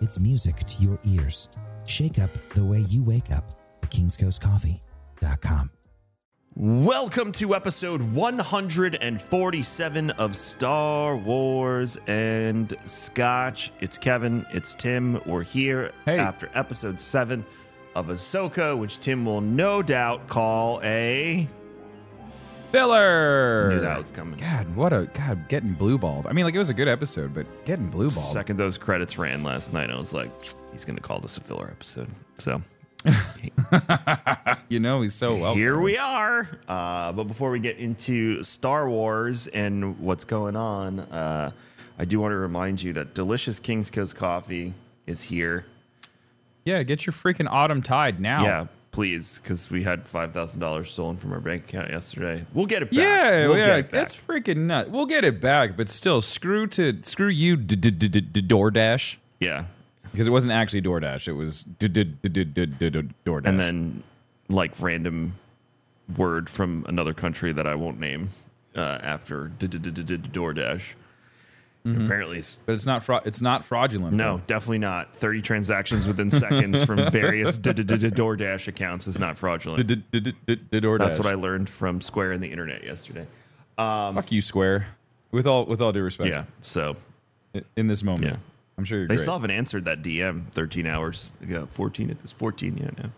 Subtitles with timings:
[0.00, 1.48] it's music to your ears.
[1.84, 3.50] Shake up the way you wake up
[3.82, 5.70] at kingscoastcoffee.com.
[6.56, 13.72] Welcome to episode 147 of Star Wars and Scotch.
[13.80, 15.20] It's Kevin, it's Tim.
[15.26, 16.18] We're here Hey.
[16.18, 17.44] after episode 7
[17.94, 21.48] of Ahsoka, which Tim will no doubt call a.
[22.70, 23.68] Filler.
[23.68, 24.38] Knew that was coming.
[24.38, 26.26] God, what a God getting blue balled.
[26.26, 28.24] I mean, like it was a good episode, but getting blue balled.
[28.26, 30.30] Second those credits ran last night, I was like,
[30.72, 32.08] he's going to call this a filler episode.
[32.38, 32.62] So
[34.68, 35.54] You know, he's so well.
[35.54, 36.48] Here we are.
[36.68, 41.50] Uh, but before we get into Star Wars and what's going on, uh,
[41.98, 44.74] I do want to remind you that delicious King's Coast coffee
[45.06, 45.66] is here.
[46.64, 48.44] Yeah, get your freaking autumn tide now.
[48.44, 52.44] Yeah, please, because we had five thousand dollars stolen from our bank account yesterday.
[52.54, 52.98] We'll get it back.
[52.98, 53.90] Yeah, we'll yeah, get it back.
[53.92, 54.90] that's freaking nut.
[54.90, 59.64] We'll get it back, but still, screw to screw you, DoorDash, yeah.
[60.12, 61.28] because it wasn't actually DoorDash.
[61.28, 63.46] It was DoorDash.
[63.46, 64.02] And then
[64.48, 65.38] like random
[66.16, 68.30] word from another country that I won't name
[68.74, 69.68] uh, after d-
[71.86, 72.04] DoorDash.
[72.04, 73.22] Apparently, it's but it's not fraud.
[73.26, 74.14] It's not fraudulent.
[74.14, 75.16] No, definitely not.
[75.16, 79.86] 30 transactions within seconds from various DoorDash accounts is not fraudulent.
[79.86, 80.98] DoorDash.
[80.98, 83.26] That's what I learned from Square and the internet yesterday.
[83.78, 84.88] Um, Fuck you, Square.
[85.30, 86.28] With all with all due respect.
[86.30, 86.96] yeah, so
[87.76, 88.24] In this moment.
[88.24, 88.36] Yeah.
[88.80, 89.20] I'm sure you're they great.
[89.22, 91.68] still haven't answered that DM 13 hours ago.
[91.72, 93.10] 14 at this 14, yeah, no.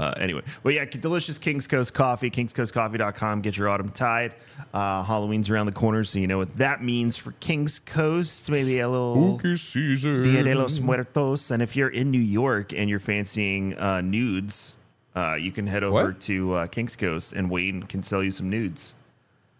[0.00, 3.40] Uh, anyway, well, yeah, delicious King's Coast coffee, kingscoastcoffee.com.
[3.40, 4.34] Get your autumn tide.
[4.72, 8.48] Uh, Halloween's around the corner, so you know what that means for King's Coast.
[8.50, 9.38] Maybe a little.
[9.38, 10.22] Spooky season.
[10.22, 11.50] Dia de los Muertos.
[11.50, 14.74] And if you're in New York and you're fancying uh, nudes,
[15.16, 16.20] uh, you can head over What?
[16.20, 18.94] to uh, King's Coast and Wayne can sell you some nudes.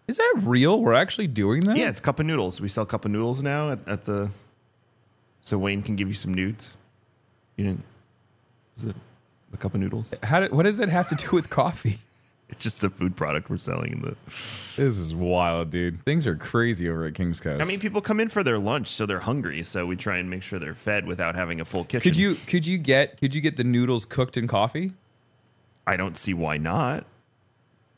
[0.07, 0.81] Is that real?
[0.81, 1.77] We're actually doing that?
[1.77, 2.59] Yeah, it's cup of noodles.
[2.59, 4.29] We sell cup of noodles now at, at the.
[5.41, 6.71] So Wayne can give you some nudes.
[7.57, 7.83] You didn't.
[8.77, 8.95] Is it
[9.53, 10.13] a cup of noodles?
[10.23, 11.99] How did, what does that have to do with coffee?
[12.51, 14.15] It's just a food product we're selling in the.
[14.75, 16.03] This is wild, dude.
[16.03, 17.63] Things are crazy over at King's Coast.
[17.63, 19.63] I mean, people come in for their lunch, so they're hungry.
[19.63, 22.01] So we try and make sure they're fed without having a full kitchen.
[22.01, 24.91] could you could you get could you get the noodles cooked in coffee?
[25.87, 27.05] I don't see why not.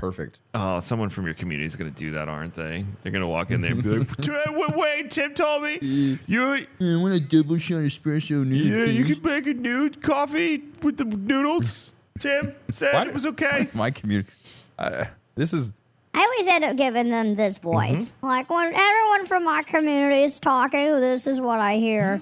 [0.03, 0.41] Perfect.
[0.53, 2.83] Oh, someone from your community is going to do that, aren't they?
[3.01, 4.17] They're going to walk in there and be like,
[4.49, 5.79] wait, wait, Tim told me
[6.27, 8.65] you, I want a double shot of espresso nude.
[8.65, 9.15] yeah, you please.
[9.15, 11.89] could make a nude coffee with the noodles.
[12.19, 13.69] Tim said Why- it was okay.
[13.73, 14.29] My community.
[14.77, 15.05] Uh,
[15.35, 15.71] this is
[16.13, 18.09] I always end up giving them this voice.
[18.11, 18.25] Mm-hmm.
[18.25, 22.21] Like when everyone from my community is talking, this is what I hear.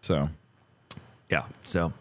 [0.00, 0.28] so.
[1.30, 1.92] Yeah, so.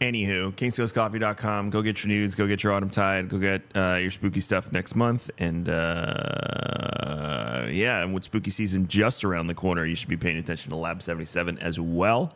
[0.00, 1.70] Anywho, kingscoastcoffee.com.
[1.70, 2.34] Go get your nudes.
[2.34, 3.30] Go get your autumn tide.
[3.30, 5.30] Go get uh, your spooky stuff next month.
[5.38, 10.36] And uh, yeah, and with spooky season just around the corner, you should be paying
[10.36, 12.34] attention to Lab 77 as well.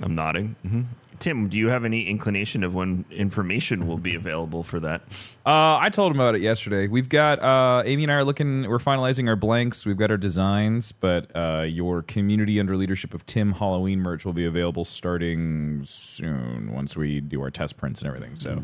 [0.00, 0.54] I'm nodding.
[0.62, 0.82] hmm
[1.20, 5.02] Tim, do you have any inclination of when information will be available for that?
[5.46, 6.88] Uh, I told him about it yesterday.
[6.88, 8.68] We've got uh, Amy and I are looking.
[8.68, 9.86] We're finalizing our blanks.
[9.86, 14.32] We've got our designs, but uh, your community under leadership of Tim Halloween merch will
[14.32, 18.36] be available starting soon once we do our test prints and everything.
[18.36, 18.60] So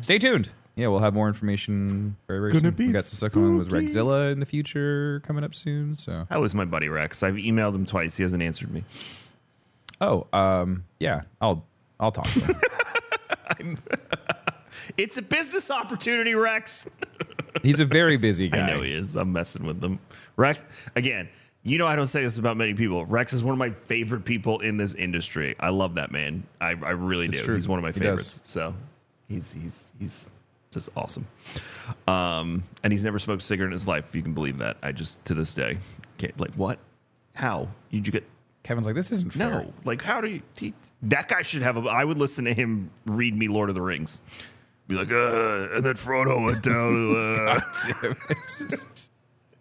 [0.00, 0.50] stay tuned.
[0.76, 2.74] Yeah, we'll have more information very very Gonna soon.
[2.74, 3.70] be We got some stuff coming with.
[3.70, 5.94] Rexzilla in the future coming up soon.
[5.94, 7.22] So How is my buddy Rex?
[7.22, 8.16] I've emailed him twice.
[8.16, 8.84] He hasn't answered me.
[10.00, 11.64] oh um yeah, I'll
[12.00, 12.40] I'll talk to
[13.58, 13.78] him.
[14.98, 16.88] It's a business opportunity, Rex.
[17.62, 18.58] He's a very busy guy.
[18.62, 19.16] I know he is.
[19.16, 19.98] I'm messing with them.
[20.36, 20.62] Rex,
[20.94, 21.28] again,
[21.62, 23.04] you know I don't say this about many people.
[23.06, 25.56] Rex is one of my favorite people in this industry.
[25.58, 26.44] I love that man.
[26.60, 27.44] I, I really It's do.
[27.44, 27.54] true.
[27.54, 28.34] He's one of my He favorites.
[28.34, 28.40] does.
[28.44, 28.74] So
[29.26, 30.28] he's he's he's
[30.70, 31.26] just awesome.
[32.06, 34.08] Um, and he's never smoked a cigarette in his life.
[34.10, 34.76] If you can believe that.
[34.82, 35.78] I just to this day
[36.18, 36.78] can't like what?
[37.34, 38.24] How did you get?
[38.64, 39.50] Kevin's like, this isn't fair.
[39.50, 40.42] No, like how do you?
[40.58, 41.76] He, that guy should have.
[41.76, 44.20] a I would listen to him read me Lord of the Rings.
[44.88, 47.14] Be like, uh, and then Frodo went down.
[47.16, 47.60] Uh,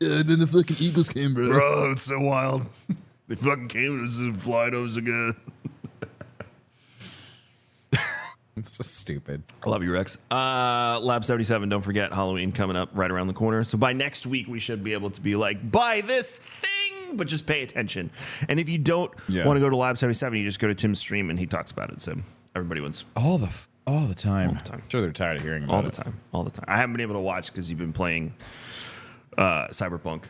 [0.01, 1.47] Uh, then the fucking Eagles came, bro.
[1.47, 2.65] Bro, it's so wild.
[3.29, 5.35] They fucking came to us and flying over again.
[8.56, 9.41] It's so stupid.
[9.65, 10.17] I love you, Rex.
[10.29, 13.63] Uh, Lab 77, don't forget Halloween coming up right around the corner.
[13.63, 16.69] So by next week, we should be able to be like, buy this thing
[17.18, 18.10] but just pay attention.
[18.50, 19.45] And if you don't Yeah.
[19.45, 21.71] want to go to Lab 77, you just go to Tim's stream and he talks
[21.71, 22.01] about it.
[22.01, 22.15] So
[22.56, 24.50] everybody wins all the f- all the time.
[24.50, 24.81] All the time.
[24.83, 25.94] I'm sure they're tired of hearing about all the it.
[25.94, 26.19] time.
[26.31, 26.65] All the time.
[26.68, 28.33] I haven't been able to watch because you've been playing
[29.38, 30.24] uh, Cyberpunk.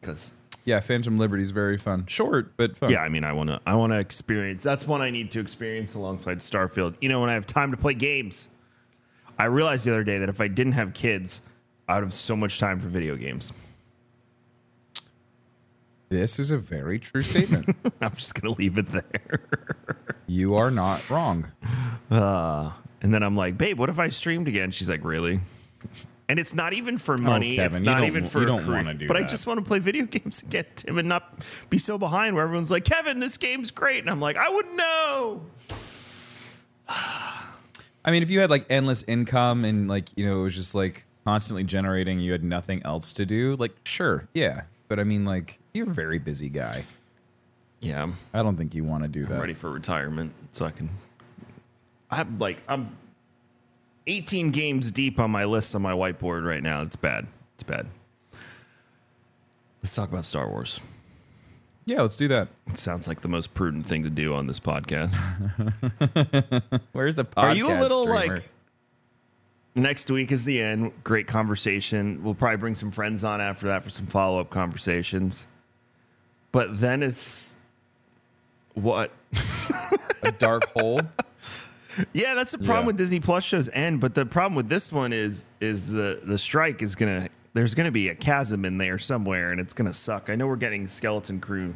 [0.00, 0.32] Because
[0.64, 2.06] Yeah, Phantom Liberty is very fun.
[2.06, 2.90] Short, but fun.
[2.90, 3.60] yeah, I mean, I want to.
[3.66, 4.62] I want to experience.
[4.62, 6.94] That's one I need to experience alongside Starfield.
[7.00, 8.48] You know, when I have time to play games.
[9.38, 11.40] I realized the other day that if I didn't have kids,
[11.88, 13.52] I would have so much time for video games.
[16.12, 17.74] This is a very true statement.
[18.02, 19.40] I'm just gonna leave it there.
[20.26, 21.50] you are not wrong.
[22.10, 22.70] Uh,
[23.00, 24.72] and then I'm like, babe, what if I streamed again?
[24.72, 25.40] She's like, really?
[26.28, 27.56] And it's not even for money.
[27.56, 28.76] Kevin, it's not even for you don't career.
[28.76, 31.78] wanna do But I just want to play video games again, Tim, and not be
[31.78, 34.00] so behind where everyone's like, Kevin, this game's great.
[34.00, 35.46] And I'm like, I wouldn't know.
[36.90, 40.74] I mean, if you had like endless income and like, you know, it was just
[40.74, 44.64] like constantly generating, you had nothing else to do, like, sure, yeah.
[44.92, 46.84] But I mean, like, you're a very busy guy.
[47.80, 49.32] Yeah, I'm I don't think you want to do that.
[49.32, 50.90] I'm ready for retirement so I can.
[52.10, 52.94] I'm like, I'm
[54.06, 56.82] 18 games deep on my list on my whiteboard right now.
[56.82, 57.26] It's bad.
[57.54, 57.86] It's bad.
[59.82, 60.82] Let's talk about Star Wars.
[61.86, 62.48] Yeah, let's do that.
[62.66, 65.14] It sounds like the most prudent thing to do on this podcast.
[66.92, 67.42] Where's the podcast?
[67.44, 68.36] Are you a little streamer?
[68.36, 68.44] like
[69.74, 70.92] next week is the end?
[71.04, 72.22] Great conversation.
[72.22, 75.46] We'll probably bring some friends on after that for some follow up conversations.
[76.50, 77.54] But then it's
[78.74, 79.10] what?
[80.22, 81.00] a dark hole?
[82.14, 82.86] Yeah, that's the problem Yeah.
[82.86, 84.00] with Disney Plus shows end.
[84.00, 87.90] But the problem with this one is is the the strike is gonna there's gonna
[87.90, 90.30] be a chasm in there somewhere and it's gonna suck.
[90.30, 91.74] I know we're getting Skeleton Crew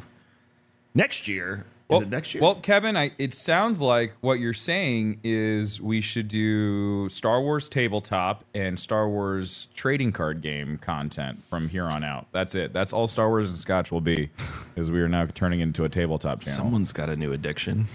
[0.95, 1.67] next year.
[1.89, 2.41] Well, is it next year?
[2.43, 7.69] well, Kevin, I, it sounds like what you're saying is we should do Star Wars
[7.69, 12.27] tabletop and Star Wars trading card game content from here on out.
[12.33, 12.73] That's it.
[12.73, 14.29] That's all Star Wars and Scotch will be,
[14.75, 16.57] because we are now turning into a tabletop channel.
[16.65, 17.85] someone's got a new addiction.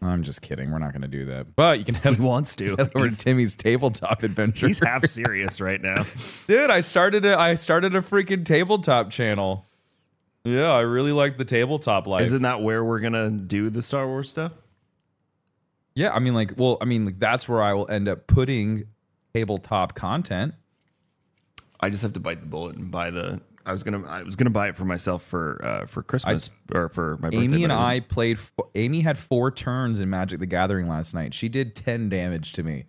[0.00, 0.72] I'm just kidding.
[0.72, 1.54] We're not going to do that.
[1.54, 2.72] But you can head He wants to.
[2.94, 4.66] over to Timmy's tabletop adventure.
[4.66, 6.04] he's half serious right now.
[6.48, 9.64] Dude, I started a I started a freaking tabletop channel.
[10.44, 12.26] Yeah, I really like the tabletop life.
[12.26, 14.52] Isn't that where we're gonna do the Star Wars stuff?
[15.94, 18.84] Yeah, I mean, like, well, I mean, like, that's where I will end up putting
[19.34, 20.54] tabletop content.
[21.80, 23.40] I just have to bite the bullet and buy the.
[23.64, 24.04] I was gonna.
[24.08, 27.44] I was gonna buy it for myself for uh, for Christmas or for my birthday.
[27.44, 28.38] Amy and I played.
[28.74, 31.34] Amy had four turns in Magic the Gathering last night.
[31.34, 32.86] She did ten damage to me.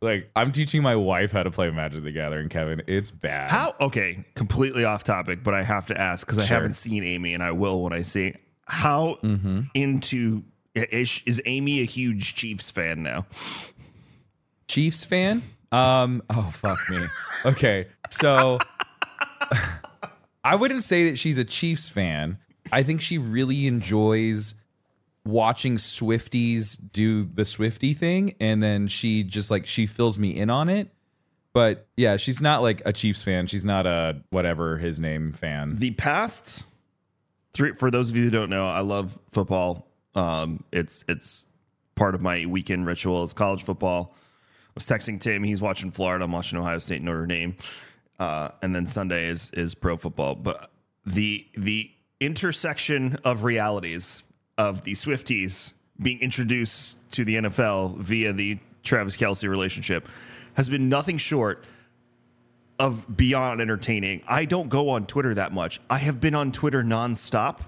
[0.00, 2.82] Like, I'm teaching my wife how to play Magic the Gathering, Kevin.
[2.86, 3.50] It's bad.
[3.50, 3.74] How?
[3.80, 6.56] Okay, completely off topic, but I have to ask because I Sure.
[6.56, 8.34] haven't seen Amy, and I will when I see.
[8.66, 9.60] How Mm-hmm.
[9.74, 13.26] into is, is Amy a huge Chiefs fan now?
[14.68, 15.42] Chiefs fan?
[15.72, 16.22] Um.
[16.30, 16.98] Oh fuck me.
[17.44, 18.58] Okay, so
[20.44, 22.38] I wouldn't say that she's a Chiefs fan.
[22.70, 24.54] I think she really enjoys
[25.28, 30.50] watching Swifties do the Swifty thing, and then she just like she fills me in
[30.50, 30.88] on it.
[31.52, 33.46] But yeah, she's not like a Chiefs fan.
[33.46, 35.76] She's not a whatever his name fan.
[35.76, 36.64] The past
[37.52, 37.74] three.
[37.74, 39.86] For those of you who don't know, I love football.
[40.14, 41.46] Um, it's it's
[41.94, 44.14] part of my weekend ritual is college football.
[44.14, 45.42] I was texting Tim.
[45.42, 46.24] He's watching Florida.
[46.24, 47.56] I'm watching Ohio State, and Notre Dame,
[48.18, 50.36] uh, and then Sunday is is pro football.
[50.36, 50.70] But
[51.04, 51.90] the the
[52.20, 54.22] intersection of realities
[54.58, 60.08] of the Swifties being introduced to the NFL via the Travis Kelce relationship
[60.54, 61.64] has been nothing short
[62.78, 64.22] of beyond entertaining.
[64.28, 65.80] I don't go on Twitter that much.
[65.88, 67.60] I have been on Twitter nonstop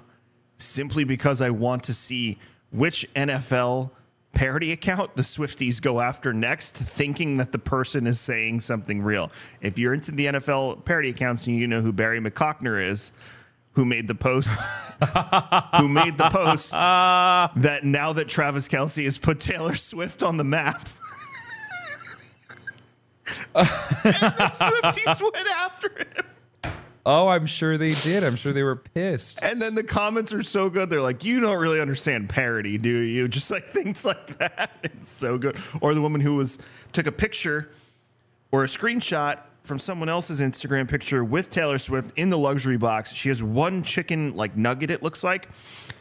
[0.57, 2.39] simply because I want to see
[2.71, 3.91] which NFL
[4.33, 9.33] parody account the Swifties go after next, thinking that the person is saying something real.
[9.61, 13.11] If you're into the NFL parody accounts and you know who Barry McCockner is,
[13.81, 14.51] who made the post,
[15.79, 20.45] who made the post that now that Travis Kelce has put Taylor Swift on the
[20.45, 20.87] map.
[23.55, 26.73] Swifties went after him.
[27.07, 28.23] Oh, I'm sure they did.
[28.23, 29.39] I'm sure they were pissed.
[29.43, 30.91] And then the comments are so good.
[30.91, 33.29] They're like, you don't really understand parody, do you?
[33.29, 34.73] Just like things like that.
[34.83, 35.57] It's so good.
[35.81, 36.59] Or the woman who was
[36.93, 37.71] took a picture
[38.53, 43.13] or a screenshot from someone else's Instagram picture with Taylor Swift in the luxury box.
[43.13, 45.49] She has one chicken like nugget, it looks like.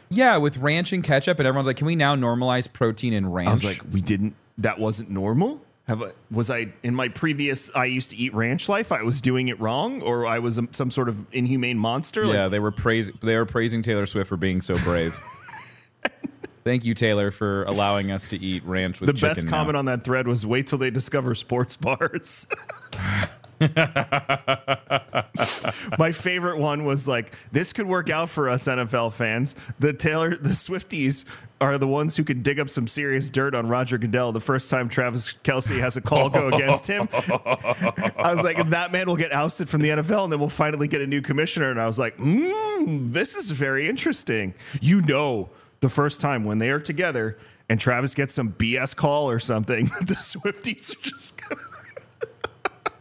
[0.08, 3.48] Yeah, with ranch and ketchup, and everyone's like, "Can we now normalize protein and ranch?"
[3.48, 5.60] I was like, we didn't that wasn't normal?
[5.86, 8.92] Have I, was I in my previous I used to eat ranch life?
[8.92, 12.24] I was doing it wrong, or I was some sort of inhumane monster?
[12.24, 15.18] Yeah, Like, they were praising they were praising Taylor Swift for being so brave.
[16.64, 19.28] Thank you, Taylor, for allowing us to eat ranch with the chicken.
[19.28, 19.50] best now.
[19.50, 22.46] comment on that thread was wait till they discover sports bars.
[25.98, 29.54] My favorite one was like, this could work out for us NFL fans.
[29.78, 31.26] The Taylor, the Swifties
[31.60, 34.70] are the ones who can dig up some serious dirt on Roger Goodell the first
[34.70, 37.06] time Travis Kelce has a call go against him.
[37.12, 40.88] I was like, that man will get ousted from the NFL, and then we'll finally
[40.88, 41.70] get a new commissioner.
[41.70, 44.54] And I was like, mm, this is very interesting.
[44.80, 45.50] You know,
[45.80, 47.36] the first time when they are together
[47.68, 51.36] and Travis gets some BS call or something, the Swifties are just.
[51.36, 51.60] Gonna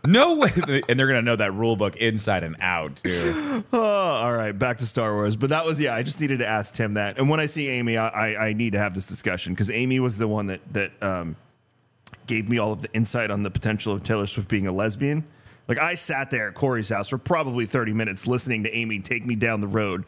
[0.05, 0.49] No way.
[0.89, 3.63] And they're gonna know that rule book inside and out too.
[3.73, 5.35] Oh, all right, back to Star Wars.
[5.35, 5.93] But that was yeah.
[5.93, 7.17] I just needed to ask Tim that.
[7.17, 9.99] And when I see Amy, I I, I need to have this discussion because Amy
[9.99, 11.35] was the one that that um,
[12.27, 15.25] gave me all of the insight on the potential of Taylor Swift being a lesbian.
[15.69, 19.25] Like I sat there at Corey's house for probably thirty minutes listening to Amy take
[19.25, 20.03] me down the road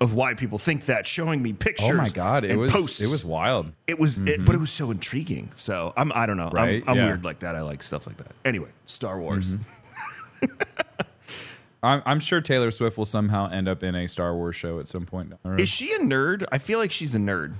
[0.00, 1.88] of why people think that, showing me pictures.
[1.90, 3.00] Oh my god, it was posts.
[3.00, 3.72] it was wild.
[3.86, 4.60] It was, it, but it mm-hmm.
[4.60, 5.50] was so intriguing.
[5.54, 6.50] So I'm, I don't know.
[6.50, 7.04] Right, I'm, I'm yeah.
[7.06, 7.56] weird like that.
[7.56, 8.32] I like stuff like that.
[8.44, 9.54] Anyway, Star Wars.
[9.54, 10.62] Mm-hmm.
[11.82, 14.88] I'm, I'm sure Taylor Swift will somehow end up in a Star Wars show at
[14.88, 15.30] some point.
[15.30, 15.60] down the road.
[15.60, 16.44] Is she a nerd?
[16.52, 17.54] I feel like she's a nerd.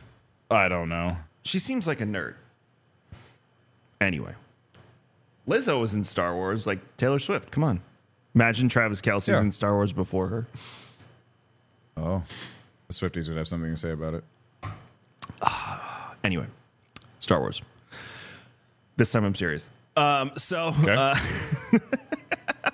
[0.51, 1.17] I don't know.
[1.43, 2.35] She seems like a nerd.
[4.01, 4.35] Anyway,
[5.49, 7.51] Lizzo was in Star Wars, like Taylor Swift.
[7.51, 7.81] Come on.
[8.35, 9.41] Imagine Travis Kelce's Yeah.
[9.41, 10.47] in Star Wars before her.
[11.97, 12.23] Oh,
[12.89, 14.25] the Swifties would have something to say about it.
[16.25, 16.47] Anyway,
[17.21, 17.63] Star Wars.
[18.97, 19.69] This time I'm serious.
[19.97, 20.95] Um, so, Okay.
[20.95, 21.15] uh,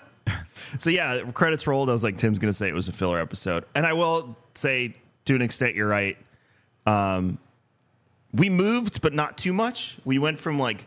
[0.78, 1.90] so yeah, credits rolled.
[1.90, 4.96] I was like, Tim's gonna say it was a filler episode, and I will say
[5.26, 6.16] to an extent, you're right.
[6.86, 7.38] Um,
[8.32, 9.98] we moved, but not too much.
[10.04, 10.84] We went from like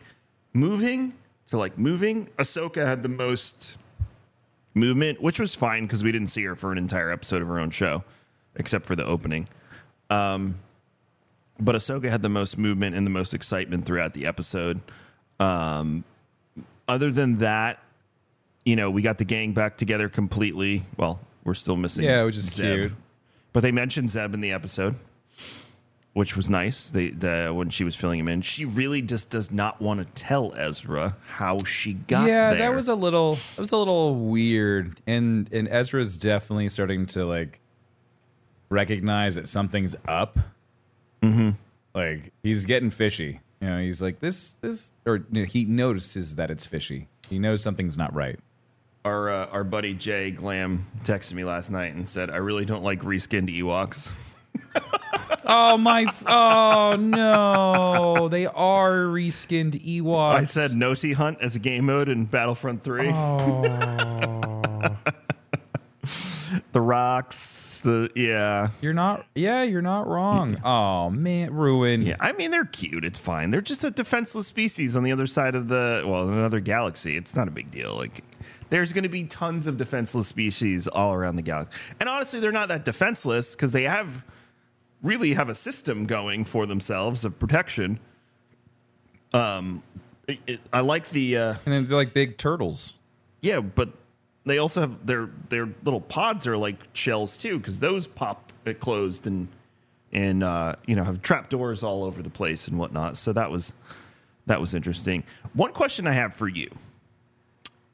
[0.53, 1.13] moving
[1.55, 2.27] to like moving.
[2.37, 3.77] Ahsoka had the most
[4.73, 7.59] movement, which was fine because we didn't see her for an entire episode of her
[7.59, 8.03] own show,
[8.55, 9.47] except for the opening.
[10.09, 10.59] Um,
[11.59, 14.81] but Ahsoka had the most movement and the most excitement throughout the episode.
[15.39, 16.03] Um,
[16.87, 17.79] other than that,
[18.65, 20.85] you know, we got the gang back together completely.
[20.97, 22.03] Well, we're still missing.
[22.03, 22.79] Yeah, which is Zeb.
[22.79, 22.91] cute.
[23.53, 24.95] But they mentioned Zeb in the episode,
[26.15, 26.87] which was nice.
[26.87, 30.13] They the when she was filling him in, she really just does not want to
[30.13, 32.59] tell Ezra how she got yeah, there.
[32.59, 37.25] that was a little that was a little weird, and and Ezra's definitely starting to
[37.25, 37.59] like
[38.69, 40.39] recognize that something's up.
[41.21, 41.49] Mm-hmm.
[41.93, 43.41] Like he's getting fishy.
[43.59, 47.09] You know, he's like this this, or no, he notices that it's fishy.
[47.29, 48.39] He knows something's not right.
[49.03, 52.83] our uh, our buddy Jay Glam texted me last night and said, "I really don't
[52.83, 54.13] like reskinned Ewoks."
[55.47, 56.05] Oh my!
[56.25, 58.27] Oh no!
[58.29, 60.33] They are reskinned Ewoks.
[60.33, 63.11] I said Noti Hunt as a game mode in Battlefront 3.
[63.11, 63.61] Oh.
[66.71, 68.69] the rocks, the yeah.
[68.81, 69.27] You're not.
[69.35, 70.59] Yeah, you're not wrong.
[70.63, 72.01] Oh man, ruin.
[72.01, 73.05] Yeah, I mean they're cute.
[73.05, 73.51] It's fine.
[73.51, 77.17] They're just a defenseless species on the other side of the well, another galaxy.
[77.17, 77.95] It's not a big deal.
[77.95, 78.23] Like
[78.69, 81.77] there's going to be tons of defenseless species all around the galaxy.
[81.99, 84.23] And honestly, they're not that defenseless because they have
[85.05, 87.99] really have a system going for themselves of protection.
[89.33, 89.83] Um,
[90.27, 92.95] it, it- I like the uh, And then they're like big turtles.
[93.41, 93.89] yeah, but
[94.45, 99.25] they also have their their little pods are like shells too because those pop closed
[99.27, 99.47] and
[100.13, 103.17] and uh, you know have trap doors all over the place and whatnot.
[103.17, 103.73] So that was
[104.45, 105.23] that was interesting.
[105.53, 106.69] One question I have for you: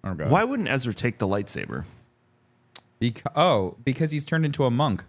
[0.03, 0.11] Oh.
[0.13, 1.85] Why wouldn't Ezra take the lightsaber?
[3.35, 5.03] Oh, because he's turned into a monk.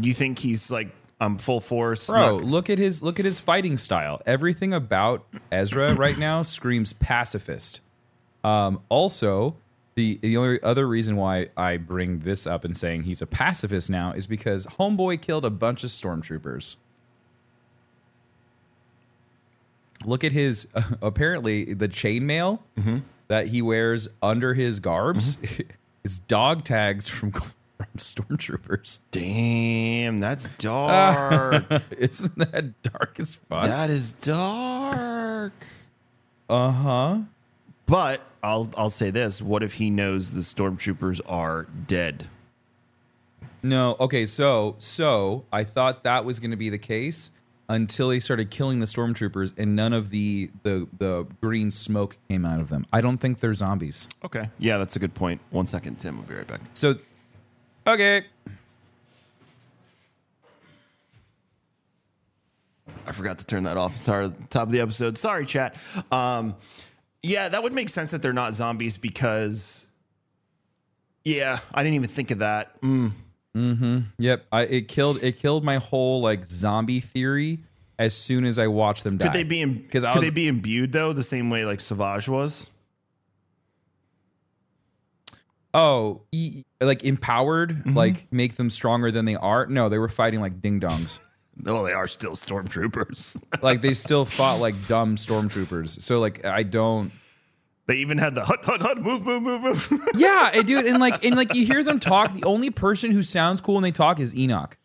[0.00, 3.40] You think he's like I'm full force, Bro, snuck- look at his look at his
[3.40, 4.20] fighting style.
[4.26, 7.80] Everything about Ezra right now screams pacifist.
[8.44, 9.56] Um, also,
[9.96, 13.90] the the only other reason why I bring this up and saying he's a pacifist
[13.90, 16.76] now is because Homeboy killed a bunch of stormtroopers.
[20.04, 20.68] Look at his
[21.02, 22.60] apparently the chainmail
[23.26, 25.36] that he wears under his garbs
[26.04, 27.32] is dog tags from,
[27.78, 28.98] from stormtroopers.
[29.10, 31.64] Damn, that's dark.
[31.98, 33.64] Isn't that dark as fuck?
[33.64, 35.52] that is dark.
[36.50, 37.18] Uh huh.
[37.86, 42.28] But I'll I'll say this: What if he knows the stormtroopers are dead?
[43.62, 43.96] No.
[44.00, 44.26] Okay.
[44.26, 47.30] So so I thought that was going to be the case
[47.70, 52.44] until he started killing the stormtroopers and none of the the the green smoke came
[52.44, 52.86] out of them.
[52.92, 54.08] I don't think they're zombies.
[54.24, 54.48] Okay.
[54.58, 55.40] Yeah, that's a good point.
[55.50, 56.18] One second, Tim.
[56.18, 56.60] I'll be right back.
[56.74, 56.96] So
[57.88, 58.24] okay.
[63.06, 63.96] I forgot to turn that off.
[63.96, 65.16] Sorry, top of the episode.
[65.16, 65.74] Sorry, chat.
[66.12, 66.54] Um,
[67.22, 69.86] yeah, that would make sense that they're not zombies because,
[71.24, 72.80] yeah, I didn't even think of that.
[72.82, 73.12] Mm,
[73.54, 73.98] Hmm.
[74.18, 74.46] Yep.
[74.52, 77.58] I it killed it killed my whole like zombie theory
[77.98, 79.24] as soon as I watched them die.
[79.26, 81.80] could they be in, Because could was they be imbued though, the same way like
[81.80, 82.66] Savage was?
[85.74, 87.96] Oh, e- like empowered, Mm-hmm.
[87.96, 89.66] like make them stronger than they are.
[89.66, 91.18] No, they were fighting like ding dongs.
[91.56, 93.42] No, they are still stormtroopers.
[93.62, 96.00] like they still fought like dumb stormtroopers.
[96.02, 97.10] So like I don't.
[97.86, 100.08] they even had the hut hut hut move move move move.
[100.14, 102.32] Yeah, and dude, and like and like you hear them talk.
[102.34, 104.76] The only person who sounds cool when they talk is Enoch.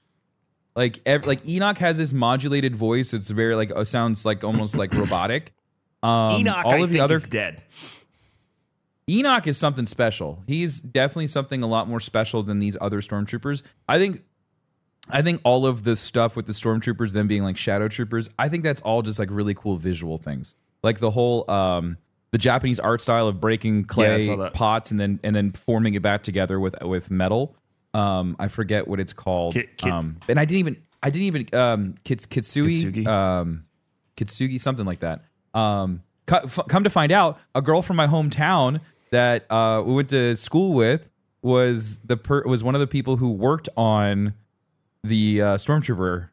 [0.76, 3.14] Like ev- like Enoch has this modulated voice.
[3.14, 5.54] It's very like uh, sounds like almost like robotic.
[6.02, 7.62] Um, Enoch, all I of the think, other is dead.
[9.10, 10.44] Enoch is something special.
[10.48, 13.62] He's definitely something a lot more special than these other stormtroopers.
[13.88, 14.24] I think
[15.10, 18.48] I think all of the stuff with the stormtroopers them being like shadow troopers, I
[18.48, 20.56] think that's all just like really cool visual things.
[20.82, 21.98] Like the whole um
[22.32, 24.54] the Japanese art style of breaking clay that.
[24.54, 27.56] pots and then and then forming it back together with with metal.
[27.94, 29.54] Um I forget what it's called.
[29.54, 33.08] Ki- ki- um and I didn't even I didn't even um kits, kitsui Kitsugi?
[33.08, 33.66] um
[34.16, 35.24] Kitsugi, something like that.
[35.56, 38.80] Um, co- f- come to find out, a girl from my hometown
[39.14, 41.10] that uh, we went to school with
[41.42, 44.34] was the per- was one of the people who worked on
[45.04, 46.30] the uh, stormtrooper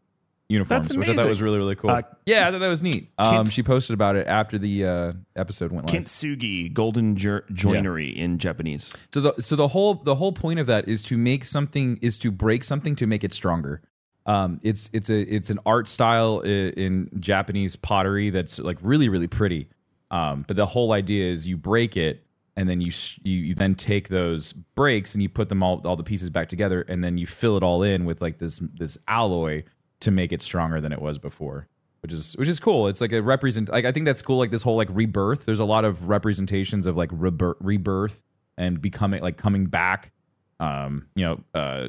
[0.49, 1.29] uniforms, That's which I thought amazing.
[1.31, 1.91] was really really cool.
[1.91, 3.11] Uh, yeah, I thought that was neat.
[3.19, 6.03] Um, she posted about it after the uh, episode went live.
[6.05, 8.91] Kintsugi, golden jo- joinery in Japanese.
[9.13, 12.19] So the so the whole the whole point of that is to make something is
[12.19, 13.83] to break something to make it stronger.
[14.27, 19.09] Um, it's it's a it's an art style i- in Japanese pottery that's like really
[19.09, 19.69] really pretty.
[20.13, 22.25] Um, but the whole idea is you break it
[22.61, 25.97] and then you, you you then take those breaks and you put them all all
[25.97, 28.99] the pieces back together and then you fill it all in with like this this
[29.09, 29.64] alloy
[30.00, 31.67] to make it stronger than it was before.
[32.02, 32.87] Which is which is cool.
[32.87, 33.71] It's like a represent.
[33.71, 34.37] Like I think that's cool.
[34.37, 35.47] Like this whole like rebirth.
[35.47, 38.23] There's a lot of representations of like rebirth, rebirth
[38.59, 40.12] and becoming like coming back.
[40.61, 41.88] Um, you know, uh,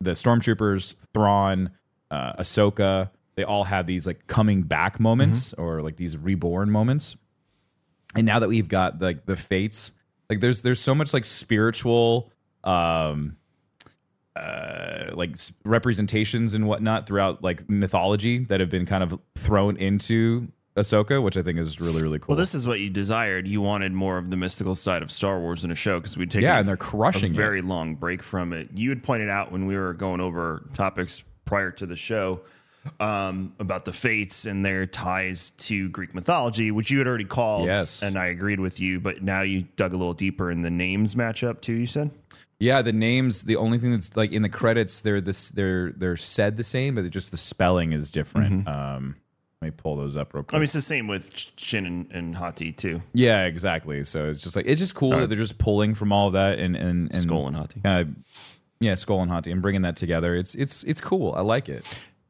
[0.00, 1.70] the stormtroopers, Thrawn,
[2.10, 7.16] uh, Ahsoka, they all have these like coming back moments or like these reborn moments.
[8.14, 9.92] And now that we've got like the fates,
[10.28, 12.30] like there's there's so much like spiritual
[12.64, 13.36] um
[14.36, 20.48] uh like representations and whatnot throughout like mythology that have been kind of thrown into
[20.76, 22.34] Ahsoka, which I think is really really cool.
[22.34, 23.48] Well, this is what you desired.
[23.48, 26.30] You wanted more of the mystical side of Star Wars in a show because we'd
[26.30, 27.36] taken Yeah, a- and they're crushing a it.
[27.36, 28.68] very long break from it.
[28.76, 32.40] You had pointed out when we were going over topics prior to the show
[32.98, 37.66] um, about the fates and their ties to Greek mythology, which you had already called.
[37.66, 38.02] Yes.
[38.02, 39.00] and I agreed with you.
[39.00, 41.74] But now you dug a little deeper, and the names match up too.
[41.74, 42.10] You said.
[42.58, 43.44] Yeah, the names.
[43.44, 46.94] The only thing that's like in the credits, they're this they're they're said the same,
[46.94, 48.68] but just the spelling is different.
[48.68, 49.16] Um,
[49.62, 50.54] let me pull those up real quick.
[50.54, 53.02] I mean, it's the same with Shin and, and Hati too.
[53.12, 54.04] yeah, exactly.
[54.04, 56.58] So it's just like it's just cool that they're just pulling from all of that
[56.58, 57.80] and and, and Skoll and Hati.
[58.80, 60.34] yeah, Skoll and Hati and bringing that together.
[60.34, 61.32] It's it's it's cool.
[61.34, 61.84] I like it,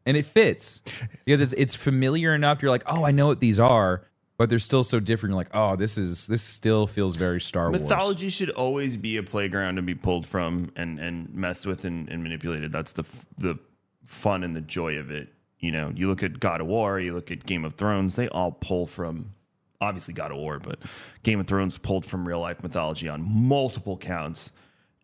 [0.07, 0.83] and it fits
[1.25, 2.63] because it's it's familiar enough.
[2.63, 5.33] You're like, oh, I know what these are, but they're still so different.
[5.33, 7.83] You're like, oh, this is this still feels very Star Wars.
[7.83, 12.09] Mythology should always be a playground to be pulled from and, and messed with and,
[12.09, 12.73] and manipulated.
[12.73, 13.05] That's the
[13.39, 13.59] the
[14.07, 15.29] fun and the joy of it.
[15.59, 18.29] You know, you look at God of War, you look at Game of Thrones, they
[18.29, 19.35] all pull from
[19.81, 20.79] obviously God of War, but
[21.23, 24.53] Game of Thrones pulled from real life mythology on multiple counts.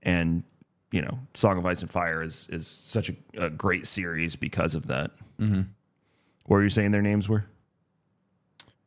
[0.03, 0.45] And,
[0.97, 4.75] you know, Song of Ice and Fire is is such a, a great series because
[4.75, 5.11] of that.
[5.39, 5.61] Mm-hmm.
[6.47, 7.45] What were you saying their names were?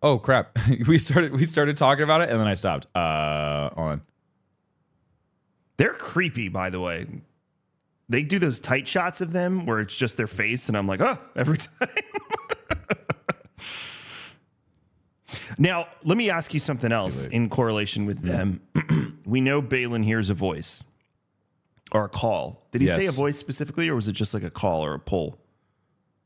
[0.02, 0.58] Oh crap!
[0.88, 2.88] we started we started talking about it, and then I stopped.
[2.95, 4.02] Uh, on.
[5.78, 7.06] They're creepy, by the way.
[8.10, 11.02] They do those tight shots of them where it's just their face, and I'm like,
[11.02, 11.89] oh, every time.
[15.60, 18.62] now, let me ask you something else in correlation with them.
[19.28, 20.84] we know Baylan hears a voice
[21.91, 22.67] or a call.
[22.71, 24.99] Did he say a voice specifically, or was it just like a call or a
[24.99, 25.39] pull?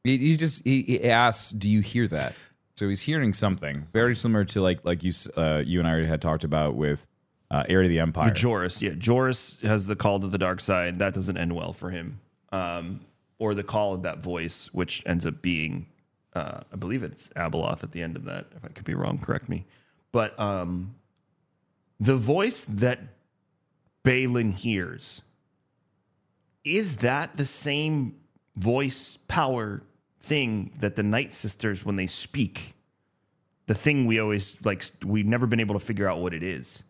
[0.04, 2.36] He, he just he, he asks, "Do you hear that?"
[2.76, 6.08] So he's hearing something very similar to like like you uh, you and I already
[6.08, 7.08] had talked about with
[7.52, 8.32] uh, Heir to the Empire.
[8.32, 10.99] Joruus, yeah, Joruus has the call to the dark side.
[10.99, 12.19] That doesn't end well for him.
[12.52, 13.02] Um,
[13.38, 15.88] or the call of that voice, which ends up being,
[16.34, 18.47] uh, I believe it's Abeloth at the end of that.
[18.56, 19.65] If I could be wrong, correct me.
[20.12, 20.95] But um,
[21.99, 22.99] the voice that
[24.04, 25.21] Baylan hears
[26.63, 28.15] is that the same
[28.56, 29.84] voice power
[30.21, 32.73] thing that the Night Sisters when they speak?
[33.65, 36.84] The thing we always like, we've never been able to figure out what it is.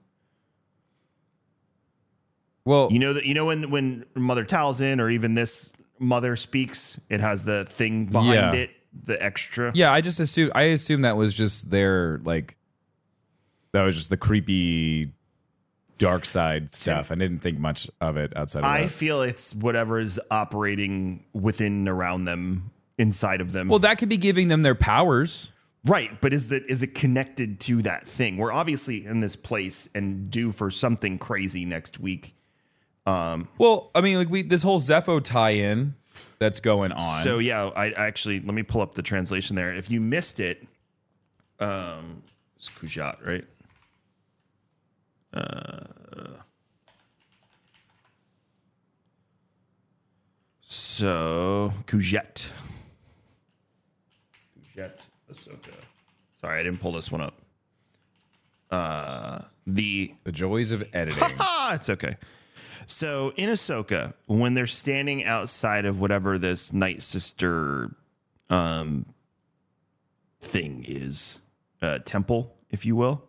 [2.66, 7.00] well, You know that you know when when Mother Talzin or even this mother speaks,
[7.10, 8.54] it has the thing behind Yeah.
[8.54, 8.72] it,
[9.06, 9.72] the extra.
[9.76, 12.58] yeah, I just assume I assume that was just their like
[13.72, 15.12] that was just the creepy
[16.04, 17.12] dark side stuff.
[17.12, 18.92] I didn't think much of it outside of I that.
[18.92, 23.68] feel it's whatever is operating within and around them, inside of them.
[23.68, 25.50] Well, that could be giving them their powers.
[25.86, 28.38] right, but is that is it connected to that thing?
[28.38, 32.36] We're obviously in this place and due for something crazy next week
[33.06, 35.96] Well, I mean, like we this whole Zeffo tie-in
[36.40, 37.24] that's going on.
[37.24, 39.74] So yeah, I, I actually let me pull up the translation there.
[39.74, 40.66] If you missed it,
[41.60, 42.24] um,
[42.56, 43.46] it's Kujet, right?
[45.34, 45.84] Uh,
[50.62, 52.46] so Kujet,
[54.76, 55.00] Kujet
[55.32, 55.74] Ahsoka.
[56.40, 57.34] Sorry, I didn't pull this one up.
[58.70, 61.24] Uh, the the joys of editing.
[61.40, 62.18] Ah, it's okay.
[62.88, 67.96] So in Ahsoka, when they're standing outside of whatever this Night Sister
[68.50, 69.06] um
[70.42, 71.40] thing is,
[71.82, 73.24] uh temple, if you will.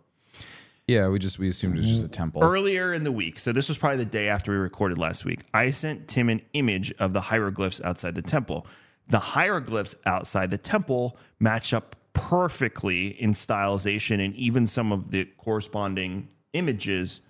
[0.86, 2.44] Yeah, we just we assumed it was just a temple.
[2.44, 5.40] Earlier in the week, so this was probably the day after we recorded last week,
[5.54, 8.66] I sent Tim an image of the hieroglyphs outside the temple.
[9.08, 15.24] The hieroglyphs outside the temple match up perfectly in stylization and even some of the
[15.38, 17.20] corresponding images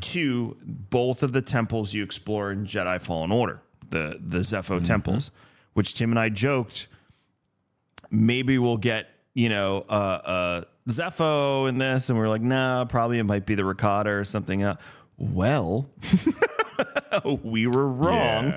[0.00, 5.32] to both of the temples you explore in Jedi Fallen Order, the the Zeffo temples,
[5.74, 6.86] which Tim and I joked
[8.10, 13.18] maybe we'll get you know uh, uh, Zeffo in this, and we're like, nah, probably
[13.18, 14.62] it might be the Rakata or something.
[14.62, 14.80] else.
[15.16, 15.88] Well,
[17.42, 18.52] we were wrong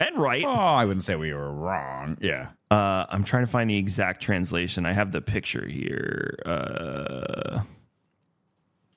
[0.00, 0.44] and right.
[0.44, 2.18] Oh, I wouldn't say we were wrong.
[2.20, 2.48] Yeah.
[2.70, 4.86] Uh, I'm trying to find the exact translation.
[4.86, 6.38] I have the picture here.
[6.44, 7.60] Uh,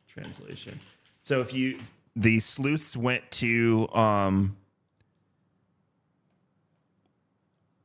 [0.08, 0.80] translation.
[1.22, 1.80] So if you
[2.16, 4.58] the sleuths went to um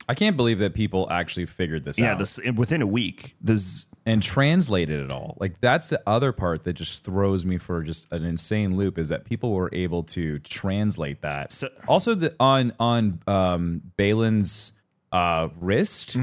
[0.08, 2.02] I can't believe that people actually figured this out.
[2.02, 3.62] yeah out this within a week the
[4.06, 5.36] and translated it all.
[5.40, 9.08] Like that's the other part that just throws me for just an insane loop is
[9.08, 11.52] that people were able to translate that.
[11.52, 14.72] So- also, the on on um, Baylan's
[15.12, 16.16] uh, wrist,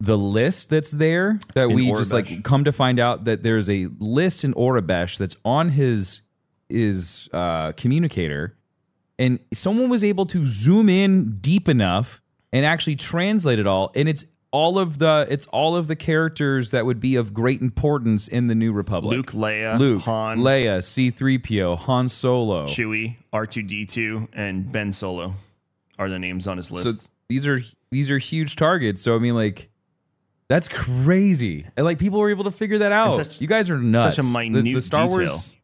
[0.00, 3.70] the list that's there that In we just like come to find out that there's
[3.70, 6.20] a list in Aurebesh that's on his
[6.68, 8.56] his uh, communicator,
[9.18, 12.20] and someone was able to zoom in deep enough
[12.52, 16.70] and actually translate it all, and it's all of the it's all of the characters
[16.70, 19.10] that would be of great importance in the New Republic.
[19.16, 22.66] Luke, Leia, Luke, Han, Leia, C3PO, Han Solo.
[22.66, 25.34] Chewie, R2D2, and Ben Solo
[25.98, 26.84] are the names on his list.
[26.84, 26.92] So
[27.28, 29.02] these are these are huge targets.
[29.02, 29.70] So I mean, like,
[30.48, 31.66] that's crazy.
[31.76, 33.16] And like, people were able to figure that out.
[33.16, 34.14] such- you guys are nuts.
[34.16, 35.18] such a The- minute the, Star detail.
[35.18, 35.56] Wars.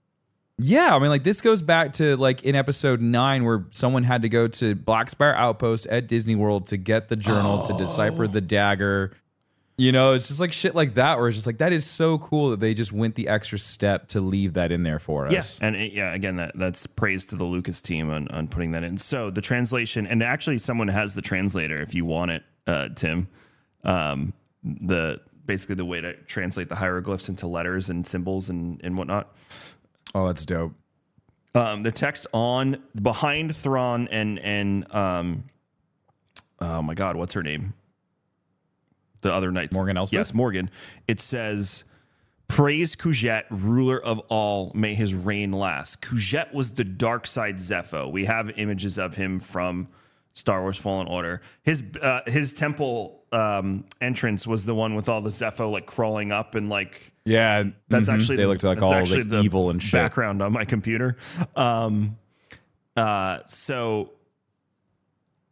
[0.62, 4.22] Yeah, I mean, like this goes back to like in episode nine where someone had
[4.22, 8.28] to go to Black Spire Outpost at Disney World to get the journal to decipher
[8.28, 9.16] the dagger.
[9.78, 12.18] You know, it's just like shit like that, where it's just like that is so
[12.18, 15.32] cool that they just went the extra step to leave that in there for us.
[15.32, 18.72] Yes, and it, yeah, again, that that's praise to the Lucas team on, on putting
[18.72, 18.98] that in.
[18.98, 23.28] So the translation, and actually, someone has the translator if you want it, uh, Tim.
[23.82, 28.98] Um, the basically the way to translate the hieroglyphs into letters and symbols and and
[28.98, 29.34] whatnot.
[30.14, 30.74] Oh, that's dope.
[31.54, 35.44] Um, the text on behind Thrawn and and um,
[36.60, 37.74] oh my God, what's her name?
[39.22, 40.18] The other knights, Morgan Elsbeth?
[40.18, 40.70] Yes, Morgan.
[41.08, 41.84] It says,
[42.46, 44.70] "Praise Kujet, ruler of all.
[44.74, 48.10] May his reign last." Kujet was the dark side Zeffo.
[48.10, 49.88] We have images of him from
[50.34, 51.42] Star Wars Fallen Order.
[51.64, 56.30] His uh, his temple um, entrance was the one with all the Zeffo like crawling
[56.30, 58.14] up and like Yeah, that's mhm.
[58.14, 59.92] actually they the- looked like all like the evil and shit.
[59.92, 61.16] background on my computer.
[61.54, 62.16] Um,
[62.96, 64.12] uh, so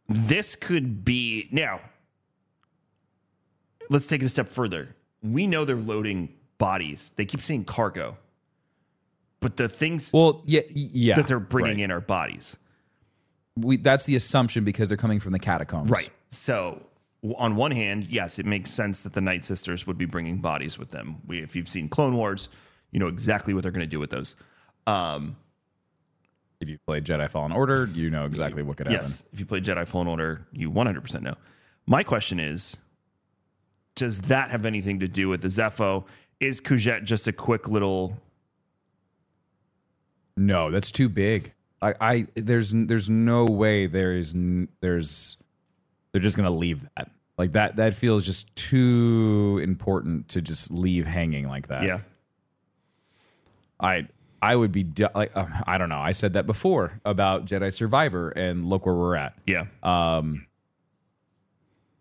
[0.07, 1.81] this could be now.
[3.89, 4.95] Let's take it a step further.
[5.23, 7.11] We know they're loading bodies.
[7.15, 8.17] They keep saying cargo,
[9.39, 11.83] but the things Well, yeah, yeah, that they're bringing right.
[11.85, 12.57] in are bodies.
[13.55, 16.09] We, that's the assumption because they're coming from the catacombs, Right.
[16.29, 16.81] So,
[17.37, 20.77] on one hand, yes, it makes sense that the Night Sisters would be bringing bodies
[20.77, 21.17] with them.
[21.27, 22.49] We, if you've seen Clone Wars,
[22.91, 24.35] you know exactly what they're going to do with those.
[24.87, 25.35] Um,
[26.61, 29.01] If you played Jedi Fallen Order, you know exactly what could happen.
[29.03, 31.35] yes, if you play Jedi Fallen Order, you 100% know.
[31.85, 32.77] My question is
[33.95, 36.05] Does that have anything to do with the Zeffo?
[36.39, 38.17] Is Kujet just a quick little.
[40.37, 41.53] No, that's too big.
[41.81, 44.33] I, I there's there's no way there is
[44.81, 45.37] there's
[46.11, 47.77] they're just gonna leave that like that.
[47.77, 51.83] That feels just too important to just leave hanging like that.
[51.83, 51.99] Yeah.
[53.79, 54.07] I
[54.41, 55.99] I would be du- like uh, I don't know.
[55.99, 59.37] I said that before about Jedi Survivor, and look where we're at.
[59.45, 59.65] Yeah.
[59.83, 60.45] Um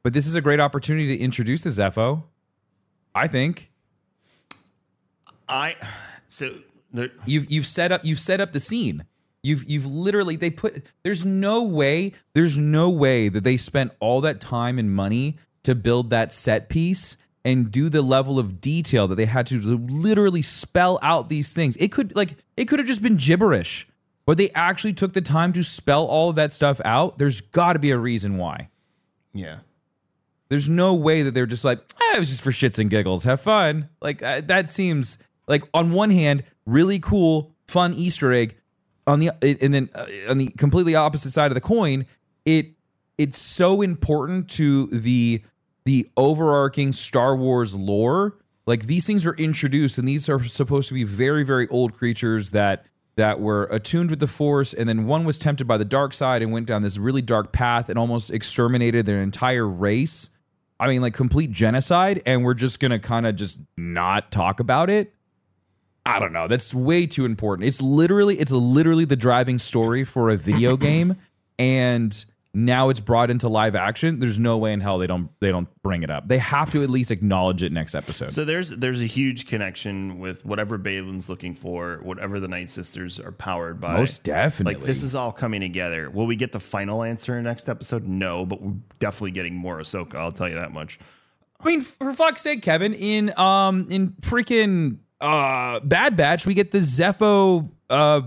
[0.03, 2.23] but this is a great opportunity to introduce the Zeffo.
[3.15, 3.71] I think
[5.49, 5.77] I.
[6.29, 6.55] So.
[6.93, 9.05] There, you've you've set up you've set up the scene.
[9.49, 14.21] You've you've literally they put there's no way there's no way that they spent all
[14.21, 19.09] that time and money to build that set piece and do the level of detail
[19.09, 21.77] that they had to literally spell out these things.
[21.77, 23.89] It could like it could have just been gibberish.
[24.27, 27.17] but they actually took the time to spell all of that stuff out.
[27.17, 28.69] There's got to be a reason why.
[29.33, 29.61] Yeah.
[30.51, 33.25] There's no way that they're just like, ah, it was just for shits and giggles.
[33.25, 33.89] Have fun.
[34.03, 38.57] Like uh, that seems like on one hand, really cool, fun Easter egg.
[39.09, 42.07] On the and then uh, on the completely opposite side of the coin,
[42.45, 42.75] it
[43.17, 45.43] it's so important to the
[45.85, 48.37] the overarching Star Wars lore.
[48.67, 52.51] Like these things are introduced, and these are supposed to be very, very old creatures
[52.51, 52.85] that
[53.17, 56.43] that were attuned with the Force, and then one was tempted by the dark side
[56.43, 60.31] and went down this really dark path and almost exterminated their entire race.
[60.79, 64.91] I mean, like complete genocide, and we're just gonna kind of just not talk about
[64.91, 65.15] it.
[66.09, 66.49] I don't know.
[66.49, 67.69] That's way too important.
[67.69, 71.17] It's literally, it's literally the driving story for a video game,
[71.59, 74.19] and now it's brought into live action.
[74.19, 76.27] There's no way in hell they don't they don't bring it up.
[76.27, 78.33] They have to at least acknowledge it next episode.
[78.33, 83.21] So there's there's a huge connection with whatever Baylan's looking for, whatever the Night Sisters
[83.21, 83.99] are powered by.
[83.99, 84.77] Most definitely.
[84.77, 86.11] Like this is all coming together.
[86.11, 88.09] Will we get the final answer in next episode?
[88.09, 90.15] No, but we're definitely getting more Ahsoka.
[90.15, 90.99] I'll tell you that much.
[91.61, 96.71] I mean, for fuck's sake, Kevin, in um in freaking uh Bad Batch, we get
[96.71, 98.21] the Zeffo uh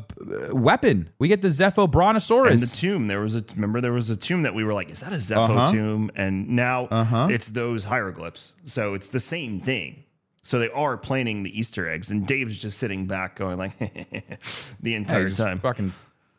[0.51, 1.09] weapon.
[1.19, 2.51] We get the Zeffo Brontosaurus.
[2.51, 4.89] And the tomb, there was a remember there was a tomb that we were like,
[4.89, 5.71] is that a Zeffo Uh-huh.
[5.71, 6.11] tomb?
[6.15, 7.27] And now Uh-huh.
[7.31, 8.53] it's those hieroglyphs.
[8.65, 10.03] So it's the same thing.
[10.43, 13.77] So they are planting the Easter eggs, and Dave's just sitting back going like
[14.81, 15.59] the entire he's time.
[15.59, 15.93] fucking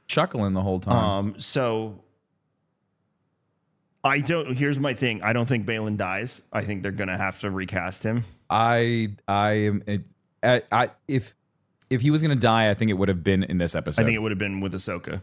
[0.08, 0.96] chuckling the whole time.
[1.28, 2.00] Um, so
[4.04, 4.56] I don't.
[4.56, 5.22] Here's my thing.
[5.22, 6.42] I don't think Baylan dies.
[6.52, 8.24] I think they're gonna have to recast him.
[8.50, 9.82] I I am
[10.42, 11.34] I, I if
[11.90, 14.02] if he was gonna die, I think it would have been in this episode.
[14.02, 15.22] I think it would have been with Ahsoka.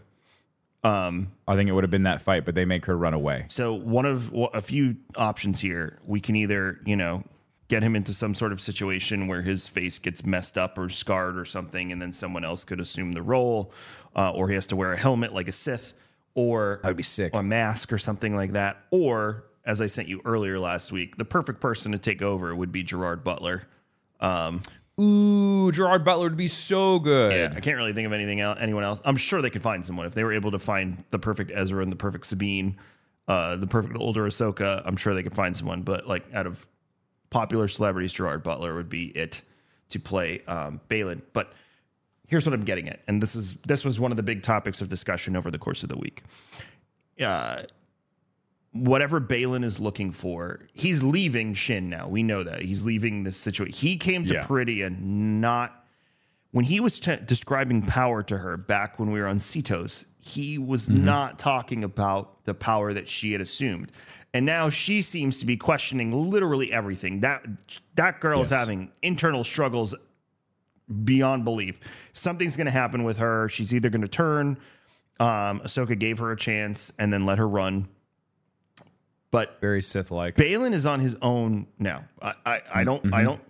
[0.84, 3.46] Um, I think it would have been that fight, but they make her run away.
[3.50, 6.00] so one of well, a few options here.
[6.06, 7.24] We can either, you know,
[7.68, 11.38] get him into some sort of situation where his face gets messed up or scarred
[11.38, 13.72] or something, and then someone else could assume the role,
[14.16, 15.94] uh, or he has to wear a helmet like a Sith,
[16.34, 17.36] or would be sick.
[17.36, 18.78] a mask or something like that.
[18.90, 22.72] Or, as I sent you earlier last week, the perfect person to take over would
[22.72, 23.64] be Gerard Butler.
[24.20, 24.62] Um,
[25.00, 27.32] Ooh, Gerard Butler would be so good.
[27.34, 29.00] yeah, I can't really think of anything else, anyone else.
[29.06, 31.82] I'm sure they could find someone if they were able to find the perfect Ezra
[31.82, 32.78] and the perfect Sabine,
[33.28, 34.82] uh, the perfect older Ahsoka.
[34.86, 35.84] I'm sure they could find someone.
[35.84, 36.66] But like out of
[37.30, 39.42] popular celebrities, Gerard Butler would be it
[39.90, 41.22] to play um, Baylan.
[41.32, 41.54] But
[42.28, 44.82] here's what I'm getting at, and this is this was one of the big topics
[44.82, 46.24] of discussion over the course of the week.
[47.20, 47.64] Uh,
[48.72, 52.08] whatever Baylan is looking for, he's leaving Shin now.
[52.08, 53.76] We know that he's leaving this situation.
[53.78, 54.44] He came to Yeah.
[54.46, 55.76] Peridea not
[56.52, 60.06] when he was t- describing power to her back when we were on Seatos.
[60.20, 63.92] He was not talking about the power that she had assumed.
[64.34, 67.22] And now she seems to be questioning literally everything.
[67.22, 67.44] That
[67.96, 69.96] that girl is having internal struggles
[71.04, 71.80] beyond belief.
[72.14, 73.50] Something's going to happen with her.
[73.50, 74.58] She's either going to turn.
[75.20, 77.88] Um, Ahsoka gave her a chance and then let her run.
[79.32, 80.36] But Very Sith like.
[80.36, 82.06] Baylan is on his own now.
[82.22, 83.14] I, I, I don't.
[83.14, 83.42] I don't.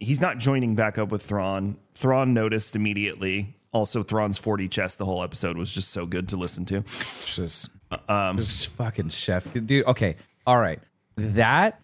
[0.00, 1.76] He's not joining back up with Thrawn.
[1.94, 3.54] Thrawn noticed immediately.
[3.72, 6.82] Also, Thrawn's 40 chest the whole episode was just so good to listen to.
[7.26, 7.68] just
[8.08, 10.78] Um, just fucking chef dude okay all right
[11.16, 11.80] that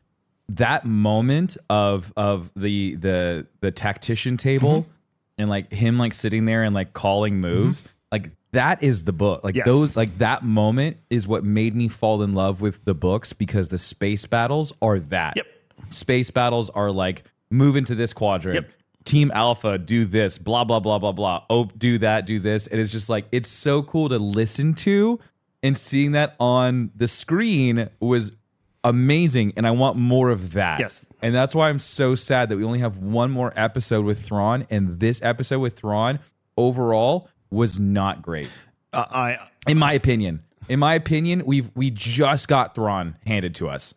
[0.50, 4.90] that moment of of the the the tactician table Mm-hmm.
[5.38, 7.90] and like him like sitting there and like calling moves like
[8.54, 9.66] that is the book like Yes.
[9.66, 13.68] those like that moment is what made me fall in love with the books because
[13.68, 15.46] the space battles are that Yep.
[15.90, 18.70] space battles are like move into this quadrant Yep.
[19.04, 22.80] team alpha do this blah blah blah blah blah oh do that do this and
[22.80, 25.20] it's just like it's so cool to listen to
[25.62, 28.32] and seeing that on the screen was
[28.82, 31.06] amazing and i want more of that Yes.
[31.22, 34.66] and that's why i'm so sad that we only have one more episode with Thrawn
[34.70, 36.18] and this episode with Thrawn
[36.58, 38.48] overall was not great
[38.92, 43.68] uh, I in my opinion in my opinion we've we just got Thrawn handed to
[43.68, 43.94] us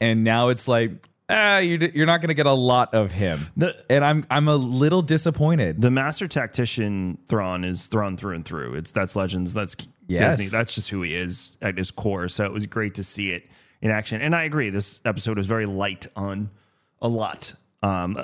[0.00, 3.48] and now it's like ah you're, you're not going to get a lot of him
[3.56, 8.44] The- and i'm i'm a little disappointed the master tactician Thrawn is Thrawn through and
[8.44, 8.74] through.
[8.74, 9.52] It's that's Legends.
[9.54, 9.74] That's
[10.08, 10.36] Yes.
[10.36, 10.56] Disney.
[10.56, 12.28] That's just who he is at his core.
[12.28, 13.50] So it was great to see it
[13.82, 14.20] in action.
[14.22, 14.70] And I agree.
[14.70, 16.50] This episode was very light on
[17.02, 17.54] a lot.
[17.82, 18.18] Um,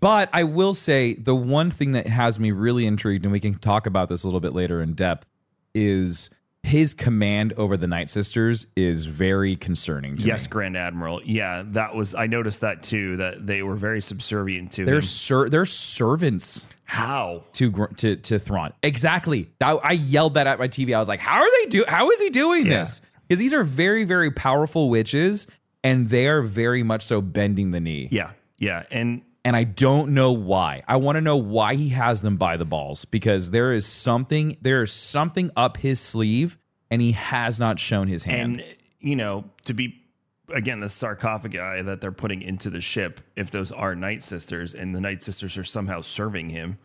[0.00, 3.54] But I will say the one thing that has me really intrigued, and we can
[3.54, 5.26] talk about this a little bit later in depth,
[5.74, 6.28] is
[6.64, 10.28] his command over the Night Sisters is very concerning to me.
[10.28, 10.50] yes, me.
[10.50, 11.20] Grand Admiral.
[11.24, 12.14] Yeah, that was.
[12.14, 13.16] I noticed that too.
[13.16, 15.02] That they were very subservient to They're him.
[15.02, 17.44] ser- they're servants How?
[17.54, 18.72] to to to Thrawn.
[18.82, 19.48] Exactly.
[19.60, 20.94] I, I yelled that at my TV.
[20.94, 21.84] I was like, "How are they do?
[21.88, 22.80] How is he doing Yeah.
[22.80, 25.46] this?" Because these are very very powerful witches,
[25.84, 28.08] and they are very much so bending the knee.
[28.12, 28.30] Yeah,
[28.62, 30.84] yeah, and and I don't know why.
[30.86, 34.56] I want to know why he has them by the balls because there is something
[34.60, 38.60] there is something up his sleeve and he has not shown his hand.
[38.60, 40.00] And you know, to be
[40.48, 44.94] again the sarcophagi that they're putting into the ship, if those are Night Sisters and
[44.94, 46.78] the Night Sisters are somehow serving him,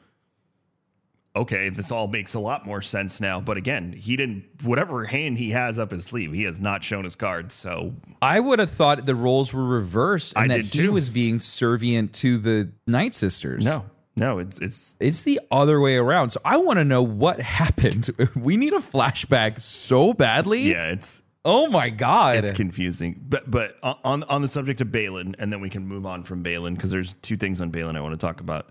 [1.38, 3.40] okay, this all makes a lot more sense now.
[3.42, 7.04] But again, he didn't whatever hand he has up his sleeve, he has not shown
[7.04, 7.56] his cards.
[7.56, 10.92] So I would have thought the roles were reversed and I that he too.
[10.92, 13.66] was being servient to the Night Sisters.
[13.66, 16.32] no, no, it's it's It's the other way around.
[16.32, 18.10] So I want to know what happened.
[18.36, 20.70] we need a flashback so badly.
[20.72, 22.44] yeah, it's Oh my god.
[22.44, 23.24] it's confusing.
[23.26, 26.44] But but on on the subject of Baylan, and then we can move on from
[26.44, 28.68] Baylan because there's two things on Baylan I want to talk about.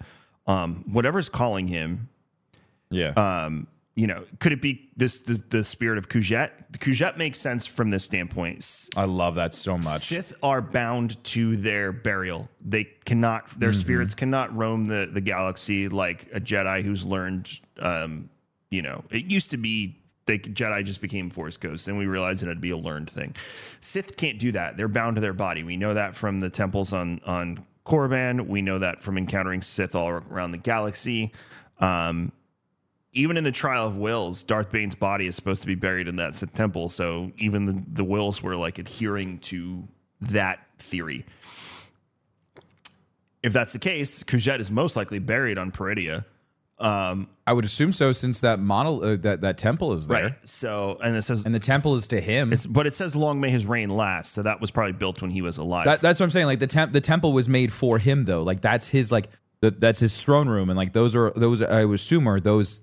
[0.46, 2.08] Um, whatever's calling him,
[2.90, 3.10] yeah.
[3.10, 6.50] um, you know, could it be this the, the spirit of Kujet?
[6.78, 8.88] Kujet makes sense from this standpoint.
[8.94, 10.08] I love that so much.
[10.08, 12.48] Sith are bound to their burial.
[12.60, 18.28] They cannot, their spirits cannot roam the, the galaxy like a Jedi who's learned, um,
[18.70, 22.42] you know, it used to be they Jedi just became Force ghosts, and we realized
[22.42, 23.34] it had to be a learned thing.
[23.80, 24.76] Sith can't do that.
[24.76, 25.62] They're bound to their body.
[25.62, 28.48] We know that from the temples on on Korriban.
[28.48, 31.32] We know that from encountering Sith all around the galaxy.
[31.78, 32.32] Um,
[33.16, 36.16] even in the trial of wills, Darth Bane's body is supposed to be buried in
[36.16, 36.90] that Sith temple.
[36.90, 39.88] So even the, the wills were like adhering to
[40.20, 41.24] that theory.
[43.42, 46.24] If that's the case, Kujet is most likely buried on Peridea.
[46.78, 50.22] Um, I would assume so since that model uh, that that temple is there.
[50.24, 50.34] right.
[50.44, 52.52] So, and it says, And the temple is to him.
[52.52, 54.32] it's, but it says, long may his reign last.
[54.32, 55.86] So that was probably built when he was alive.
[55.86, 56.46] That, that's what I'm saying.
[56.46, 58.42] Like the temp, the temple was made for him though.
[58.42, 61.86] Like that's his like the, that's his throne room, and like those are those I
[61.86, 62.82] would assume are those.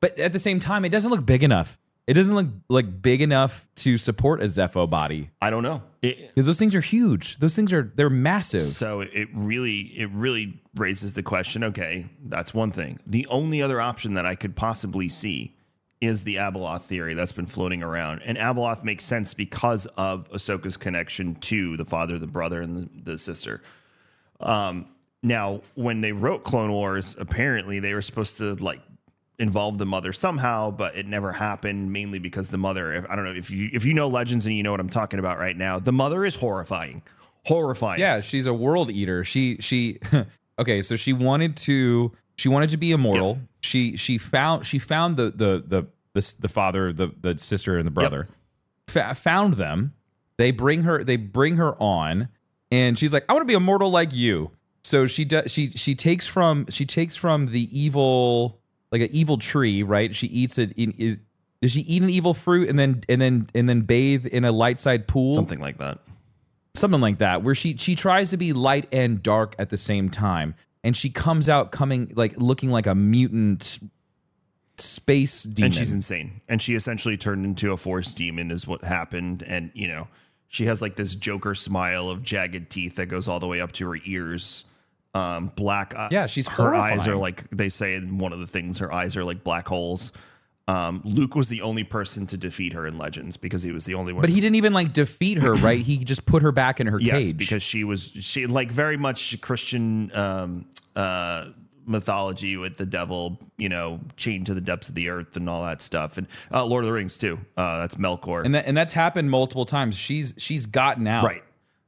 [0.00, 1.78] But at the same time, it doesn't look big enough.
[2.06, 5.82] It doesn't look like big enough to support a Zeffo body I don't know.
[6.02, 7.38] It, because those things are huge.
[7.38, 8.62] Those things are they're massive.
[8.62, 13.00] So it really it really raises the question, okay, that's one thing.
[13.06, 15.56] The only other option that I could possibly see
[16.00, 18.22] is the Abeloth theory that's been floating around.
[18.24, 23.12] And Abeloth makes sense because of Ahsoka's connection to the father, the brother, and the,
[23.12, 23.62] the sister.
[24.38, 24.88] Um,
[25.22, 28.80] now, when they wrote Clone Wars, apparently they were supposed to like
[29.38, 31.92] involve the mother somehow, but it never happened.
[31.92, 34.54] Mainly because the mother, if, I don't know if you if you know Legends and
[34.54, 37.02] you know what I'm talking about right now, the mother is horrifying,
[37.44, 38.00] horrifying.
[38.00, 39.24] Yeah, she's a world eater.
[39.24, 39.98] She she
[40.58, 43.38] okay, so she wanted to she wanted to be immortal.
[43.60, 47.86] She she found she found the the the the, the father, the the sister and
[47.86, 48.28] the brother.
[48.88, 49.92] Fa- found them.
[50.38, 52.28] They bring her they bring her on
[52.70, 54.50] and she's like I want to be immortal like you.
[54.82, 58.60] So she does she she takes from she takes from the evil
[58.92, 60.14] like an evil tree, right?
[60.14, 61.18] She eats it in is
[61.62, 64.52] does she eat an evil fruit and then and then and then bathe in a
[64.52, 65.34] light side pool?
[65.34, 65.98] something like that.
[66.74, 70.10] something like that where she she tries to be light and dark at the same
[70.10, 73.78] time and she comes out coming like looking like a mutant
[74.76, 78.84] space demon and she's insane and she essentially turned into a force demon is what
[78.84, 80.06] happened and you know
[80.48, 83.72] she has like this joker smile of jagged teeth that goes all the way up
[83.72, 84.66] to her ears
[85.16, 88.78] um black Yeah, she's her eyes are like they say in one of the things
[88.78, 90.12] her eyes are like black holes.
[90.68, 93.94] Um luke was the only person to defeat her in legends because he was the
[93.94, 95.80] only one but he didn't even like defeat her right?
[95.80, 97.36] He just put her back in her yes cage.
[97.36, 101.50] because she was she like very much christian um uh
[101.88, 105.62] mythology with the devil you know chained to the depths of the earth and all
[105.64, 106.18] that stuff.
[106.18, 107.38] And uh lord of the rings too.
[107.56, 108.44] Uh that's melkor.
[108.44, 109.96] And that and that's happened multiple times.
[109.96, 111.24] She's she's gotten out.
[111.24, 111.44] Right.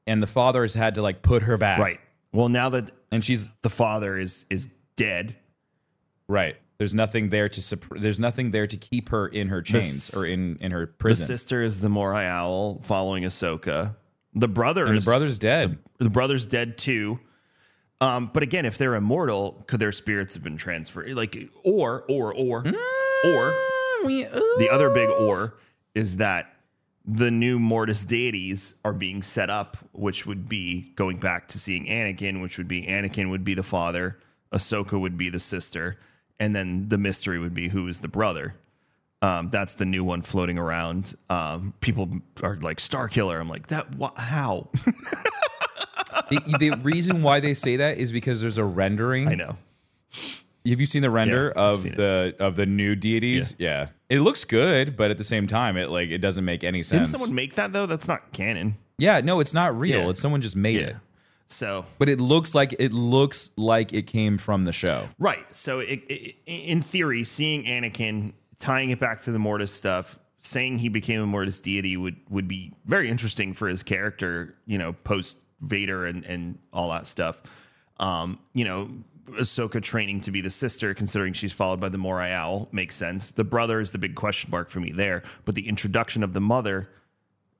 [0.06, 1.80] and the father has had to like put her back.
[1.80, 2.00] Right.
[2.32, 5.36] Well now that and she's the father is is dead.
[6.28, 6.56] Right.
[6.78, 10.24] There's nothing there to there's nothing there to keep her in her chains s- or
[10.26, 11.22] in in her prison.
[11.26, 13.96] the sister is the morai owl following ahsoka.
[14.34, 15.78] The brother and the brother's dead.
[15.98, 17.18] the brother's dead too.
[18.00, 21.12] Um but again if they're immortal could their spirits have been transferred?
[21.16, 22.64] Like or or or
[23.24, 23.54] or
[24.04, 25.54] we, the other big or
[25.96, 26.52] is that
[27.10, 31.86] the new Mortis deities are being set up, which would be going back to seeing
[31.86, 34.18] Anakin, which would be Anakin would be the father,
[34.52, 35.98] Ahsoka would be the sister,
[36.38, 38.56] and then the mystery would be who is the brother.
[39.22, 41.16] Um, that's the new one floating around.
[41.30, 43.40] Um, people are like Star Killer.
[43.40, 43.96] I'm like that.
[43.96, 44.68] Wha- how?
[46.30, 49.56] the, the reason why they say that is because there's a rendering I know.
[50.66, 51.96] Have you seen the render Yeah, of seen it.
[51.96, 53.54] the of the new deities?
[53.58, 53.88] Yeah.
[54.08, 57.10] It looks good, but at the same time it like it doesn't make any sense.
[57.10, 57.86] Didn't someone make that though?
[57.86, 58.76] That's not canon.
[58.98, 60.02] yeah, no, it's not real.
[60.04, 60.10] Yeah.
[60.10, 60.96] It's someone just made it.
[61.46, 65.08] So But it looks like it looks like it came from the show.
[65.18, 65.44] Right.
[65.56, 70.78] So, it, it, in theory, seeing Anakin tying it back to the Mortis stuff, saying
[70.80, 74.56] he became a Mortis deity would would be very interesting for his character.
[74.66, 77.40] You know, post Vader and and all that stuff.
[77.98, 78.90] Um, you know,
[79.32, 83.30] Ahsoka training to be the sister, considering she's followed by the Morai Owl, makes sense.
[83.30, 86.40] The brother is the big question mark for me there, but the introduction of the
[86.40, 86.88] mother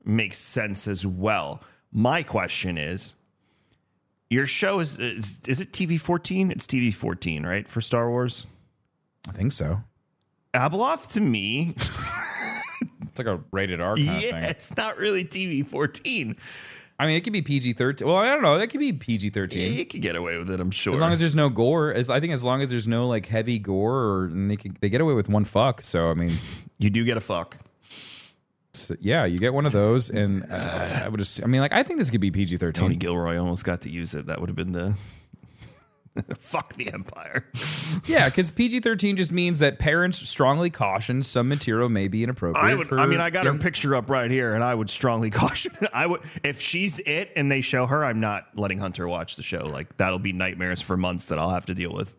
[0.04, 1.62] makes sense as well.
[1.92, 3.14] My question is,
[4.30, 6.50] your show is is, is it TV fourteen?
[6.50, 8.46] It's TV fourteen, right, for Star Wars.
[9.28, 9.82] I think so.
[10.54, 11.74] Abeloth to me,
[13.02, 14.44] It's like a rated R kind yeah, of thing.
[14.44, 16.36] it's not really TV fourteen.
[17.00, 18.08] I mean, it could be PG thirteen.
[18.08, 18.58] Well, I don't know.
[18.58, 19.72] That could be PG thirteen.
[19.72, 20.92] You could get away with it, I'm sure.
[20.92, 23.26] As long as there's no gore, as I think as long as there's no like
[23.26, 25.82] heavy gore, or and they can, they get away with one fuck.
[25.82, 26.36] So I mean,
[26.78, 27.58] you do get a fuck.
[28.72, 31.72] so, yeah, you get one of those, and uh, I would just, I mean, like
[31.72, 32.82] I think this could be PG thirteen.
[32.82, 32.96] Tony.
[32.96, 34.26] Gilroy almost got to use it.
[34.26, 34.94] That would have been the
[36.38, 37.44] fuck the Empire.
[38.06, 42.64] Yeah, because PG thirteen just means that parents strongly caution some material may be inappropriate.
[42.64, 42.86] I would.
[42.86, 45.72] for I mean, I got her picture up right here, and I would strongly caution.
[45.92, 49.42] I would if she's it and they show her, I'm not letting Hunter watch the
[49.42, 49.66] show.
[49.66, 52.14] Like that'll be nightmares for months that I'll have to deal with.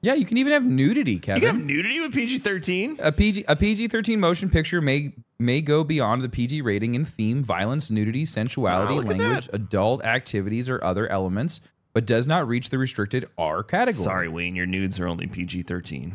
[0.00, 1.42] Yeah, you can even have nudity, Kevin.
[1.42, 2.98] You can have nudity with PG-13.
[3.00, 7.04] a PG a PG thirteen motion picture may may go beyond the PG rating in
[7.04, 11.60] theme, violence, nudity, sensuality, Wow, language, adult activities, or other elements,
[11.96, 14.04] but does not reach the restricted R category.
[14.04, 16.12] Sorry, Wayne, your nudes are only PG-13.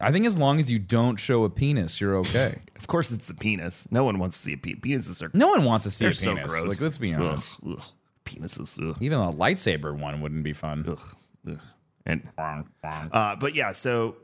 [0.00, 2.60] I think as long as you don't show a penis, you're okay.
[2.76, 3.84] Of course, it's the penis.
[3.90, 4.80] No one wants to see a penis.
[4.80, 6.50] Penises are No one wants to see they're a so penis.
[6.54, 6.66] gross.
[6.66, 7.58] Like, let's be honest.
[7.68, 7.82] ugh.
[8.24, 8.78] Penises.
[8.90, 10.86] Ugh, Even a lightsaber one wouldn't be fun.
[10.88, 11.16] ugh,
[11.50, 11.60] ugh.
[12.06, 14.16] And Uh, but yeah, so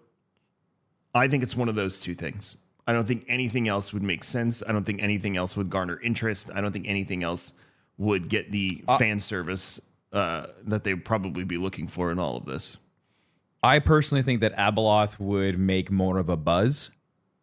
[1.14, 2.56] I think it's one of those two things.
[2.86, 4.62] I don't think anything else would make sense.
[4.66, 6.50] I don't think anything else would garner interest.
[6.54, 7.52] I don't think anything else
[7.98, 9.78] would get the fan service
[10.12, 12.76] uh, that they'd probably be looking for in all of this.
[13.62, 16.90] I personally think that Abeloth would make more of a buzz.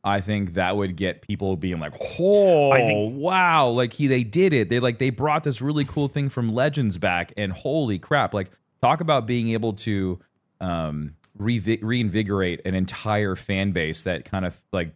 [0.03, 4.53] I think that would get people being like, "Oh, think- wow!" Like he, they did
[4.53, 4.69] it.
[4.69, 8.33] They like they brought this really cool thing from Legends back, and holy crap!
[8.33, 8.49] Like
[8.81, 10.19] talk about being able to
[10.61, 14.93] um, reinvigorate an entire fan base that kind of like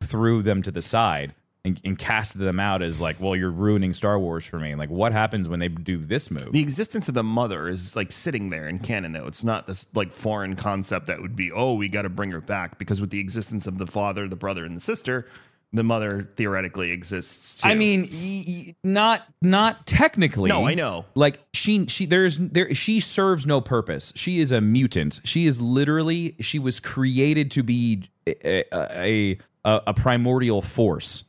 [0.00, 3.94] threw them to the side and, and cast them out as like, "Well, you're ruining
[3.94, 6.52] Star Wars for me." Like, what happens when they do this move?
[6.52, 9.26] The existence of the mother is like sitting there in canon though.
[9.26, 12.40] It's not this like foreign concept that would be, oh, we got to bring her
[12.40, 15.26] back because with the existence of the father, the brother, and the sister,
[15.72, 17.62] the mother theoretically exists.
[17.62, 17.68] Too.
[17.68, 20.50] I mean, y- y- not not technically.
[20.50, 21.06] No, I know.
[21.14, 24.12] Like she she there's there she serves no purpose.
[24.14, 25.20] She is a mutant.
[25.24, 31.24] She is literally she was created to be a a, a, a primordial force.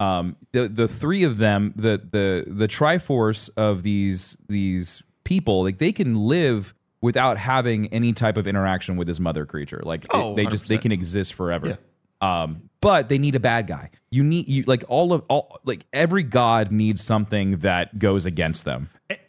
[0.00, 5.78] Um, the the three of them, the the the Triforce of these these people, like
[5.78, 9.80] they can live without having any type of interaction with this mother creature.
[9.84, 10.82] Like Oh, they just they 100%.
[10.82, 11.78] can exist forever.
[12.20, 13.90] Um, but they need a bad guy.
[14.10, 18.64] You need you like all of all like every god needs something that goes against
[18.64, 18.88] them.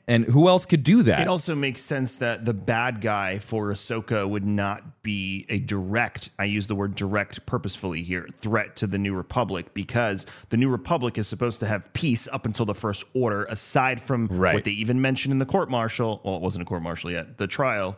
[0.10, 1.22] And who else could do that?
[1.22, 6.32] It also makes sense that the bad guy for Ahsoka would not be a direct,
[6.39, 10.68] I use the word direct purposefully here, threat to the New Republic because the New
[10.70, 14.55] Republic is supposed to have peace up until the First Order, aside from Right.
[14.55, 16.22] what they even mentioned in the court martial.
[16.24, 17.95] Well, it wasn't a court martial yet, the trial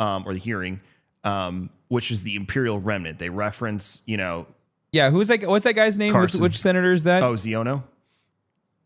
[0.00, 0.80] um, or the hearing,
[1.24, 3.18] um, which is the Imperial Remnant.
[3.18, 4.46] They reference, you know,
[4.92, 5.46] yeah, who's that?
[5.46, 6.14] What's that guy's name?
[6.14, 7.22] Which, which senator is that?
[7.22, 7.82] oh, Xiono?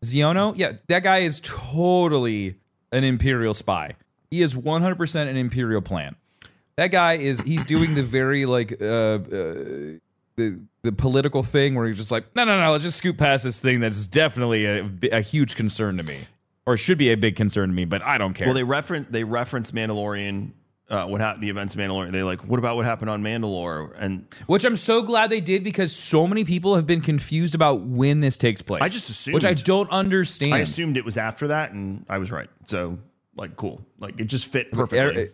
[0.03, 0.53] Xiono?
[0.57, 2.59] Yeah, that guy is totally
[2.95, 3.95] an imperial spy.
[4.31, 6.15] He is 100% an imperial plan.
[6.77, 9.19] That guy is he's doing the very like uh, uh
[10.35, 13.43] the the political thing where he's just like, "No, no, no, let's just scoot past
[13.45, 16.27] this thing that's definitely a, a huge concern to me."
[16.65, 18.47] Or should be a big concern to me, but I don't care.
[18.47, 20.51] Well, they reference they reference Mandalorian.
[20.87, 21.41] Uh, what happened?
[21.41, 22.11] The events of Mandalorian.
[22.11, 23.95] They like, what about what happened on Mandalore?
[23.97, 27.81] And Which I'm so glad they did because so many people have been confused about
[27.81, 28.83] when this takes place.
[28.83, 29.33] I just assumed.
[29.33, 30.53] Which I don't understand.
[30.53, 32.49] I assumed it was after that, and I was right.
[32.65, 32.99] So,
[33.35, 33.83] like, cool.
[33.99, 35.23] Like, it just fit perfectly.
[35.23, 35.29] Er-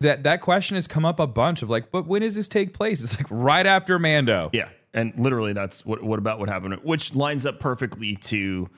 [0.00, 2.72] that that question has come up a bunch of like, but when does this take
[2.72, 3.04] place?
[3.04, 4.50] It's like right after Mando.
[4.52, 6.02] yeah, and literally, that's what.
[6.02, 6.74] What about what happened?
[6.82, 8.68] Which lines up perfectly to,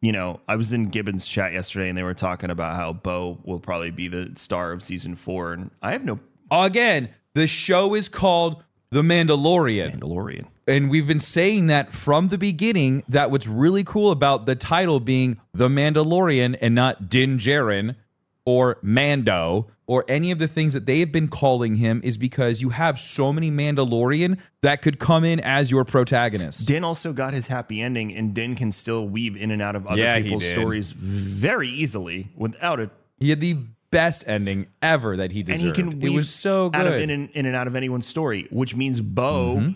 [0.00, 3.38] you know, I was in Gibbons chat yesterday, and they were talking about how Bo
[3.44, 6.20] will probably be the star of season four, and I have no
[6.50, 10.00] Again, the show is called The Mandalorian.
[10.00, 10.46] Mandalorian.
[10.66, 15.00] And we've been saying that from the beginning that what's really cool about the title
[15.00, 17.96] being The Mandalorian and not Din Djarin
[18.44, 22.60] or Mando or any of the things that they have been calling him is because
[22.62, 26.66] you have so many Mandalorian that could come in as your protagonist.
[26.68, 29.86] Din also got his happy ending, and Din can still weave in and out of
[29.86, 32.90] other Yeah, people's stories very easily without it.
[33.18, 33.56] He had the
[33.90, 35.64] best ending ever that he And deserved.
[35.64, 37.02] he can weave it was so out of good.
[37.02, 39.70] in and, in and out of anyone's story, which means Bo Mm-hmm.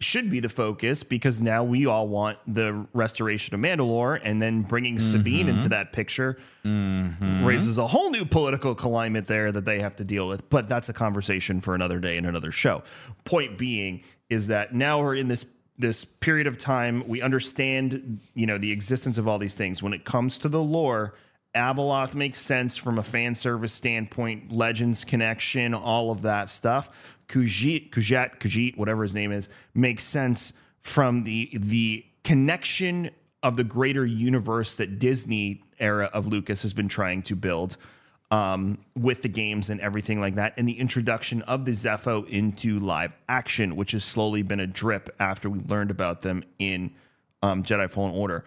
[0.00, 4.62] Should be the focus because now we all want the restoration of Mandalore, and then
[4.62, 5.10] bringing mm-hmm.
[5.10, 7.44] Sabine into that picture mm-hmm.
[7.44, 10.48] raises a whole new political climate there that they have to deal with.
[10.48, 12.82] But that's a conversation for another day and another show.
[13.24, 15.44] Point being is that now we're in this
[15.78, 19.94] this period of time we understand you know the existence of all these things when
[19.94, 21.14] it comes to the lore
[21.54, 27.16] Abeloth makes sense from a fan service standpoint, Legends connection, all of that stuff.
[27.30, 30.52] Kujit, Kujat, Kujit, whatever his name is, makes sense
[30.82, 33.10] from the the connection
[33.42, 37.76] of the greater universe that Disney era of Lucas has been trying to build
[38.32, 42.80] um, with the games and everything like that, and the introduction of the Zeffo into
[42.80, 46.90] live action, which has slowly been a drip after we learned about them in
[47.42, 48.44] um, Jedi Fallen Order.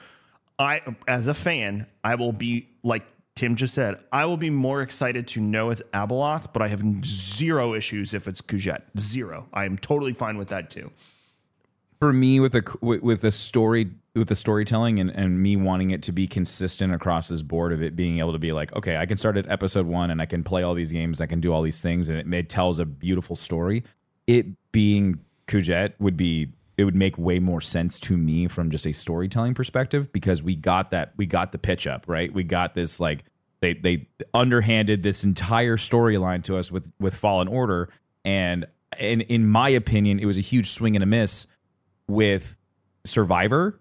[0.59, 3.05] I, as a fan, I will be like
[3.35, 3.97] Tim just said.
[4.11, 8.27] I will be more excited to know it's Abeloth, but I have zero issues if
[8.27, 8.81] it's Kujet.
[8.99, 9.47] Zero.
[9.53, 10.91] I am totally fine with that too.
[11.99, 16.03] for me with the with, the story with the storytelling and, and me wanting it
[16.03, 19.05] to be consistent across this board of it being able to be like okay i
[19.05, 21.53] can start at episode one and i can play all these games i can do
[21.53, 23.83] all these things and it, it tells a beautiful story
[24.27, 25.17] it being
[25.47, 29.53] kujet would be it would make way more sense to me from just a storytelling
[29.53, 32.33] perspective because we got that we got the pitch up right?
[32.33, 33.25] We got this like
[33.61, 37.89] they they underhanded this entire storyline to us with with fallen order.
[38.25, 38.65] And
[38.99, 41.47] and in my opinion it was a huge swing and a miss
[42.07, 42.57] with
[43.05, 43.79] Survivor,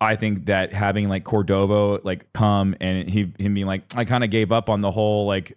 [0.00, 4.24] I think that having like Cordova like come and he him being like, I kind
[4.24, 5.56] of gave up on the whole like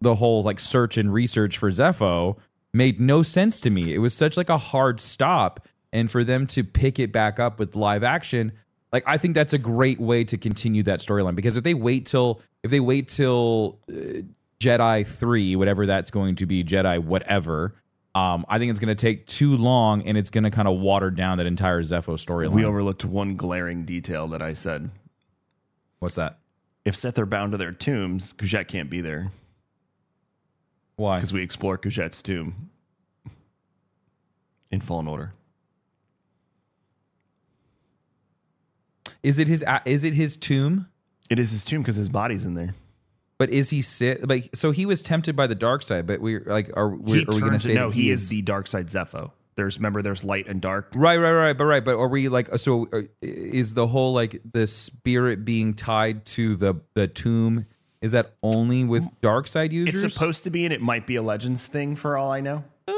[0.00, 2.36] the whole like search and research for Zeffo
[2.74, 3.94] made no sense to me.
[3.94, 7.58] It was such like a hard stop, and for them to pick it back up
[7.58, 8.52] with live action,
[8.92, 12.06] like I think that's a great way to continue that storyline because if they wait
[12.06, 14.22] till if they wait till uh,
[14.60, 17.74] Jedi three, whatever that's going to be, Jedi whatever.
[18.14, 20.78] Um, I think it's going to take too long, and it's going to kind of
[20.78, 22.50] water down that entire Zeffo storyline.
[22.50, 24.90] We overlooked one glaring detail that I said.
[25.98, 26.38] What's that?
[26.84, 29.30] If Sith are bound to their tombs, Kujet can't be there
[31.02, 31.16] Why?
[31.16, 32.70] because we explore Kujet's tomb
[34.70, 35.32] in Fallen Order.
[39.24, 39.64] Is it his?
[39.84, 40.86] Is it his tomb?
[41.28, 42.74] It is his tomb because his body's in there.
[43.38, 44.28] But is he sit?
[44.28, 46.06] Like, so he was tempted by the dark side.
[46.06, 47.90] But we're like, are we, are we going to say no?
[47.90, 49.32] He is the dark side Zeffo.
[49.56, 50.92] There's remember there's light and dark.
[50.94, 52.86] Right, right, right, but right, but are we like so?
[52.92, 57.66] uh, Is the whole like the spirit being tied to the the tomb?
[58.02, 60.02] Is that only with dark side users?
[60.04, 62.64] It's supposed to be, and it might be a Legends thing for all I know.
[62.88, 62.92] Uh,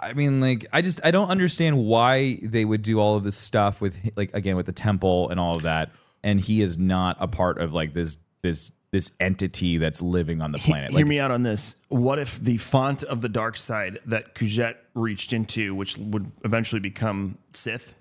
[0.00, 3.36] I mean, like, I just I don't understand why they would do all of this
[3.36, 5.90] stuff with like again with the temple and all of that,
[6.22, 10.52] and he is not a part of like this this this entity that's living on
[10.52, 10.90] the planet.
[10.90, 11.76] Hear Like, me out on this.
[11.88, 16.80] What if the font of the dark side that Kujet reached into, which would eventually
[16.80, 17.94] become Sith,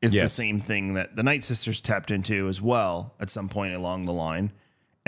[0.00, 0.30] is Yes.
[0.30, 4.06] the same thing that the Night Sisters tapped into as well at some point along
[4.06, 4.52] the line?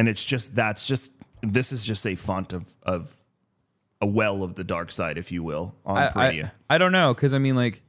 [0.02, 3.16] And it's just that's just this is just a font of of
[4.00, 6.50] a well of the dark side, if you will, on I, Peridea.
[6.68, 7.82] I, I don't know because I mean like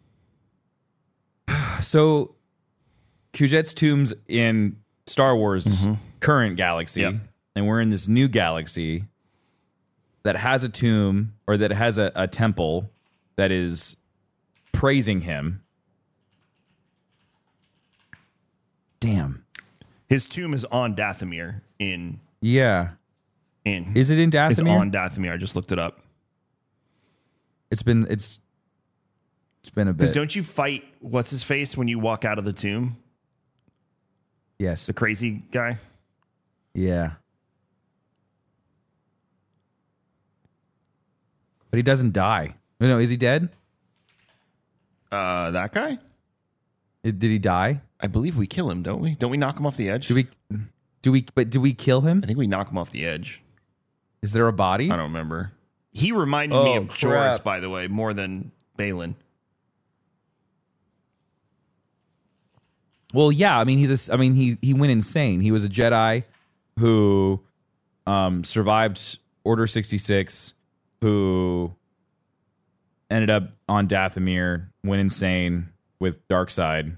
[1.81, 2.35] so
[3.33, 5.93] Kujet's tombs in Star Wars mm-hmm.
[6.19, 7.15] current galaxy Yep.
[7.55, 9.05] and we're in this new galaxy
[10.21, 12.91] that has a tomb or that has a, a temple
[13.37, 13.95] that is
[14.71, 15.63] praising him.
[18.99, 19.42] Damn.
[20.13, 22.91] His tomb is on Dathomir in Yeah.
[23.65, 24.51] in Is it in Dathomir?
[24.51, 25.33] It's on Dathomir.
[25.33, 26.01] I just looked it up.
[27.71, 28.39] it's been it's
[29.61, 29.97] it's been a bit.
[29.97, 32.97] Because don't you fight what's his face when you walk out of the tomb?
[34.59, 34.85] Yes.
[34.85, 35.79] The crazy guy.
[36.75, 37.13] Yeah.
[41.71, 42.53] But he doesn't die.
[42.79, 43.49] No, no, is he dead?
[45.11, 45.97] Uh, that guy.
[47.03, 47.81] Did he die?
[47.99, 49.15] I believe we kill him, don't we?
[49.15, 50.07] Don't we knock him off the edge?
[50.07, 50.27] Do we
[51.01, 52.21] do we but do we kill him?
[52.23, 53.41] I think we knock him off the edge.
[54.21, 54.85] Is there a body?
[54.89, 55.51] I don't remember.
[55.91, 57.43] He reminded me Oh, of Joruus, crap.
[57.43, 59.15] by the way, more than Baylan.
[63.13, 65.41] Well, yeah, I mean he's a I mean he he went insane.
[65.41, 66.23] He was a Jedi
[66.79, 67.41] who
[68.07, 70.53] um survived Order 66
[71.01, 71.73] who
[73.09, 75.69] ended up on Dathomir, went insane
[76.03, 76.97] with dark side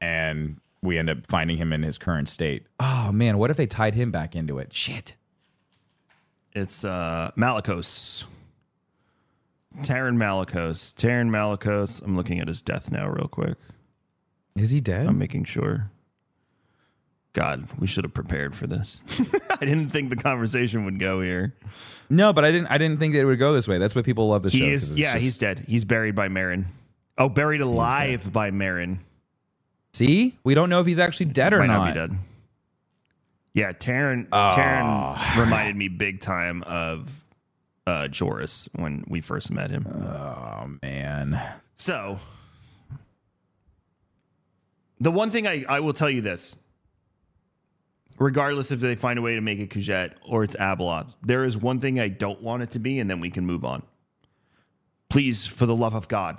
[0.00, 2.66] and we end up finding him in his current state.
[2.78, 4.72] Oh man, what if they tied him back into it?
[4.72, 5.14] Shit.
[6.52, 8.24] It's uh, Malicos.
[9.78, 10.94] Taron Malicos.
[10.94, 12.02] Taron Malicos.
[12.02, 13.56] I'm looking at his death now, real quick.
[14.56, 15.06] Is he dead?
[15.06, 15.90] I'm making sure.
[17.32, 19.02] God, we should have prepared for this.
[19.50, 21.54] I didn't think the conversation would go here.
[22.10, 22.68] No, but I didn't.
[22.68, 23.78] I didn't think that it would go this way.
[23.78, 24.64] That's why people love the show.
[24.64, 25.64] He 'cause is, it's yeah, just- he's dead.
[25.68, 26.66] He's buried by Merrin.
[27.18, 28.98] Oh, buried alive by Merrin.
[29.92, 31.86] See, we don't know if he's actually dead or Might not.
[31.92, 32.18] be dead.
[33.54, 34.28] Yeah, Taron.
[34.30, 35.16] Ah.
[35.34, 37.24] Taron reminded me big time of
[37.86, 39.86] uh, Joruus when we first met him.
[39.86, 41.40] Oh man.
[41.74, 42.20] So,
[45.00, 46.54] the one thing I, I will tell you this
[48.18, 51.56] regardless if they find a way to make it Kujet or it's Abeloth, there is
[51.56, 53.82] one thing I don't want it to be, and then we can move on.
[55.08, 56.38] Please, for the love of God,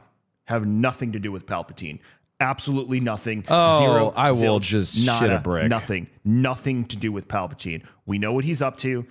[0.49, 1.99] have nothing to do with Palpatine.
[2.39, 3.43] Absolutely nothing.
[3.47, 4.13] Oh, Zero.
[4.15, 5.69] I will zilch, just shit a brick.
[5.69, 6.07] Nothing.
[6.25, 7.83] Nothing to do with Palpatine.
[8.07, 9.05] We know what he's up to.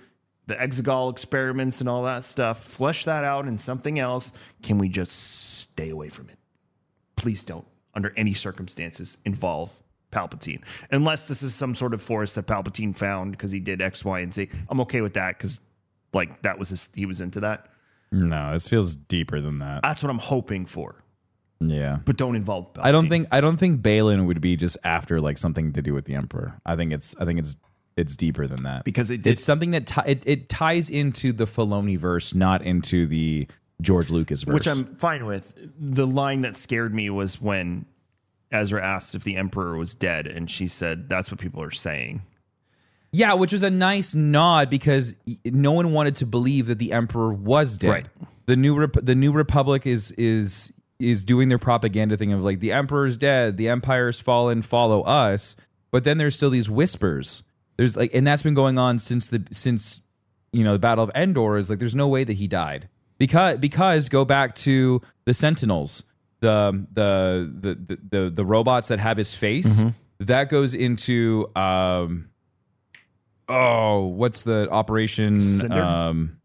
[0.47, 2.61] The Exegol experiments and all that stuff.
[2.63, 4.33] Flesh that out in something else.
[4.63, 6.37] Can we just stay away from it?
[7.15, 9.69] Please don't, under any circumstances, involve
[10.11, 10.61] Palpatine.
[10.91, 14.19] Unless this is some sort of force that Palpatine found because he did X, Y,
[14.19, 14.49] and Z.
[14.67, 15.61] I'm okay with that because,
[16.13, 17.67] like, that was his, he was into that.
[18.11, 19.83] No, this feels deeper than that.
[19.83, 21.03] That's what I'm hoping for.
[21.59, 21.99] Yeah.
[22.05, 22.85] But don't involve Palpatine.
[22.85, 25.93] I don't think I don't think Baylan would be just after like something to do
[25.93, 26.59] with the Emperor.
[26.65, 27.57] I think it's I think it's
[27.97, 29.31] it's deeper than that because it did.
[29.31, 33.47] it's something that ti- it, it ties into the Filoni verse, not into the
[33.81, 34.53] George Lucas verse.
[34.53, 35.53] which I'm fine with.
[35.77, 37.85] The line that scared me was when
[38.51, 42.21] Ezra asked if the Emperor was dead, and she said, "That's what people are saying."
[43.11, 47.33] yeah, which was a nice nod because no one wanted to believe that the Emperor
[47.33, 47.89] was dead.
[47.89, 48.05] Right.
[48.45, 52.59] The new Rep- the new Republic is is is doing their propaganda thing of like
[52.59, 55.55] the Emperor's dead, the Empire's fallen, follow us.
[55.91, 57.43] But then there's still these whispers.
[57.77, 60.01] There's like, and that's been going on since the since
[60.51, 61.57] you know the Battle of Endor.
[61.57, 66.03] Is like there's no way that he died because because go back to the Sentinels,
[66.41, 69.81] the the the the the, the robots that have his face.
[70.19, 72.29] That goes into um
[73.47, 75.81] oh what's the operation Cinder?
[75.81, 76.37] um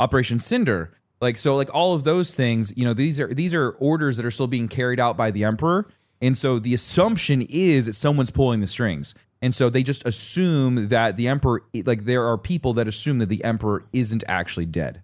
[0.00, 0.92] Operation Cinder.
[1.24, 4.26] Like so, like all of those things, you know, these are these are orders that
[4.26, 5.88] are still being carried out by the emperor,
[6.20, 10.88] and so the assumption is that someone's pulling the strings, and so they just assume
[10.88, 15.02] that the emperor, like there are people that assume that the emperor isn't actually dead.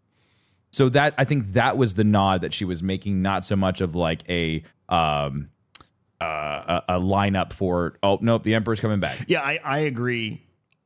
[0.70, 3.80] So that I think that was the nod that she was making, not so much
[3.80, 5.48] of like a um
[6.20, 9.24] uh, a, a lineup for oh nope, the emperor's coming back.
[9.26, 10.42] Yeah, I, I agree.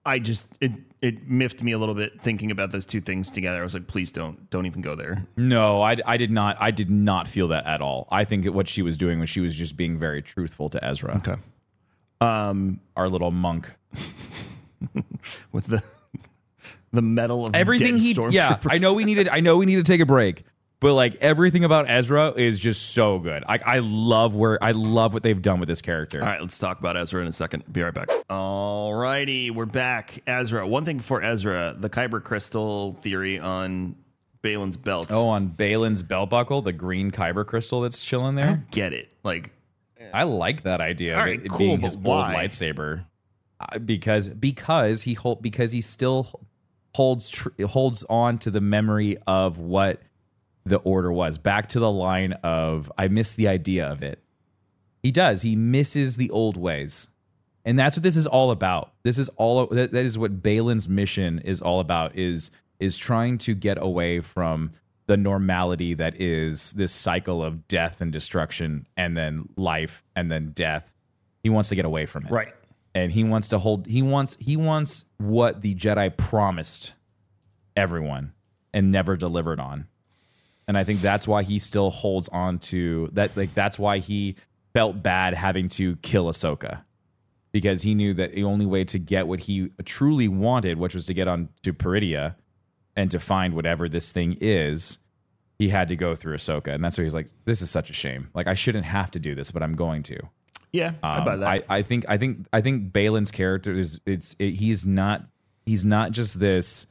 [0.06, 0.70] I just it
[1.04, 3.60] it miffed me a little bit thinking about those two things together.
[3.60, 5.26] I was like, please don't don't even go there.
[5.36, 6.56] No, I, I did not.
[6.58, 8.08] I did not feel that at all.
[8.10, 11.16] I think what she was doing was she was just being very truthful to Ezra,
[11.16, 11.36] Okay.
[12.22, 13.70] Um, our little monk.
[15.52, 15.82] with the
[16.92, 18.58] the metal of Everything he, yeah.
[18.66, 19.28] I know we needed.
[19.28, 20.44] I know we need to take a break,
[20.84, 23.42] but like everything about Ezra is just so good.
[23.48, 26.20] I, I love where I love what they've done with this character.
[26.20, 27.64] All right, let's talk about Ezra in a second.
[27.72, 28.10] Be right back.
[28.28, 30.22] All righty, we're back.
[30.26, 30.68] Ezra.
[30.68, 33.96] One thing before Ezra, the Kyber crystal theory on
[34.42, 35.06] Baylan's belt.
[35.08, 38.66] Oh, on Baylan's belt buckle, the green kyber crystal that's chilling there.
[38.70, 39.08] get it.
[39.22, 39.52] Like,
[40.12, 42.34] I like that idea All of it cool, being but his old why?
[42.36, 43.06] lightsaber,
[43.58, 46.42] uh, because because he hold because he still
[46.94, 50.02] holds tr- holds on to the memory of what
[50.64, 51.38] the order was.
[51.38, 54.22] Back to the line of I miss the idea of it.
[55.02, 55.42] He does.
[55.42, 57.08] He misses the old ways.
[57.64, 58.92] And that's what this is all about.
[59.02, 62.50] This is all that, that is what Baylan's mission is all about is
[62.80, 64.72] is trying to get away from
[65.06, 70.50] the normality that is this cycle of death and destruction and then life and then
[70.52, 70.94] death.
[71.42, 72.30] He wants to get away from it.
[72.30, 72.52] right.
[72.94, 76.92] And he wants to hold he wants he wants what the Jedi promised
[77.76, 78.32] everyone
[78.72, 79.86] and never delivered on.
[80.66, 84.36] And I think that's why he still holds on to that like that's why he
[84.72, 86.82] felt bad having to kill Ahsoka.
[87.52, 91.06] Because he knew that the only way to get what he truly wanted, which was
[91.06, 92.34] to get on to Peridea
[92.96, 94.98] and to find whatever this thing is,
[95.58, 96.74] he had to go through Ahsoka.
[96.74, 98.28] And that's why he's like, this is such a shame.
[98.34, 100.18] Like I shouldn't have to do this, but I'm going to.
[100.72, 101.46] Yeah, I Um, buy that.
[101.48, 105.24] I, I think I think I think Baylan's character is it's it, he's not
[105.64, 106.88] he's not just this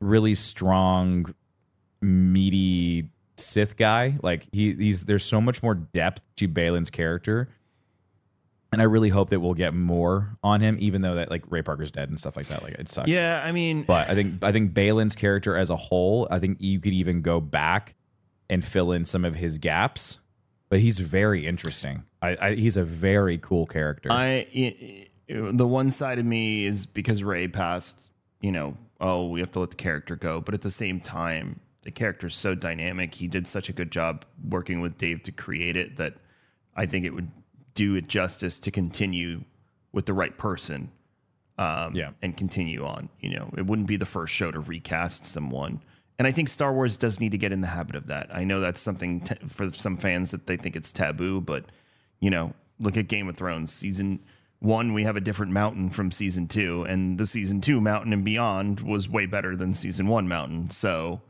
[0.00, 1.32] really strong
[2.00, 4.18] meaty Sith guy.
[4.22, 7.48] Like he he's there's so much more depth to Baylan's character.
[8.72, 11.60] And I really hope that we'll get more on him, even though that like Ray
[11.60, 12.62] Parker's dead and stuff like that.
[12.62, 13.08] Like it sucks.
[13.08, 16.58] yeah, I mean, But I think I think Baylan's character as a whole, I think
[16.60, 17.94] you could even go back
[18.48, 20.18] and fill in some of his gaps.
[20.68, 22.04] But he's very interesting.
[22.22, 24.08] I, I he's a very cool character.
[24.12, 24.46] I
[25.28, 28.10] the one side of me is because Ray passed.
[28.40, 30.40] You know, oh, we have to let the character go.
[30.40, 33.14] But at the same time, the character's so dynamic.
[33.14, 36.14] He did such a good job working with Dave to create it that
[36.76, 37.30] I think it would
[37.74, 39.44] do it justice to continue
[39.92, 40.90] with the right person.
[41.58, 42.10] um, Yeah.
[42.22, 43.10] and continue on.
[43.20, 45.82] You know, it wouldn't be the first show to recast someone.
[46.18, 48.34] And I think Star Wars does need to get in the habit of that.
[48.34, 51.66] I know that's something t- for some fans that they think it's taboo, but
[52.18, 54.20] you know, look at Game of Thrones season
[54.60, 54.94] one.
[54.94, 58.80] We have a different mountain from season two, and the season two mountain and beyond
[58.80, 60.70] was way better than season one mountain.
[60.70, 61.20] So,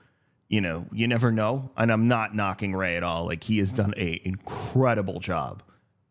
[0.51, 1.71] you know, you never know.
[1.77, 3.25] And I'm not knocking Ray at all.
[3.25, 5.63] Like he has done a incredible job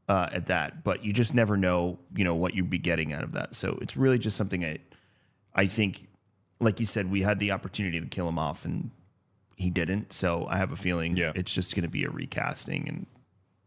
[0.08, 3.24] uh, at that, but you just never know, you know, what you'd be getting out
[3.24, 3.54] of that.
[3.54, 4.80] So it's really just something I,
[5.54, 6.08] I think,
[6.60, 8.90] like you said, we had the opportunity to kill him off, and
[9.56, 10.14] he didn't.
[10.14, 11.32] So I have a feeling Yeah.
[11.36, 13.06] it's just going to be a recasting, and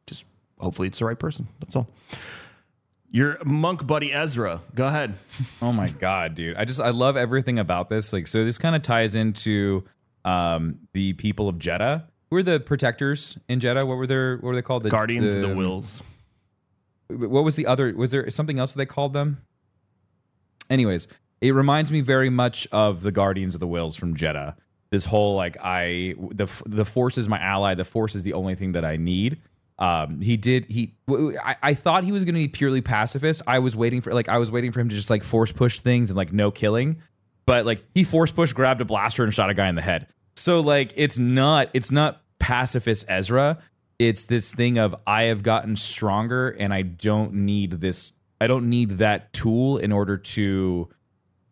[0.07, 0.25] just
[0.59, 1.49] hopefully it's the right person.
[1.61, 1.89] That's all.
[3.11, 5.15] Your monk buddy Ezra, go ahead.
[5.61, 6.57] Oh my god, dude!
[6.57, 8.13] I just I love everything about this.
[8.13, 9.85] Like, so this kind of ties into
[10.25, 12.05] um the people of Jedha.
[12.31, 13.85] Who are the protectors in Jedha?
[13.85, 14.83] What were their what were they called?
[14.85, 16.01] The Guardians of the Whills.
[17.09, 19.43] what was the other was there something else that they called them
[20.71, 21.09] anyways
[21.41, 24.55] it reminds me very much of the guardians of the whills from jedha
[24.91, 28.55] this whole like i the the force is my ally the force is the only
[28.55, 29.39] thing that i need
[29.79, 30.95] um he did he
[31.45, 34.29] I, I thought he was going to be purely pacifist i was waiting for like
[34.31, 37.03] i was waiting for him to just like force push things and like no killing
[37.47, 40.07] but like he force push grabbed a blaster and shot a guy in the head.
[40.37, 43.59] So like it's not it's not pacifist ezra.
[43.99, 48.69] It's this thing of i have gotten stronger and i don't need this i don't
[48.69, 50.89] need that tool in order to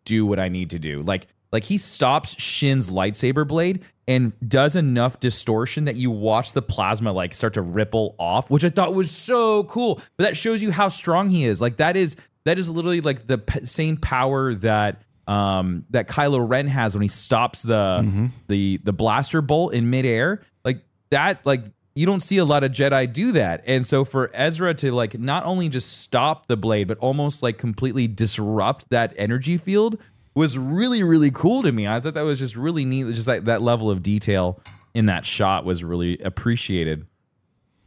[0.05, 1.01] do what i need to do.
[1.01, 6.61] Like like he stops shin's lightsaber blade and does enough distortion that you watch the
[6.61, 10.01] plasma like start to ripple off which i thought was so cool.
[10.17, 11.61] But that shows you how strong he is.
[11.61, 16.47] Like that is that is literally like the p- same power that um that Kylo
[16.47, 21.63] Ren has when he stops the the the blaster bolt in midair like that like
[21.93, 23.63] you don't see a lot of Jedi do that.
[23.67, 27.57] And so for Ezra to like not only just stop the blade but almost like
[27.57, 29.97] completely disrupt that energy field
[30.35, 31.87] was really really cool to me.
[31.87, 34.59] I thought that was just really neat just like that level of detail
[34.93, 37.05] in that shot was really appreciated.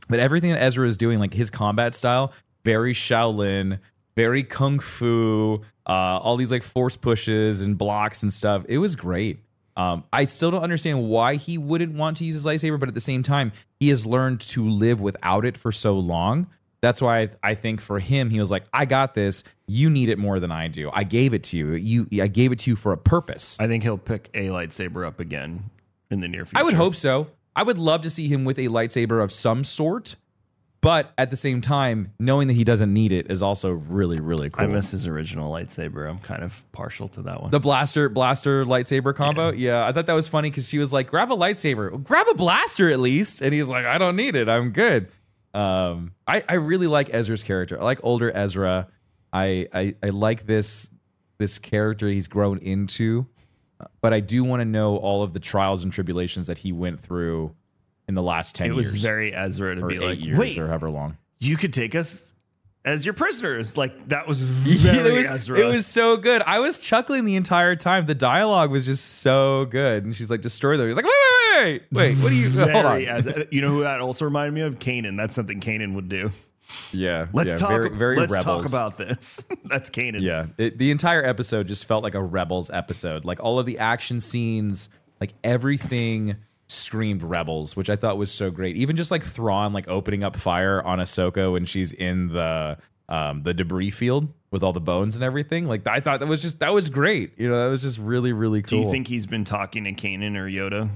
[0.08, 2.32] But everything that Ezra is doing, like his combat style,
[2.64, 3.78] very Shaolin,
[4.16, 8.64] very kung fu, uh, all these like force pushes and blocks and stuff.
[8.68, 9.40] It was great.
[9.76, 12.94] Um, I still don't understand why he wouldn't want to use his lightsaber, but at
[12.94, 16.46] the same time, he has learned to live without it for so long.
[16.80, 19.42] That's why I, I think for him, he was like, "I got this.
[19.66, 20.90] You need it more than I do.
[20.92, 21.72] I gave it to you.
[21.72, 25.06] You, I gave it to you for a purpose." I think he'll pick a lightsaber
[25.06, 25.70] up again
[26.10, 26.60] in the near future.
[26.60, 27.28] I would hope so.
[27.56, 30.16] I would love to see him with a lightsaber of some sort,
[30.84, 34.50] but at the same time, knowing that he doesn't need it is also really, really
[34.50, 34.64] cool.
[34.64, 36.08] I miss his original lightsaber.
[36.08, 37.50] I'm kind of partial to that one.
[37.50, 39.50] the blaster, blaster, lightsaber combo.
[39.52, 42.34] Yeah, I thought that was funny because she was like, "Grab a lightsaber, grab a
[42.34, 44.48] blaster at least," and he's like, "I don't need it.
[44.48, 45.08] I'm good."
[45.54, 47.80] Um, I I really like Ezra's character.
[47.80, 48.88] I like older Ezra.
[49.32, 50.90] I I, I like this
[51.38, 53.26] this character he's grown into,
[54.00, 57.00] but I do want to know all of the trials and tribulations that he went
[57.00, 57.54] through
[58.08, 60.38] in the last ten it was years very Ezra to or be eight like, years
[60.38, 61.16] wait, or however long.
[61.38, 62.32] you could take us
[62.84, 63.76] as your prisoners.
[63.76, 65.58] Like that was very it was Ezra.
[65.58, 66.42] it was so good.
[66.42, 68.06] I was chuckling the entire time.
[68.06, 71.56] The dialogue was just so good, and she's like, "Destroy them." He's like, "Wait, wait,
[71.56, 72.22] wait, wait, wait.
[72.22, 72.50] What do you?
[72.70, 73.46] hold on." Ezra.
[73.50, 74.78] You know who that also reminded me of?
[74.78, 75.16] Kanan.
[75.16, 76.30] That's something Kanan would do.
[76.92, 77.70] Yeah, Let's yeah, talk.
[77.70, 78.44] Very, very let's rebels.
[78.44, 79.44] talk about this.
[79.64, 80.22] That's Kanan.
[80.22, 83.24] Yeah, it, the entire episode just felt like a rebels episode.
[83.24, 84.88] Like all of the action scenes,
[85.20, 86.36] like everything
[86.66, 88.76] screamed rebels, which I thought was so great.
[88.76, 93.42] Even just like Thrawn like opening up fire on Ahsoka when she's in the um
[93.42, 95.66] the debris field with all the bones and everything.
[95.66, 97.32] Like I thought that was just that was great.
[97.38, 98.80] You know, that was just really really cool.
[98.80, 100.90] Do you think he's been talking to Kanan or Yoda?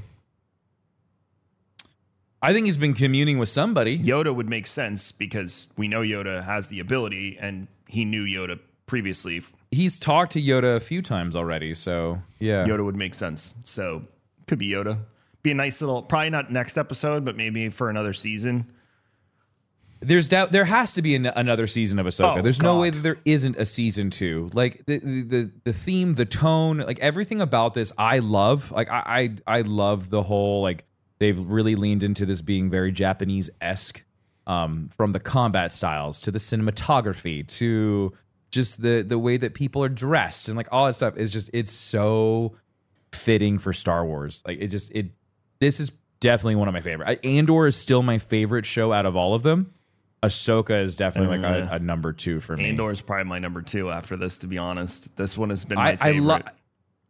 [2.40, 3.98] I think he's been communing with somebody.
[3.98, 8.60] Yoda would make sense because we know Yoda has the ability, and he knew Yoda
[8.86, 9.42] previously.
[9.72, 12.64] He's talked to Yoda a few times already, so yeah.
[12.64, 13.54] Yoda would make sense.
[13.64, 14.04] So
[14.46, 15.00] could be Yoda.
[15.42, 18.72] Be a nice little, probably not next episode, but maybe for another season.
[20.00, 20.52] There's doubt.
[20.52, 22.38] There has to be an, another season of Ahsoka.
[22.38, 24.48] Oh, There's no way that there isn't a season two.
[24.52, 28.70] Like the, the the the theme, the tone, like everything about this, I love.
[28.70, 30.84] Like I I, I love the whole like
[31.18, 34.04] they've really leaned into this being very Japanese esque,
[34.46, 38.12] um, from the combat styles to the cinematography to
[38.50, 41.50] just the the way that people are dressed and like all that stuff is just
[41.52, 42.54] it's so
[43.12, 44.42] fitting for Star Wars.
[44.46, 45.10] Like it just it
[45.60, 47.08] this is definitely one of my favorite.
[47.08, 49.74] I, Andor is still my favorite show out of all of them.
[50.22, 51.74] Ahsoka is definitely like a, mm-hmm.
[51.74, 52.68] a number two for me.
[52.68, 55.14] Andor is probably my number two after this, to be honest.
[55.16, 56.22] This one has been I my I, favorite.
[56.22, 56.40] lo-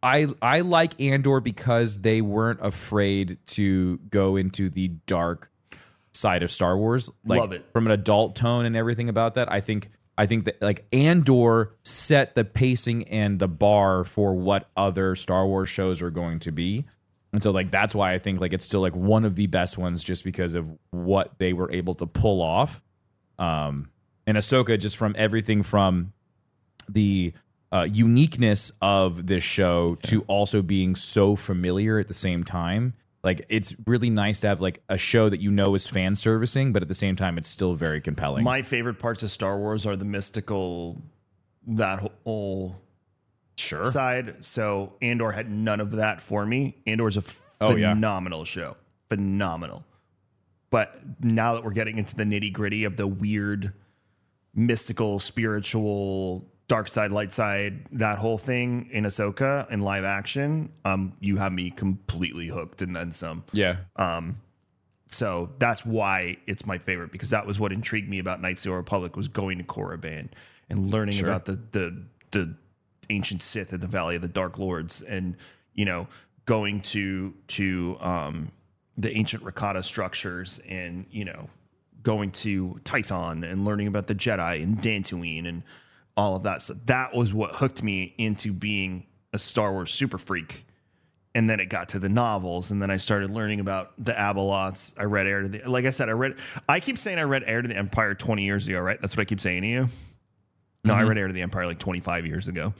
[0.01, 5.51] I I like Andor because they weren't afraid to go into the dark
[6.13, 7.09] side of Star Wars.
[7.25, 7.65] Like Love it.
[7.73, 9.51] from an adult tone and everything about that.
[9.51, 14.69] I think I think that like Andor set the pacing and the bar for what
[14.77, 16.85] other Star Wars shows are going to be.
[17.31, 19.77] And so like that's why I think like it's still like one of the best
[19.77, 22.83] ones just because of what they were able to pull off.
[23.37, 23.89] Um
[24.25, 26.13] and Ahsoka just from everything from
[26.87, 27.33] the
[27.71, 32.93] uh, uniqueness of this show to also being so familiar at the same time.
[33.23, 36.71] Like it's really nice to have like a show that you know is fan servicing,
[36.71, 38.43] but at the same time it's still very compelling.
[38.43, 41.01] My favorite parts of Star Wars are the mystical,
[41.67, 42.77] that whole
[43.59, 43.85] sure.
[43.85, 44.43] side.
[44.43, 46.77] So Andor had none of that for me.
[46.87, 47.23] Andor's a
[47.61, 47.93] Oh, yeah.
[47.93, 48.77] phenomenal show,
[49.09, 49.83] phenomenal.
[50.69, 53.73] But now that we're getting into the nitty gritty of the weird,
[54.55, 61.13] mystical, spiritual, dark side, light side, that whole thing in Ahsoka in live action, um,
[61.19, 63.43] you have me completely hooked and then some.
[63.51, 63.77] Yeah.
[65.11, 68.65] So that's why it's my favorite because that was what intrigued me about Knights of
[68.65, 70.29] the Old Republic was going to Korriban
[70.69, 72.53] and learning about the the the
[73.09, 75.35] ancient Sith in the Valley of the Dark Lords and
[75.73, 76.07] you know
[76.45, 78.51] going to to um,
[78.97, 81.49] the ancient Rakata structures and you know
[82.01, 85.63] going to Tython and learning about the Jedi and Dantooine and
[86.15, 86.61] all of that.
[86.61, 90.65] So that was what hooked me into being a Star Wars super freak.
[91.35, 94.91] And then it got to the novels and then i started learning about the abeloths
[94.97, 96.35] i read Heir to the like i said i read
[96.67, 98.99] i keep saying i read Heir to the empire 20 years ago right?
[98.99, 99.89] That's what i keep saying to you
[100.83, 102.73] no i read heir to the empire like 25 years ago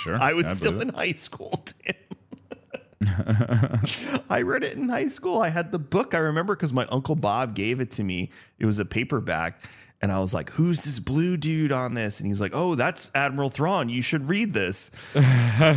[0.00, 0.16] Sure.
[0.20, 1.94] i was I still in high school Tim.
[4.30, 5.40] I read it in high school.
[5.40, 6.14] I had the book.
[6.14, 8.30] I remember because my uncle Bob gave it to me.
[8.58, 9.60] It was a paperback.
[10.00, 12.18] And I was like, who's this blue dude on this?
[12.18, 13.88] And he's like, oh, that's Admiral Thrawn.
[13.88, 14.90] You should read this.
[15.14, 15.24] and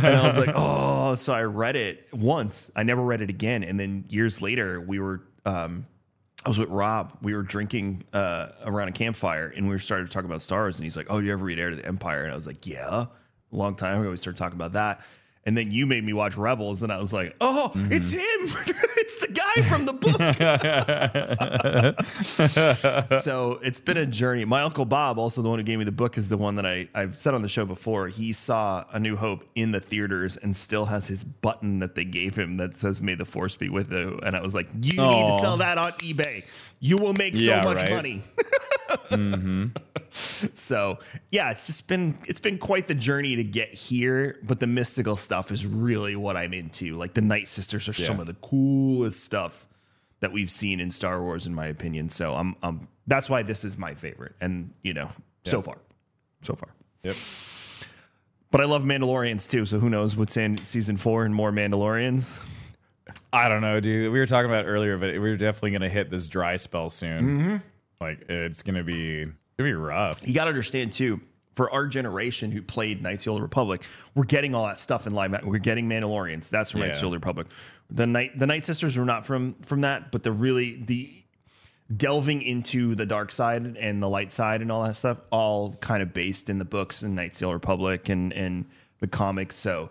[0.04, 2.70] I was like, oh, so I read it once.
[2.74, 3.62] I never read it again.
[3.62, 5.86] And then years later, we were, um,
[6.44, 7.12] I was with Rob.
[7.22, 10.76] We were drinking uh, around a campfire and we started talking about stars.
[10.78, 12.22] And he's like, oh, you ever read Heir to the Empire?
[12.24, 13.06] And I was like, yeah.
[13.52, 15.00] A long time ago, we started talking about that.
[15.46, 17.92] And then you made me watch Rebels, and I was like, "Oh, mm-hmm.
[17.92, 18.20] it's him!
[18.96, 20.20] it's the guy from the book."
[23.22, 24.44] so it's been a journey.
[24.44, 26.66] My uncle Bob, also the one who gave me the book, is the one that
[26.66, 28.08] I I've said on the show before.
[28.08, 32.04] He saw A New Hope in the theaters and still has his button that they
[32.04, 35.00] gave him that says "May the Force be with you." And I was like, "You
[35.00, 36.42] need to sell that on eBay.
[36.78, 37.90] You will make Yeah, so much right.
[39.10, 39.70] money."
[40.52, 40.98] So
[41.30, 44.38] yeah, it's just been it's been quite the journey to get here.
[44.42, 46.94] But the mystical stuff is really what I'm into.
[46.94, 49.66] Like the Night Sisters are some of the coolest stuff
[50.20, 52.08] that we've seen in Star Wars, in my opinion.
[52.08, 54.34] So I'm um that's why this is my favorite.
[54.40, 55.10] And you know,
[55.44, 55.76] so far,
[56.40, 56.70] so far.
[57.02, 57.16] Yep.
[58.50, 59.66] But I love Mandalorians too.
[59.66, 62.38] So who knows what's in season four and more Mandalorians.
[63.32, 64.12] I don't know, dude.
[64.12, 67.38] We were talking about earlier, but we were definitely gonna hit this dry spell soon.
[67.38, 67.56] Mm-hmm.
[68.00, 70.26] Like it's gonna be it's gonna be rough.
[70.26, 71.20] you got to understand too
[71.56, 73.82] for our generation who played Knights of the Old Republic,
[74.14, 75.34] we're getting all that stuff in live.
[75.42, 76.50] We're getting Mandalorians.
[76.50, 77.46] That's from Knights of the Old Republic.
[77.90, 81.10] The night the Night Sisters were not from from that, but the really the
[81.94, 86.02] delving into the dark side and the light side and all that stuff, all kind
[86.02, 88.66] of based in the books and Knights of the Old Republic and and
[89.00, 89.56] the comics.
[89.56, 89.90] So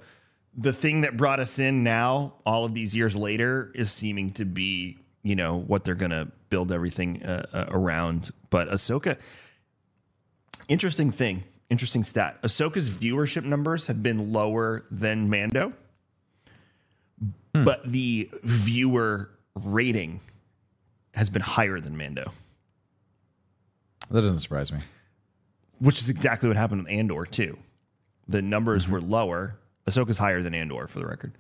[0.57, 4.45] the thing that brought us in now, all of these years later, is seeming to
[4.45, 8.31] be you know what they're gonna build everything uh, uh, around.
[8.49, 9.17] But Ahsoka,
[10.67, 12.41] interesting thing, interesting stat.
[12.43, 15.73] Ahsoka's viewership numbers have been lower than Mando,
[17.53, 20.21] but the viewer rating
[21.13, 22.31] has been higher than Mando,
[24.11, 24.79] That doesn't surprise me.
[25.79, 27.57] which is exactly what happened with Andor too.
[28.27, 29.55] The numbers were lower.
[29.89, 31.37] Ahsoka's higher than Andor for the record,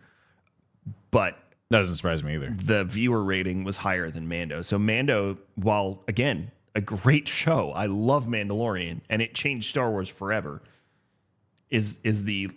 [1.11, 1.37] but
[1.71, 2.51] That doesn't surprise me either.
[2.55, 4.61] the viewer rating was higher than Mando.
[4.61, 10.09] So Mando, while again a great show, I love Mandalorian, and it changed Star Wars
[10.09, 10.61] forever.
[11.69, 12.51] Is is the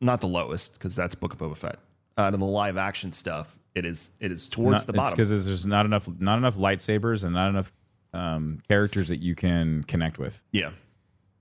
[0.00, 1.78] not the lowest because that's Book of Boba Fett.
[2.16, 5.12] Out of the live action stuff, it is it is towards Not- the bottom.
[5.12, 7.72] because there's not enough not enough lightsabers and not enough
[8.14, 10.42] um, characters that you can connect with.
[10.52, 10.70] Yeah,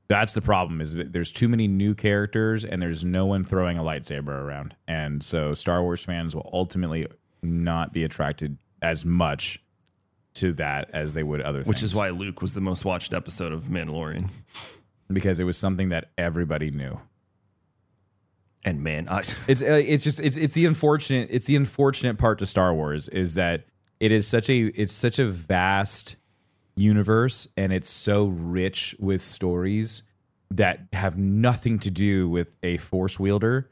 [0.08, 0.82] That's the problem.
[0.82, 4.76] Is that there's too many new characters and there's no one throwing a lightsaber around,
[4.88, 7.08] and so Star Wars fans will ultimately
[7.42, 9.60] not be attracted as much
[10.36, 11.68] to that as they would other things.
[11.68, 14.30] which is why Luke was the most watched episode of Mandalorian.
[15.12, 17.00] because it was something that everybody knew.
[18.64, 22.40] And man, I It's uh, it's just it's it's the unfortunate it's the unfortunate part
[22.40, 23.66] to Star Wars is that
[24.00, 26.18] it is such a it's such a vast
[26.76, 30.04] universe and it's so rich with stories
[30.52, 33.70] that have nothing to do with a force wielder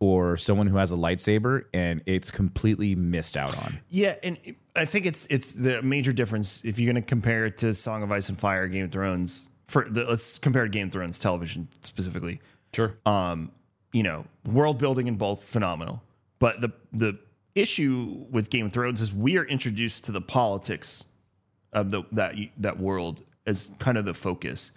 [0.00, 3.78] or someone who has a lightsaber and it's completely missed out on.
[3.88, 4.38] Yeah, and
[4.76, 8.02] I think it's it's the major difference if you're going to compare it to Song
[8.02, 9.48] of Ice and Fire, Game of Thrones.
[9.68, 12.40] for the, let's compare Game of Thrones television specifically.
[12.74, 12.96] Sure.
[13.06, 13.52] Um,
[13.92, 16.02] you know, world building in both phenomenal,
[16.38, 17.18] but the the
[17.54, 21.04] issue with Game of Thrones is we are introduced to the politics
[21.74, 24.70] of the that that world as kind of the focus.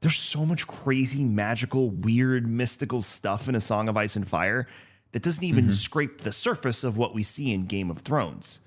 [0.00, 4.68] There's so much crazy, magical, weird, mystical stuff in A Song of Ice and Fire
[5.12, 8.60] that doesn't even scrape the surface of what we see in Game of Thrones.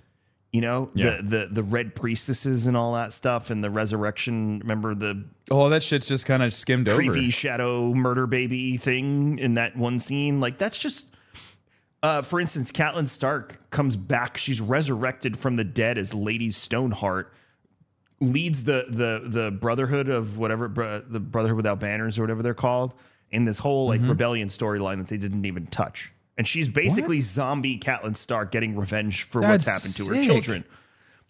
[0.51, 1.17] You know, Yeah.
[1.17, 4.57] the, the the red priestesses and all that stuff, and the resurrection.
[4.59, 6.97] Remember the oh, that shit's just kind of skimmed over.
[6.97, 10.39] creepy shadow murder baby thing in that one scene.
[10.39, 11.05] Like that's just
[12.01, 17.31] uh for instance, Catelyn Stark comes back, she's resurrected from the dead as Lady Stoneheart,
[18.21, 22.53] leads the the the brotherhood of whatever bro- the brotherhood without banners or whatever they're
[22.53, 22.93] called
[23.31, 26.11] in this whole like rebellion storyline that they didn't even touch.
[26.37, 30.63] And she's basically zombie Catelyn Stark getting revenge for what's happened to her children.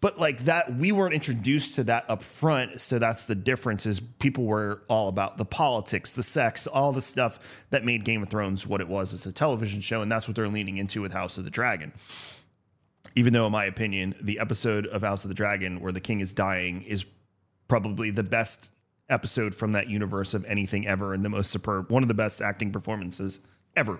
[0.02, 2.80] But like that, we weren't introduced to that up front.
[2.80, 7.02] So that's the difference is people were all about the politics, the sex, all the
[7.02, 7.40] stuff
[7.72, 10.02] that made Game of Thrones what it was as a television show.
[10.02, 11.92] And that's what they're leaning into with House of the Dragon.
[13.16, 16.20] Even though, in my opinion, the episode of House of the Dragon where the king
[16.20, 17.06] is dying is
[17.68, 18.70] probably the best
[19.10, 22.42] episode from that universe of anything ever and the most superb, one of the best
[22.42, 23.40] acting performances
[23.76, 24.00] ever.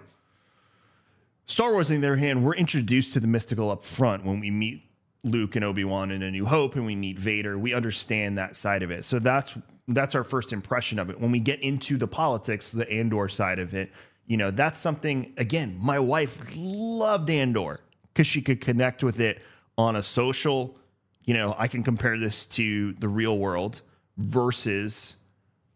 [1.46, 4.52] Star Wars, on the other hand, we're introduced to the mystical up front when we
[4.52, 4.84] meet
[5.24, 7.58] Luke and Obi Wan in A New Hope, and we meet Vader.
[7.58, 9.04] We understand that side of it.
[9.04, 9.56] So that's
[9.88, 11.20] that's our first impression of it.
[11.20, 13.92] When we get into the politics, the Andor side of it,
[14.28, 15.34] you know, that's something.
[15.38, 17.80] Again, my wife loved Andor
[18.20, 19.42] because she could connect with it
[19.78, 20.76] on a social.
[21.24, 23.80] You know, I can compare this to the real world
[24.18, 25.16] versus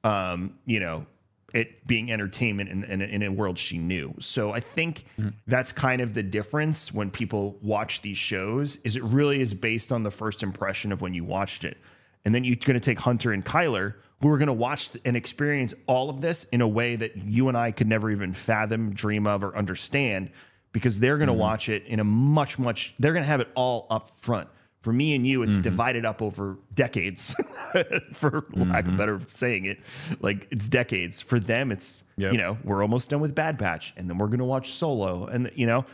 [0.04, 1.06] um, you know,
[1.54, 4.14] it being entertainment in, in, in a world she knew.
[4.20, 5.06] So I think
[5.48, 9.94] that's kind of the difference when people watch these shows is it really is based
[9.94, 11.78] on the first impression of when you watched it.
[12.26, 15.16] And then you're going to take Hunter and Kyler, who are going to watch and
[15.16, 18.94] experience all of this in a way that you and I could never even fathom,
[18.94, 20.30] dream of, or understand
[20.74, 21.40] because they're going to mm-hmm.
[21.40, 24.50] watch it in a much, much, they're going to have it all up front.
[24.82, 25.62] For me and you, it's mm-hmm.
[25.62, 27.34] divided up over decades,
[28.14, 28.98] for lack of mm-hmm.
[28.98, 29.80] better saying it.
[30.20, 31.22] Like it's decades.
[31.22, 32.34] For them, it's, Yep.
[32.34, 35.26] you know, we're almost done with Bad Batch and then we're going to watch Solo.
[35.26, 35.86] And, you know,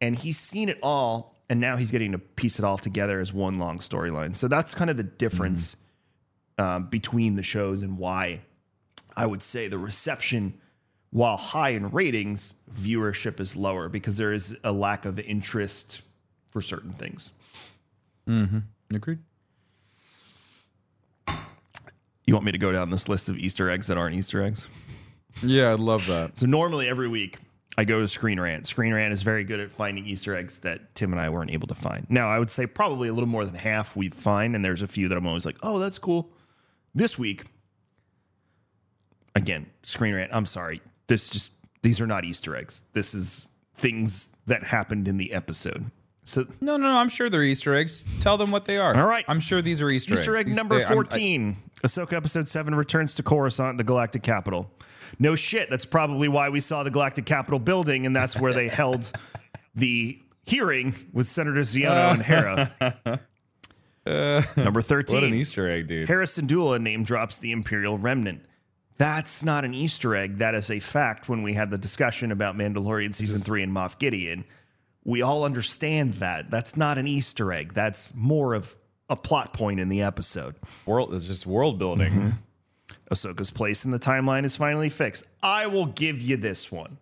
[0.00, 1.34] and he's seen it all.
[1.50, 4.36] And now he's getting to piece it all together as one long storyline.
[4.36, 5.76] So that's kind of the difference
[6.58, 8.42] um, between the shows and why
[9.16, 10.60] I would say the reception,
[11.10, 16.02] while high in ratings, viewership is lower because there is a lack of interest
[16.50, 17.30] for certain things.
[18.28, 18.58] Mm-hmm.
[18.94, 19.18] Agreed.
[22.26, 24.68] You want me to go down this list of Easter eggs that aren't Easter eggs?
[25.42, 26.36] Yeah, I'd love that.
[26.36, 27.38] So normally every week
[27.78, 28.66] I go to Screen Rant.
[28.66, 31.68] Screen Rant is very good at finding Easter eggs that Tim and I weren't able
[31.68, 32.06] to find.
[32.10, 34.86] Now I would say probably a little more than half we find, and there's a
[34.86, 36.30] few that I'm always like, oh, that's cool.
[36.94, 37.44] This week,
[39.34, 40.30] again, Screen Rant.
[40.34, 40.82] I'm sorry.
[41.08, 41.50] This just
[41.82, 42.82] these are not Easter eggs.
[42.92, 45.90] This is things that happened in the episode.
[46.24, 46.96] So No, no, no.
[46.98, 48.04] I'm sure they're Easter eggs.
[48.20, 48.94] Tell them what they are.
[48.94, 49.24] All right.
[49.28, 50.20] I'm sure these are Easter, Easter eggs.
[50.22, 51.56] Easter egg These- number they- I'm- I- 14.
[51.84, 54.70] Ahsoka episode 7 returns to Coruscant, the galactic capital.
[55.18, 58.68] No shit, that's probably why we saw the galactic capital building and that's where they
[58.82, 59.12] held
[59.74, 63.20] the hearing with Senator Xiono and Hera.
[64.06, 65.14] Uh, number 13.
[65.16, 66.08] what an Easter egg, dude.
[66.08, 68.40] Hera Syndulla name drops the Imperial Remnant.
[68.98, 70.38] That's not an Easter egg.
[70.38, 73.98] That is a fact when we had the discussion about Mandalorian season three and Moff
[73.98, 74.44] Gideon.
[75.04, 76.50] We all understand that.
[76.50, 77.74] That's not an Easter egg.
[77.74, 78.74] That's more of
[79.08, 80.56] a plot point in the episode.
[80.84, 82.12] World, it's just world building.
[82.12, 82.30] Mm-hmm.
[83.12, 85.24] Ahsoka's place in the timeline is finally fixed.
[85.42, 86.98] I will give you this one.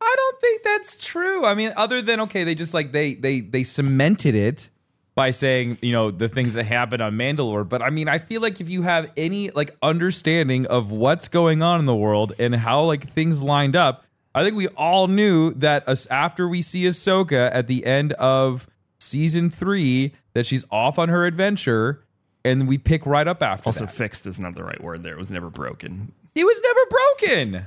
[0.00, 1.46] I don't think that's true.
[1.46, 4.68] I mean, other than okay, they just like they they they cemented it
[5.14, 7.68] by saying you know the things that happened on Mandalore.
[7.68, 11.62] But I mean, I feel like if you have any like understanding of what's going
[11.62, 14.04] on in the world and how like things lined up,
[14.34, 18.66] I think we all knew that us after we see Ahsoka at the end of
[19.00, 22.02] season three that she's off on her adventure,
[22.44, 23.92] and we pick right up after Also, that.
[23.92, 25.12] fixed is not the right word there.
[25.14, 26.12] It was never broken.
[26.34, 27.66] He was never broken.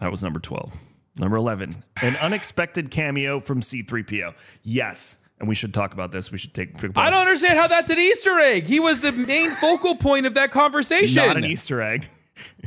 [0.00, 0.74] That was number 12.
[1.16, 4.34] Number 11, an unexpected cameo from C3PO.
[4.62, 5.16] Yes.
[5.40, 6.32] And we should talk about this.
[6.32, 7.06] We should take a quick pause.
[7.06, 8.64] I don't understand how that's an Easter egg.
[8.64, 11.24] He was the main focal point of that conversation.
[11.24, 12.08] Not an Easter egg.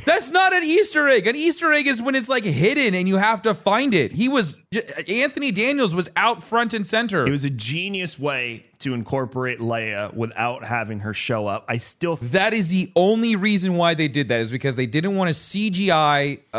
[0.05, 1.28] That's not an Easter egg.
[1.28, 4.11] An Easter egg is when it's like hidden and you have to find it.
[4.11, 4.57] He was
[5.07, 7.26] Anthony Daniels was out front and center.
[7.26, 11.65] It was a genius way to incorporate Leia without having her show up.
[11.67, 14.88] I still th- that is the only reason why they did that is because they
[14.88, 16.57] didn't want to CGI uh,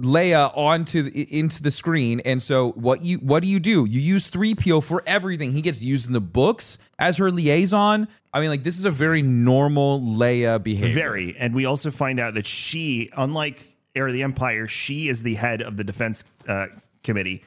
[0.00, 2.20] Leia onto the, into the screen.
[2.20, 3.84] And so what you what do you do?
[3.84, 5.52] You use 3PO for everything.
[5.52, 8.08] He gets used in the books as her liaison.
[8.32, 10.94] I mean, like this is a very normal Leia behavior.
[10.94, 15.22] very, and we also find out that she, unlike Heir of the Empire, she is
[15.22, 16.66] the head of the Defense uh,
[17.02, 17.42] Committee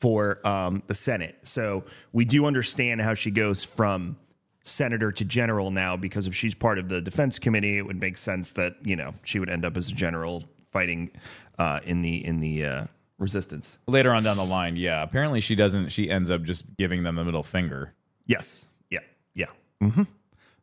[0.00, 1.36] for um, the Senate.
[1.42, 4.16] So we do understand how she goes from
[4.64, 8.16] senator to general now because if she's part of the Defense Committee, it would make
[8.16, 11.10] sense that you know she would end up as a general fighting
[11.58, 12.84] uh, in the in the uh,
[13.18, 13.78] resistance.
[13.86, 14.76] later on down the line.
[14.76, 15.90] Yeah, apparently she doesn't.
[15.90, 17.92] She ends up just giving them the middle finger.
[18.26, 18.64] Yes.
[18.90, 19.00] Yeah.
[19.34, 19.46] Yeah.
[19.80, 20.02] hmm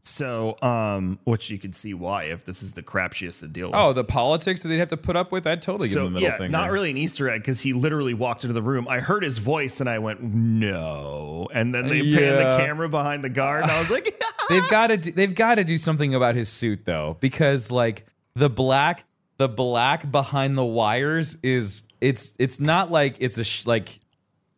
[0.02, 3.48] So, um, which you can see why if this is the crap she has to
[3.48, 3.76] deal with.
[3.76, 5.46] Oh, the politics that they'd have to put up with.
[5.46, 6.52] I'd totally give so them the middle yeah, finger.
[6.52, 8.88] not really an Easter egg because he literally walked into the room.
[8.88, 12.32] I heard his voice and I went no, and then they panned Yeah.
[12.58, 13.64] the camera behind the guard.
[13.64, 14.98] And I was like, they've got to.
[14.98, 19.04] Do, they've got to do something about his suit though, because like the black,
[19.38, 21.84] the black behind the wires is.
[22.02, 24.00] It's it's not like it's a sh- like.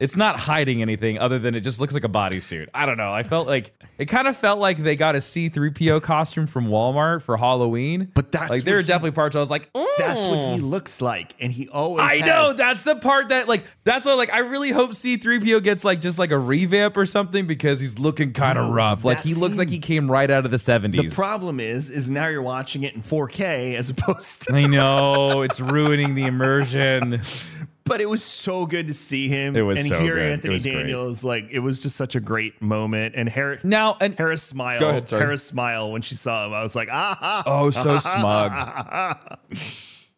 [0.02, 2.70] It's not hiding anything other than it just looks like a bodysuit.
[2.74, 3.14] I don't know.
[3.14, 7.22] I felt like it kind of felt like they got a C3PO costume from Walmart
[7.22, 8.10] for Halloween.
[8.16, 10.56] But that's like there what are definitely parts where I was like, that's what "Mm."
[10.56, 12.02] he looks like, and he always.
[12.02, 12.26] I has.
[12.26, 16.02] know that's the part that like that's why like I really hope C3PO gets like
[16.02, 19.06] just like a revamp or something because he's looking kind of rough.
[19.06, 21.10] Like he looks like he came right out of the 70s.
[21.10, 24.56] The problem is, is now you're watching it in 4K as opposed to.
[24.56, 27.22] I know it's ruining the immersion.
[27.92, 29.54] But it was so good to see him.
[29.54, 30.32] It was and so hear good.
[30.32, 30.74] Anthony was great.
[30.76, 31.26] Daniels.
[31.26, 33.16] Like it was just such a great moment.
[33.18, 34.80] And Harris, Now and Hera's smile.
[34.80, 35.22] Go ahead, sorry.
[35.24, 36.54] Hera's smile when she saw him.
[36.54, 37.44] I was like, ah.
[37.46, 38.54] oh so smug.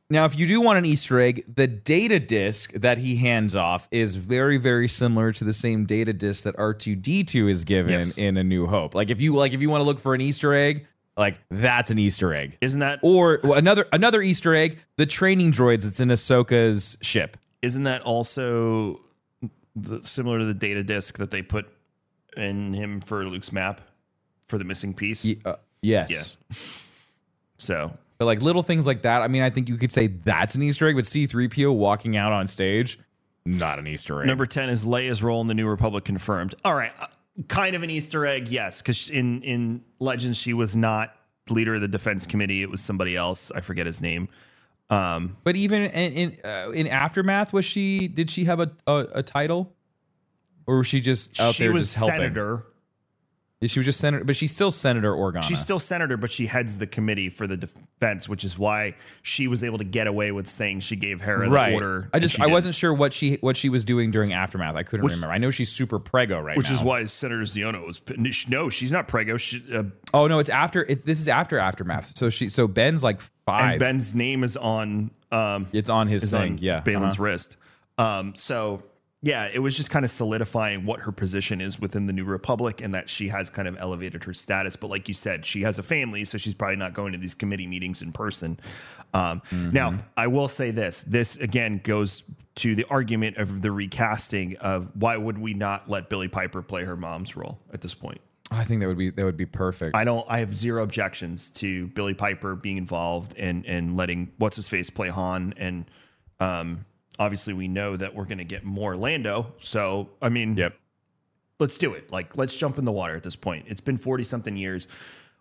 [0.09, 3.87] Now, if you do want an Easter egg, the data disc that he hands off
[3.89, 7.63] is very, very similar to the same data disc that R two D two is
[7.65, 8.17] given Yes.
[8.19, 8.93] in A New Hope.
[8.93, 10.85] Like if you like, if you want to look for an Easter egg,
[11.17, 12.59] like that's an Easter egg.
[12.61, 17.37] Isn't that Or well, another another Easter egg, the training droids that's in Ahsoka's ship.
[17.63, 18.99] Isn't that also
[19.75, 21.65] the, similar to the data disk that they put
[22.37, 23.81] in him for Luke's map
[24.47, 25.25] for the missing piece?
[25.25, 26.35] Y- uh, yes.
[26.49, 26.55] Yeah.
[27.57, 30.55] So But like little things like that, I mean, I think you could say that's
[30.55, 32.99] an Easter egg, but C3PO walking out on stage,
[33.45, 34.27] not an Easter egg.
[34.27, 36.55] number ten is Leia's role in the New Republic confirmed.
[36.65, 37.07] All right, uh,
[37.47, 41.15] kind of an Easter egg, yes, because in in Legends she was not
[41.49, 43.51] leader of the Defense Committee; it was somebody else.
[43.55, 44.27] I forget his name.
[44.89, 48.07] Um, but even in in, uh, in aftermath, was she?
[48.07, 49.73] Did she have a a, a title,
[50.67, 52.15] or was she just out she there was just helping?
[52.17, 52.65] senator.
[53.67, 55.43] She was just senator, but she's still Senator Organa.
[55.43, 59.47] She's still senator, but she heads the committee for the defense, which is why she
[59.47, 61.69] was able to get away with saying she gave Hera right.
[61.69, 62.09] the order.
[62.13, 62.53] I just I didn't.
[62.53, 64.75] wasn't sure what she what she was doing during aftermath.
[64.75, 65.33] I couldn't Which- remember.
[65.33, 66.75] I know she's super prego right Which now.
[66.75, 68.01] is why Senator Xiono was.
[68.47, 69.37] No, she's not prego.
[69.37, 69.83] She, uh,
[70.13, 70.83] Oh no, it's after.
[70.83, 72.15] It, this is after aftermath.
[72.17, 73.71] So she so Ben's like five.
[73.71, 75.11] and Ben's name is on.
[75.31, 76.53] Um, it's on his thing.
[76.53, 77.23] on yeah, Balin's uh-huh.
[77.23, 77.57] wrist.
[77.97, 78.83] Um, so
[79.23, 82.81] yeah, it was just kind of solidifying what her position is within the New Republic,
[82.81, 84.75] and that she has kind of elevated her status.
[84.75, 87.33] But like you said, she has a family, so she's probably not going to these
[87.33, 88.59] committee meetings in person.
[89.13, 89.71] Um, Mm-hmm.
[89.71, 92.23] Now, I will say this: this again goes
[92.55, 96.83] to the argument of the recasting of why would we not let Billy Piper play
[96.83, 98.21] her mom's role at this point?
[98.51, 99.95] I think that would be that would be perfect.
[99.95, 100.25] I don't.
[100.29, 104.89] I have zero objections to Billy Piper being involved and and letting what's his face
[104.89, 105.53] play Han.
[105.57, 105.85] And
[106.39, 106.85] um,
[107.19, 109.53] obviously, we know that we're going to get more Lando.
[109.59, 110.75] So I mean, yep.
[111.59, 112.11] let's do it.
[112.11, 113.65] Like, let's jump in the water at this point.
[113.67, 114.87] It's been forty something years.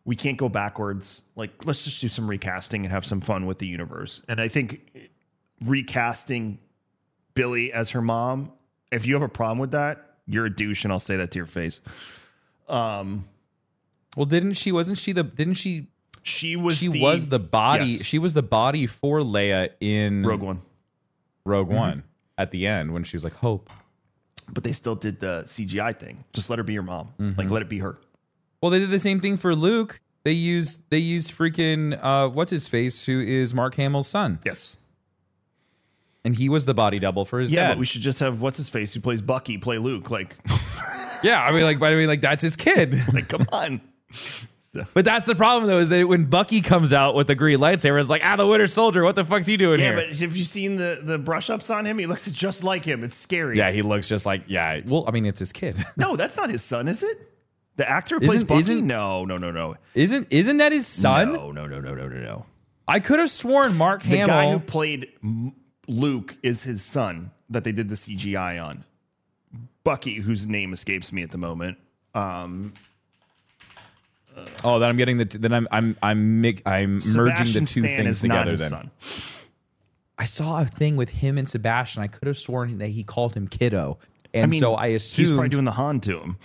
[0.04, 1.22] We can't go backwards.
[1.36, 4.20] Like, let's just do some recasting and have some fun with the universe.
[4.28, 5.10] And I think
[5.64, 6.58] recasting
[7.34, 8.52] Billy as her mom.
[8.90, 11.38] If you have a problem with that, you're a douche, and I'll say that to
[11.38, 11.80] your face.
[12.68, 13.26] Um,
[14.16, 14.72] Well, didn't she?
[14.72, 15.22] Wasn't she the?
[15.22, 15.88] Didn't she?
[16.22, 17.86] she was She was the body.
[17.86, 18.06] Yes.
[18.06, 20.62] She was the body for Leia in Rogue One.
[21.44, 21.76] Rogue Mm-hmm.
[21.76, 22.02] One
[22.38, 23.68] at the end when she was like Hope.
[24.52, 26.24] but they still did the CGI thing.
[26.32, 27.08] Just let her be your mom.
[27.20, 27.38] Mm-hmm.
[27.38, 27.98] Like let it be her.
[28.60, 30.00] Well, they did the same thing for Luke.
[30.24, 34.76] They used they used freaking uh, what's his face, who is Mark Hamill's son, Yes.
[36.24, 37.68] and he was the body double for his Yeah, dad.
[37.70, 40.10] but we should just have what's his face who plays Bucky play Luke.
[40.10, 40.36] Like,
[41.24, 42.94] yeah, I mean, like, but I mean, like, that's his kid.
[43.12, 43.80] like come on.
[44.74, 47.58] So- but that's the problem, though, is that when Bucky comes out with the green
[47.58, 50.00] lightsaber, it's like, ah, the Winter Soldier, what the fuck's he doing yeah, here?
[50.00, 51.98] Yeah, but have you seen the the brush ups on him?
[51.98, 53.04] He looks just like him.
[53.04, 53.58] It's scary.
[53.58, 54.80] yeah, he looks just like, yeah.
[54.86, 55.76] Well, I mean, it's his kid.
[55.96, 57.28] No, that's not his son, is it?
[57.76, 58.60] The actor plays Isn't- Bucky?
[58.60, 59.76] isn't- no, no, no, no.
[59.94, 61.32] isn't isn't that his son?
[61.32, 62.46] No, no, no, no, no, no, no.
[62.88, 64.26] I could have sworn Mark The Hamill.
[64.26, 65.08] guy who played
[65.86, 68.84] Luke is his son that they did the CGI on.
[69.84, 71.78] Bucky, whose name escapes me at the moment.
[72.14, 72.72] Um,
[74.64, 75.24] oh, then I'm getting the.
[75.24, 77.00] Then I'm I'm I'm mi- I'm merging
[77.46, 78.50] Sebastian the two Stan things is not together.
[78.52, 78.90] his Then son.
[80.18, 82.02] I saw a thing with him and Sebastian.
[82.02, 83.98] I could have sworn that he called him kiddo,
[84.32, 86.36] and so I mean, so I he's probably doing the Han to him.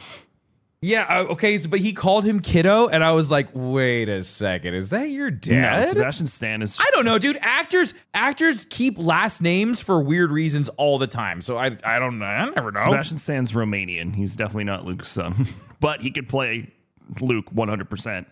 [0.82, 4.24] yeah, uh, okay, so, but he called him kiddo, and I was like, wait a
[4.24, 5.90] second, is that your No, dad?
[5.90, 6.78] Sebastian Stan is.
[6.80, 7.38] I don't know, dude.
[7.42, 11.42] Actors actors keep last names for weird reasons all the time.
[11.42, 12.26] So I I don't know.
[12.26, 12.84] I never know.
[12.84, 14.16] Sebastian Stan's Romanian.
[14.16, 15.48] He's definitely not Luke's son,
[15.80, 16.72] but he could play
[17.22, 18.26] Luke 100%.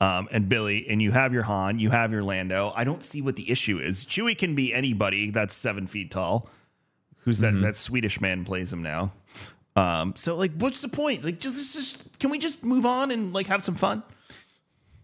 [0.00, 2.72] Um, and Billy, and you have your Han, you have your Lando.
[2.76, 4.04] I don't see what the issue is.
[4.04, 6.48] Chewie can be anybody that's seven feet tall.
[7.20, 7.60] Who's that?
[7.60, 9.12] That Swedish man plays him now.
[9.74, 11.24] Um, so like, what's the point?
[11.24, 14.04] Like, just, just can we just move on and like have some fun?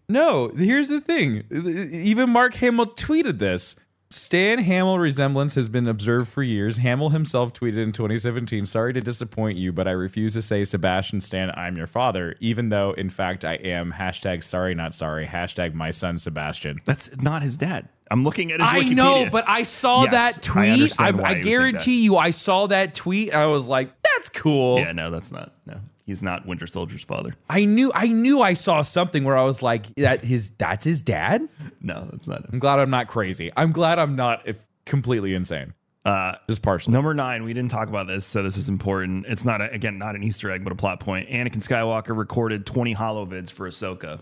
[0.07, 1.43] No, here's the thing.
[1.51, 3.75] Even Mark Hamill tweeted this.
[4.09, 6.77] Stan Hamill resemblance has been observed for years.
[6.77, 11.21] Hamill himself tweeted in 2017, "Sorry to disappoint you, but I refuse to say Sebastian
[11.21, 15.25] Stan, I'm your father, even though in fact I am." Hashtag sorry not sorry.
[15.25, 16.79] Hashtag my son Sebastian.
[16.85, 17.89] That's not his dad.
[18.11, 18.95] I'm looking at his I Wikipedia.
[18.95, 20.93] know, but I saw Yes, that tweet.
[20.99, 23.29] I, I, think guarantee you, I saw that tweet.
[23.31, 25.51] And I was like, "That's cool." yeah, no, that's not.
[25.65, 27.35] No, he's not Winter Soldier's father.
[27.49, 31.03] I knew, I knew, I saw something where I was like, "That his, that's his
[31.03, 31.47] dad."
[31.81, 32.49] No, that's not him.
[32.53, 33.51] I'm glad I'm not crazy.
[33.55, 35.73] I'm glad I'm not if completely insane.
[36.05, 36.93] Uh, Just partially.
[36.93, 39.25] Number nine, we didn't talk about this, so this is important.
[39.27, 41.29] It's not a, again not an Easter egg, but a plot point.
[41.29, 44.21] Anakin Skywalker recorded 20 holovids for Ahsoka.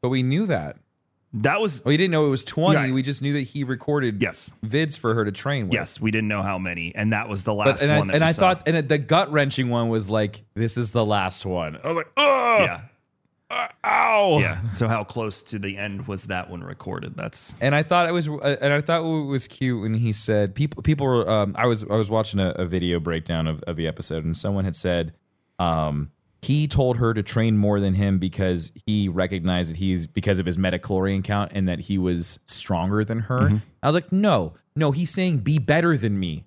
[0.00, 0.76] But we knew that.
[1.42, 2.76] That was We didn't know it was 20.
[2.78, 2.92] Right.
[2.92, 4.50] We just knew that he recorded Yes.
[4.64, 5.74] vids for her to train with.
[5.74, 8.06] yes, we didn't know how many, and that was the But last and I, one.
[8.08, 8.54] that and we I saw.
[8.54, 11.78] thought and the gut wrenching one was like, this is the last one.
[11.84, 12.80] I was like, oh, yeah,
[13.84, 14.38] ow.
[14.40, 14.68] yeah.
[14.70, 17.16] So how close to the end was that one recorded?
[17.16, 20.12] That's And I thought it was, uh, and I thought it was cute when he
[20.12, 21.28] said, people, people were.
[21.30, 24.36] Um, I was, I was watching a, a video breakdown of, of the episode, and
[24.36, 25.12] someone had said,
[25.58, 26.10] um,
[26.42, 30.46] he told her to train more than him because he recognized that he's because of
[30.46, 33.40] his midi-chlorian count and that he was stronger than her.
[33.40, 33.56] Mm-hmm.
[33.82, 36.44] I was like, no, no, he's saying be better than me.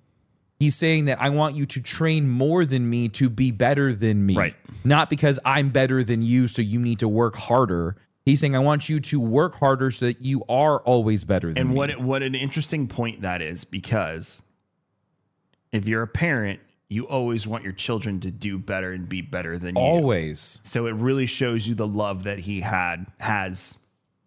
[0.58, 4.24] He's saying that I want you to train more than me to be better than
[4.24, 4.36] me.
[4.36, 4.54] Right.
[4.84, 7.96] Not because I'm better than you, so you need to work harder.
[8.26, 11.58] He's saying I want you to work harder so that you are always better than
[11.58, 11.76] and me.
[11.76, 14.42] what what an interesting point that is because
[15.72, 16.60] if you're a parent,
[16.90, 19.80] you always want your children to do better and be better than you.
[19.80, 20.58] always.
[20.64, 23.74] So it really shows you the love that he had has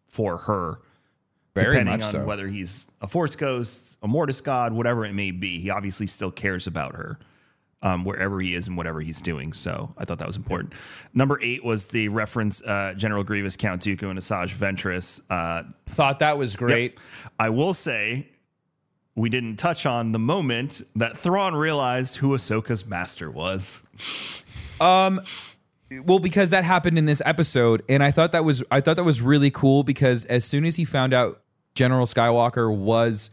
[0.08, 0.80] for her.
[1.54, 2.26] Very depending much on so.
[2.26, 6.32] whether he's a force ghost, a mortis god, whatever it may be, he obviously still
[6.32, 7.20] cares about her.
[7.86, 9.52] Um, wherever he is and whatever he's doing.
[9.52, 10.72] So I thought that was important.
[11.14, 15.20] Number eight was the reference uh, General Grievous, Count Dooku, and Asajj Ventress.
[15.30, 16.98] Uh, Thought that was great.
[17.38, 18.30] I will say
[19.16, 23.82] we didn't touch on the moment that Thrawn realized who Ahsoka's master was.
[24.82, 25.22] Um,
[26.06, 29.04] Well, because that happened in this episode, and I thought that was I thought that
[29.04, 31.42] was really cool because as soon as he found out
[31.76, 33.30] General Skywalker was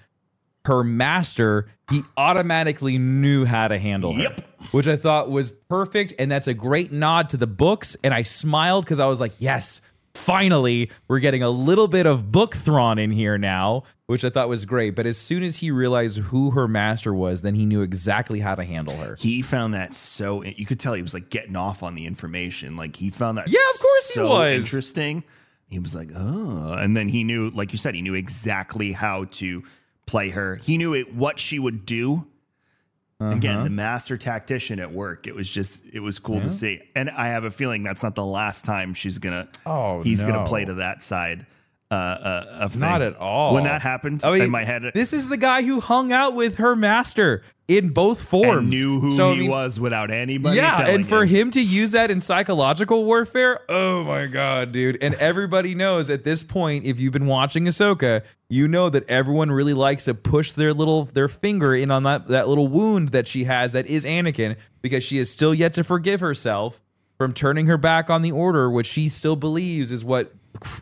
[0.66, 4.22] her master, he automatically knew how to handle her.
[4.24, 4.40] Yep.
[4.72, 7.96] Which I thought was perfect, and that's a great nod to the books.
[8.04, 9.80] And I smiled because I was like, yes,
[10.14, 14.48] finally, we're getting a little bit of book Thrawn in here now, which I thought
[14.48, 14.94] was great.
[14.96, 18.54] But as soon as he realized who her master was, then he knew exactly how
[18.54, 19.16] to handle her.
[19.18, 22.76] He found that so you could tell he was like getting off on the information.
[22.76, 24.64] Like he found that Yeah, of course he was.
[24.64, 25.24] interesting.
[25.68, 29.26] He was like, oh, and then he knew, like you said, he knew exactly how
[29.26, 29.62] to
[30.04, 30.56] play her.
[30.56, 32.26] He knew it, what she would do.
[33.20, 33.36] Uh-huh.
[33.36, 35.26] Again, the master tactician at work.
[35.26, 36.82] It was just, it was cool to see.
[36.94, 39.48] And I have a feeling that's not the last time she's gonna.
[39.66, 41.46] Oh, he's gonna play to that side
[41.90, 43.52] uh, uh, of Not at all.
[43.54, 46.34] When that happened I mean, in my head, This is the guy who hung out
[46.34, 48.58] with her master in both forms.
[48.58, 50.56] and knew who So, I he mean, was without anybody.
[50.56, 51.46] Yeah, and for him.
[51.46, 54.98] him to use that in psychological warfare, oh my god, dude!
[55.02, 59.50] And everybody knows at this point, if you've been watching Ahsoka, you know that everyone
[59.50, 63.26] really likes to push their little their finger in on that that little wound that
[63.28, 66.80] she has that is Anakin because she is still yet to forgive herself
[67.18, 70.32] from turning her back on the Order, which she still believes is what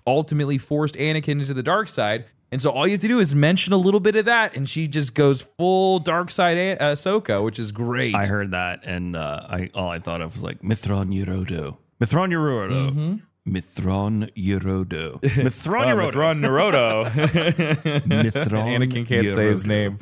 [0.07, 2.25] ultimately forced Anakin into the dark side.
[2.51, 4.67] And so all you have to do is mention a little bit of that, and
[4.67, 8.15] she just goes full dark side A- Ahsoka, which is great.
[8.15, 12.31] I heard that, and uh, I all I thought of was like Mithron Yerodo, Mithron
[12.33, 17.05] Yerodo, Mithron Yerodo, Mithron Yerodo, Thrawn Naruto.
[18.07, 18.79] Mithron.
[18.79, 19.99] Anakin can't say his name.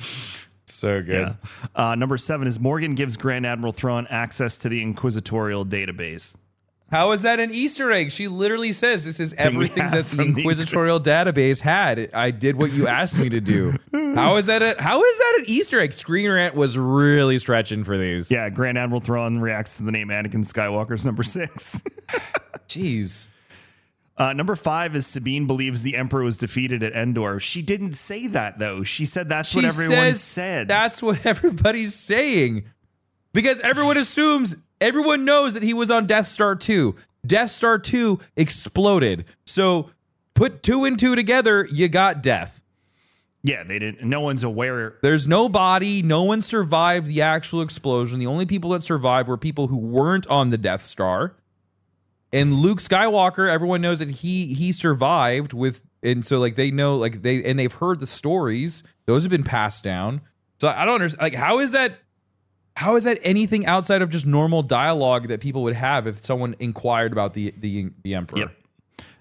[0.67, 1.29] So good.
[1.29, 1.35] Yeah.
[1.75, 6.37] Uh, number seven is Morgan gives Grand Admiral Thrawn access to the Inquisitorial database.
[6.91, 8.13] How is that an Easter egg?
[8.13, 12.11] She literally says this is everything that the from the inquisitorial database had.
[12.15, 13.75] I did what you asked me to do.
[14.15, 15.93] How is that a how is that an Easter egg?
[15.93, 18.31] Screen Rant was really stretching for these.
[18.31, 21.83] Yeah, Grand Admiral Thrawn reacts to the name Anakin Skywalker's number six.
[22.67, 23.29] Jeez.
[24.17, 27.41] Uh, number five is Sabine believes the Emperor was defeated at Endor.
[27.41, 28.83] She didn't say that though.
[28.85, 30.69] She said that's what everyone says said.
[30.69, 32.65] That's what everybody's saying.
[33.35, 36.94] Because everyone assumes, everyone knows that he was on Death Star 2.
[37.27, 39.24] Death Star 2 exploded.
[39.44, 39.90] So
[40.35, 42.61] put two and two together, you got death.
[43.43, 44.09] yeah, they didn't.
[44.09, 44.97] No one's aware.
[45.03, 46.03] There's no body.
[46.03, 48.19] No one survived the actual explosion.
[48.19, 51.36] The only people that survived were people who weren't on the Death Star.
[52.32, 56.97] And Luke Skywalker, everyone knows that he he survived with, and so like they know
[56.97, 58.82] like they and they've heard the stories.
[59.07, 60.20] Those have been passed down.
[60.59, 61.23] So I don't understand.
[61.23, 61.98] Like, how is that?
[62.77, 66.55] How is that anything outside of just normal dialogue that people would have if someone
[66.59, 68.39] inquired about the the the emperor?
[68.40, 68.53] Yep.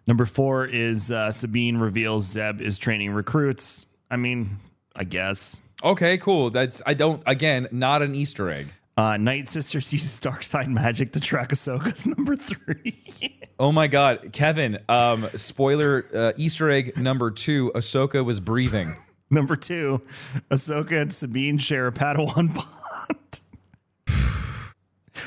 [0.07, 3.85] Number four is uh, Sabine reveals Zeb is training recruits.
[4.11, 4.57] I mean,
[4.95, 5.55] I guess.
[5.83, 6.49] Okay, cool.
[6.49, 8.67] That's I don't again not an Easter egg.
[8.97, 13.01] Uh, Night Sister uses dark side magic to track Ahsoka's number three.
[13.57, 14.79] Oh my God, Kevin!
[14.89, 18.97] Um, spoiler: uh, Easter egg number two: Ahsoka was breathing,
[19.29, 20.01] number two,
[20.51, 23.39] Ahsoka and Sabine share a Padawan bond.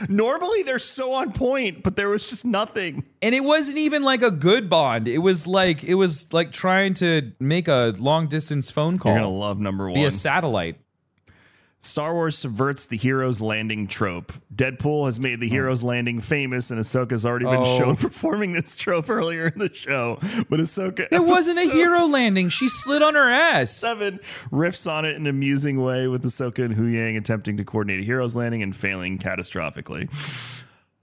[0.09, 3.05] Normally they're so on point, but there was just nothing.
[3.23, 5.09] and it wasn't even like a good bond.
[5.09, 9.23] It was like it was like trying to make a long distance phone call You're
[9.23, 9.95] gonna love number one.
[9.95, 10.79] via satellite.
[11.81, 14.33] Star Wars subverts the hero's landing trope.
[14.55, 15.55] Deadpool has made the hmm.
[15.55, 17.79] hero's landing famous, and Ahsoka's already been Oh.
[17.79, 20.19] shown performing this trope earlier in the show.
[20.49, 22.49] But Ahsoka, It wasn't a hero landing.
[22.49, 23.71] She slid on her ass.
[23.71, 24.19] Seven
[24.51, 28.05] riffs on it in an amusing way, with Ahsoka and Huyang attempting to coordinate a
[28.05, 30.11] hero's landing and failing catastrophically.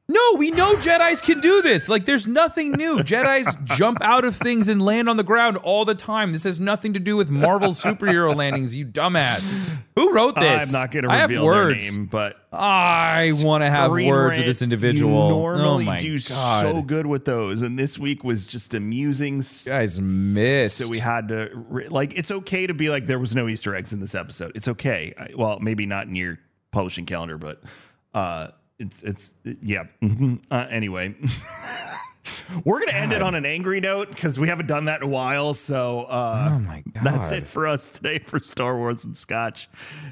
[0.07, 1.89] No, we know Jedi's can do this.
[1.89, 2.97] Like, there's nothing new.
[2.99, 6.31] Jedi's jump out of things and land on the ground all the time.
[6.31, 9.59] This has nothing to do with Marvel superhero landings, you dumbass.
[9.95, 10.67] Who wrote this?
[10.67, 11.95] I'm not going to I have reveal their words.
[11.95, 15.27] name, but I want to have words with this individual.
[15.27, 16.61] You normally oh do God.
[16.61, 19.41] so good with those, and this week was just amusing.
[19.65, 20.77] Guys missed.
[20.77, 23.73] So we had to re- like it's okay to be like there was no Easter
[23.75, 24.51] eggs in this episode.
[24.53, 25.13] It's okay.
[25.17, 26.37] I- Well, maybe not in your
[26.71, 27.63] publishing calendar, but
[28.13, 28.49] uh
[28.79, 29.85] it's it's yeah.
[30.01, 30.41] Mhm.
[30.51, 31.15] Uh, anyway,
[32.65, 35.11] we're gonna end it on an angry note because we haven't done that in a
[35.11, 35.53] while.
[35.53, 37.03] So uh, Oh my God.
[37.03, 39.69] that's it for us today for Star Wars and Scotch.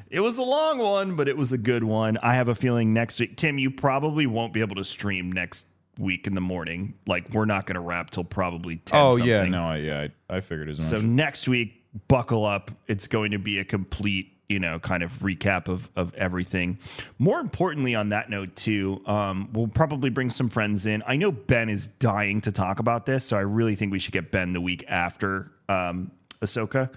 [0.10, 2.18] It was a long one, but it was a good one.
[2.22, 5.68] I have a feeling next week, Tim, you probably won't be able to stream next
[6.00, 6.94] week in the morning.
[7.08, 9.00] Like we're not gonna wrap till probably ten.
[9.00, 9.28] oh something.
[9.28, 10.88] yeah, no, I- yeah, I, I figured as much.
[10.90, 12.72] So next week, buckle up.
[12.88, 16.78] It's going to be a complete, you know, kind of recap of of everything.
[17.20, 21.04] More importantly, on that note, too, um, we'll probably bring some friends in.
[21.08, 24.14] I know Ben is dying to talk about this, so I really think we should
[24.14, 26.12] get Ben the week after um,
[26.42, 26.90] Ahsoka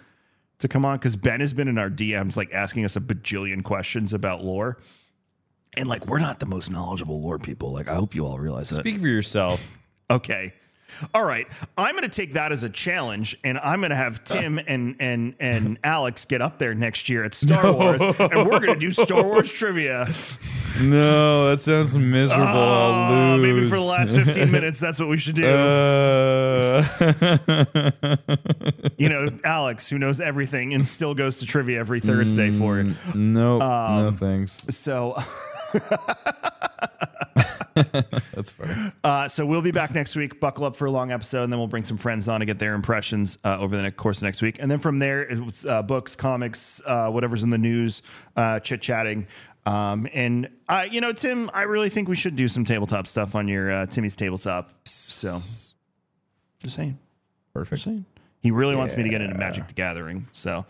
[0.58, 3.62] to come on because Ben has been in our DMs like asking us a bajillion
[3.62, 4.78] questions about lore.
[5.76, 7.72] And like we're not the most knowledgeable lore people.
[7.72, 8.76] Like I hope you all realize that.
[8.76, 9.64] Speak for yourself.
[10.08, 10.52] Okay.
[11.14, 11.46] All right.
[11.76, 14.96] I'm going to take that as a challenge, and I'm going to have Tim and
[15.00, 18.18] and and Alex get up there next year at Star Wars, and
[18.48, 20.06] we're going to do Star Wars trivia.
[20.80, 22.44] no, that sounds miserable.
[22.46, 23.42] Uh, lose.
[23.54, 25.46] maybe for the last 15 minutes, that's what we should do.
[25.46, 26.82] Uh,
[28.98, 32.88] you know, Alex, who knows everything and still goes to trivia every Thursday for it.
[33.14, 34.66] no, Um, no thanks.
[34.70, 35.16] So,
[38.34, 38.92] That's funny.
[39.04, 40.40] uh, so we'll be back next week.
[40.40, 42.58] Buckle up for a long episode, and then we'll bring some friends on to get
[42.58, 44.56] their impressions uh, over the next course of next week.
[44.58, 48.00] And then from there, it's uh, books, comics, uh, whatever's in the news,
[48.34, 49.26] uh, chit chatting.
[49.66, 53.34] Um, and uh, you know, Tim, I really think we should do some tabletop stuff
[53.34, 54.72] on your uh, Timmy's tabletop.
[54.84, 55.36] So,
[56.62, 56.98] just saying,
[57.52, 57.82] Perfect.
[57.82, 58.06] saying.
[58.40, 60.28] He really wants me to get into Magic the Gathering.
[60.30, 60.64] So,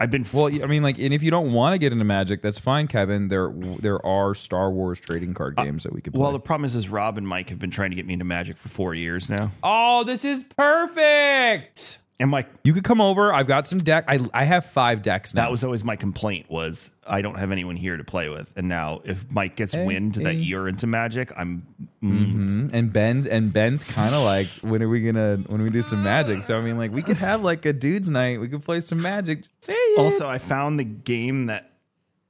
[0.00, 2.40] I've been Well, I mean, like, and if you don't want to get into Magic,
[2.40, 3.28] that's fine, Kevin.
[3.28, 6.22] There, there are Star Wars trading card uh, games that we could play.
[6.22, 6.32] well.
[6.32, 8.56] The problem is, is Rob and Mike have been trying to get me into Magic
[8.56, 11.98] for four years now, oh, this is perfect.
[12.20, 12.46] And Mike.
[12.62, 13.32] You could come over.
[13.32, 14.04] I've got some deck.
[14.06, 15.42] I, I have five decks now.
[15.42, 18.52] That was always my complaint was I don't have anyone here to play with.
[18.56, 21.66] And now if Mike gets wind that you're into magic, I'm
[22.02, 22.70] mm, Mhm.
[22.72, 26.04] and Ben's and Ben's kind of like, when are we gonna when we do some
[26.04, 26.42] Magic?
[26.42, 28.40] So I mean, like, we could have like a dudes' night.
[28.40, 29.44] We could play some Magic.
[29.60, 29.98] Say it.
[29.98, 31.66] also I found the game that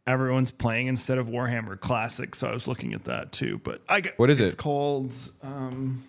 [0.07, 3.61] everyone's playing instead of Warhammer Classic, so I was looking at that too.
[3.63, 4.57] But I got, What is it's it?
[4.59, 6.05] called um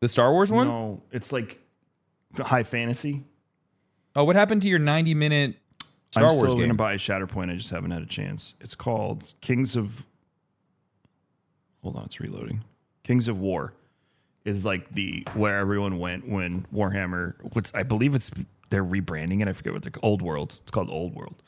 [0.00, 0.66] the Star Wars one.
[0.66, 1.58] no, it's like
[2.38, 3.24] high fantasy.
[4.16, 5.56] Oh, what happened to your ninety minute
[6.12, 6.62] Star I'm Wars still game?
[6.64, 8.54] gonna buy Shatterpoint, I just haven't had a chance.
[8.60, 10.06] It's called Kings of
[11.82, 12.62] Hold on, it's reloading.
[13.04, 13.72] Kings of War.
[14.44, 17.34] is like the where everyone went when Warhammer.
[17.54, 18.30] What's I believe it's
[18.70, 19.48] they're rebranding it.
[19.48, 20.58] I forget what they're Old World.
[20.62, 21.42] It's called Old World.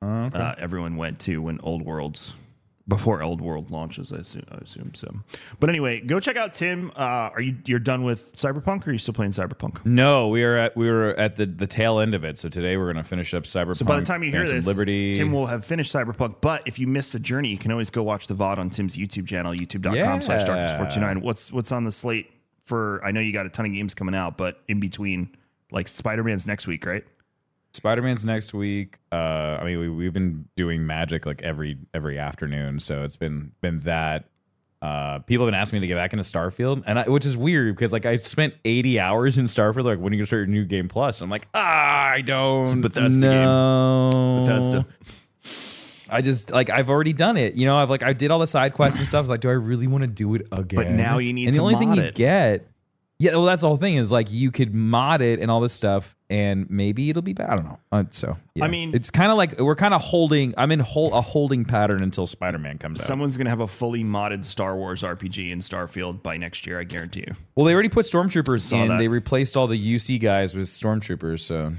[0.00, 2.34] Uh, everyone went to when Old Worlds
[2.88, 4.12] before Old World launches.
[4.12, 5.14] I assume, I assume so.
[5.60, 6.90] But anyway, go check out Tim.
[6.96, 8.86] Uh, are you you're done with Cyberpunk?
[8.86, 9.84] Or are you still playing Cyberpunk?
[9.84, 12.38] No, we are at we were at the the tail end of it.
[12.38, 13.76] So today we're gonna finish up Cyberpunk.
[13.76, 16.36] So by the time you hear this, Liberty, Tim will have finished Cyberpunk.
[16.40, 18.96] But if you missed the journey, you can always go watch the VOD on Tim's
[18.96, 20.78] YouTube channel, youtube.com slash Yeah.
[20.78, 21.22] darkness429.
[21.22, 22.30] What's what's on the slate
[22.64, 25.36] for I know you got a ton of games coming out, but in between
[25.70, 27.04] like Spider-Man's next week, right?
[27.78, 28.98] Spider Man's next week.
[29.10, 29.14] Uh,
[29.60, 33.80] I mean, we, we've been doing Magic like every every afternoon, so it's been been
[33.80, 34.28] that.
[34.80, 37.36] Uh, people have been asking me to get back into Starfield, and I, which is
[37.36, 39.84] weird because like I spent 80 hours in Starfield.
[39.84, 41.20] Like, when are you gonna start your new game plus?
[41.20, 42.80] I'm like, ah, I don't.
[42.82, 44.40] Bethesda game.
[44.44, 44.86] Bethesda.
[46.10, 47.54] I just like I've already done it.
[47.54, 49.18] You know, I've like I did all the side quests and stuff.
[49.18, 50.76] I was like, do I really want to do it again?
[50.76, 52.66] But now you need and the only thing mod you get.
[53.20, 55.72] Yeah, well, that's the whole thing is like you could mod it and all this
[55.72, 57.50] stuff, and maybe it'll be bad.
[57.50, 57.78] I don't know.
[57.90, 58.64] Uh, so yeah.
[58.64, 60.54] I mean- it's kind of like we're kind of holding.
[60.56, 63.06] I'm in hol- a holding pattern until Spider Man comes out.
[63.06, 66.84] Someone's gonna have a fully modded Star Wars RPG in Starfield by next year, I
[66.84, 67.34] guarantee you.
[67.56, 68.86] well, they already put stormtroopers in.
[68.88, 68.98] that.
[68.98, 71.40] They replaced all the UC guys with stormtroopers.
[71.40, 71.72] So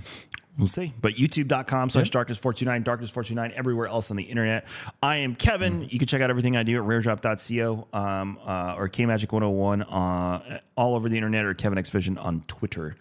[0.60, 0.94] We'll see.
[1.00, 4.68] But youtube.com slash darkness429, darkness429, everywhere else on the internet.
[5.02, 5.88] I am Kevin.
[5.90, 10.96] You can check out everything I do at raredrop.co um, uh, or KMagic101 uh, all
[10.96, 12.98] over the internet or Kevin X Vision on Twitter.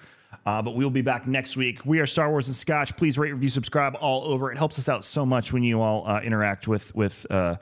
[0.46, 1.84] Uh, but we'll be back next week.
[1.84, 2.96] We are Star Wars and Scotch.
[2.96, 4.52] Please rate, review, subscribe all over.
[4.52, 7.56] It helps us out so much when you all uh, interact with with uh,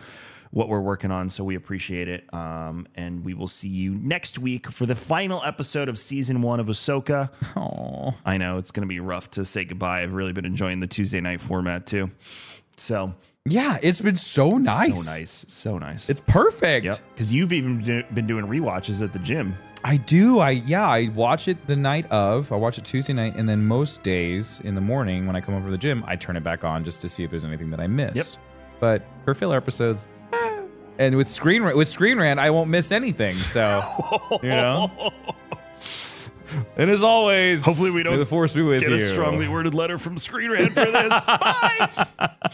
[0.50, 1.30] what we're working on.
[1.30, 2.32] So we appreciate it.
[2.32, 6.60] Um, and we will see you next week for the final episode of season one
[6.60, 7.30] of Ahsoka.
[7.56, 8.14] Oh.
[8.24, 10.02] I know it's going to be rough to say goodbye.
[10.02, 12.10] I've really been enjoying the Tuesday night format too.
[12.76, 13.14] So
[13.48, 15.04] yeah, it's been so nice.
[15.04, 16.08] so nice, so nice.
[16.08, 16.86] It's perfect.
[16.86, 16.98] yep.
[17.14, 19.56] Because you've even do- been doing rewatches at the gym.
[19.84, 20.40] I do.
[20.40, 20.88] I yeah.
[20.88, 22.50] I watch it the night of.
[22.50, 25.54] I watch it Tuesday night, and then most days in the morning when I come
[25.54, 27.70] over to the gym, I turn it back on just to see if there's anything
[27.70, 28.40] that I missed.
[28.80, 30.08] But for filler episodes.
[30.98, 33.34] And with screen with Screen Rant, I won't miss anything.
[33.36, 33.82] So
[34.42, 35.12] you know.
[36.76, 38.96] And as always, Hopefully we don't the force be with Get you.
[38.96, 41.26] a strongly worded letter from Screen Rant for this.
[41.26, 42.50] Bye.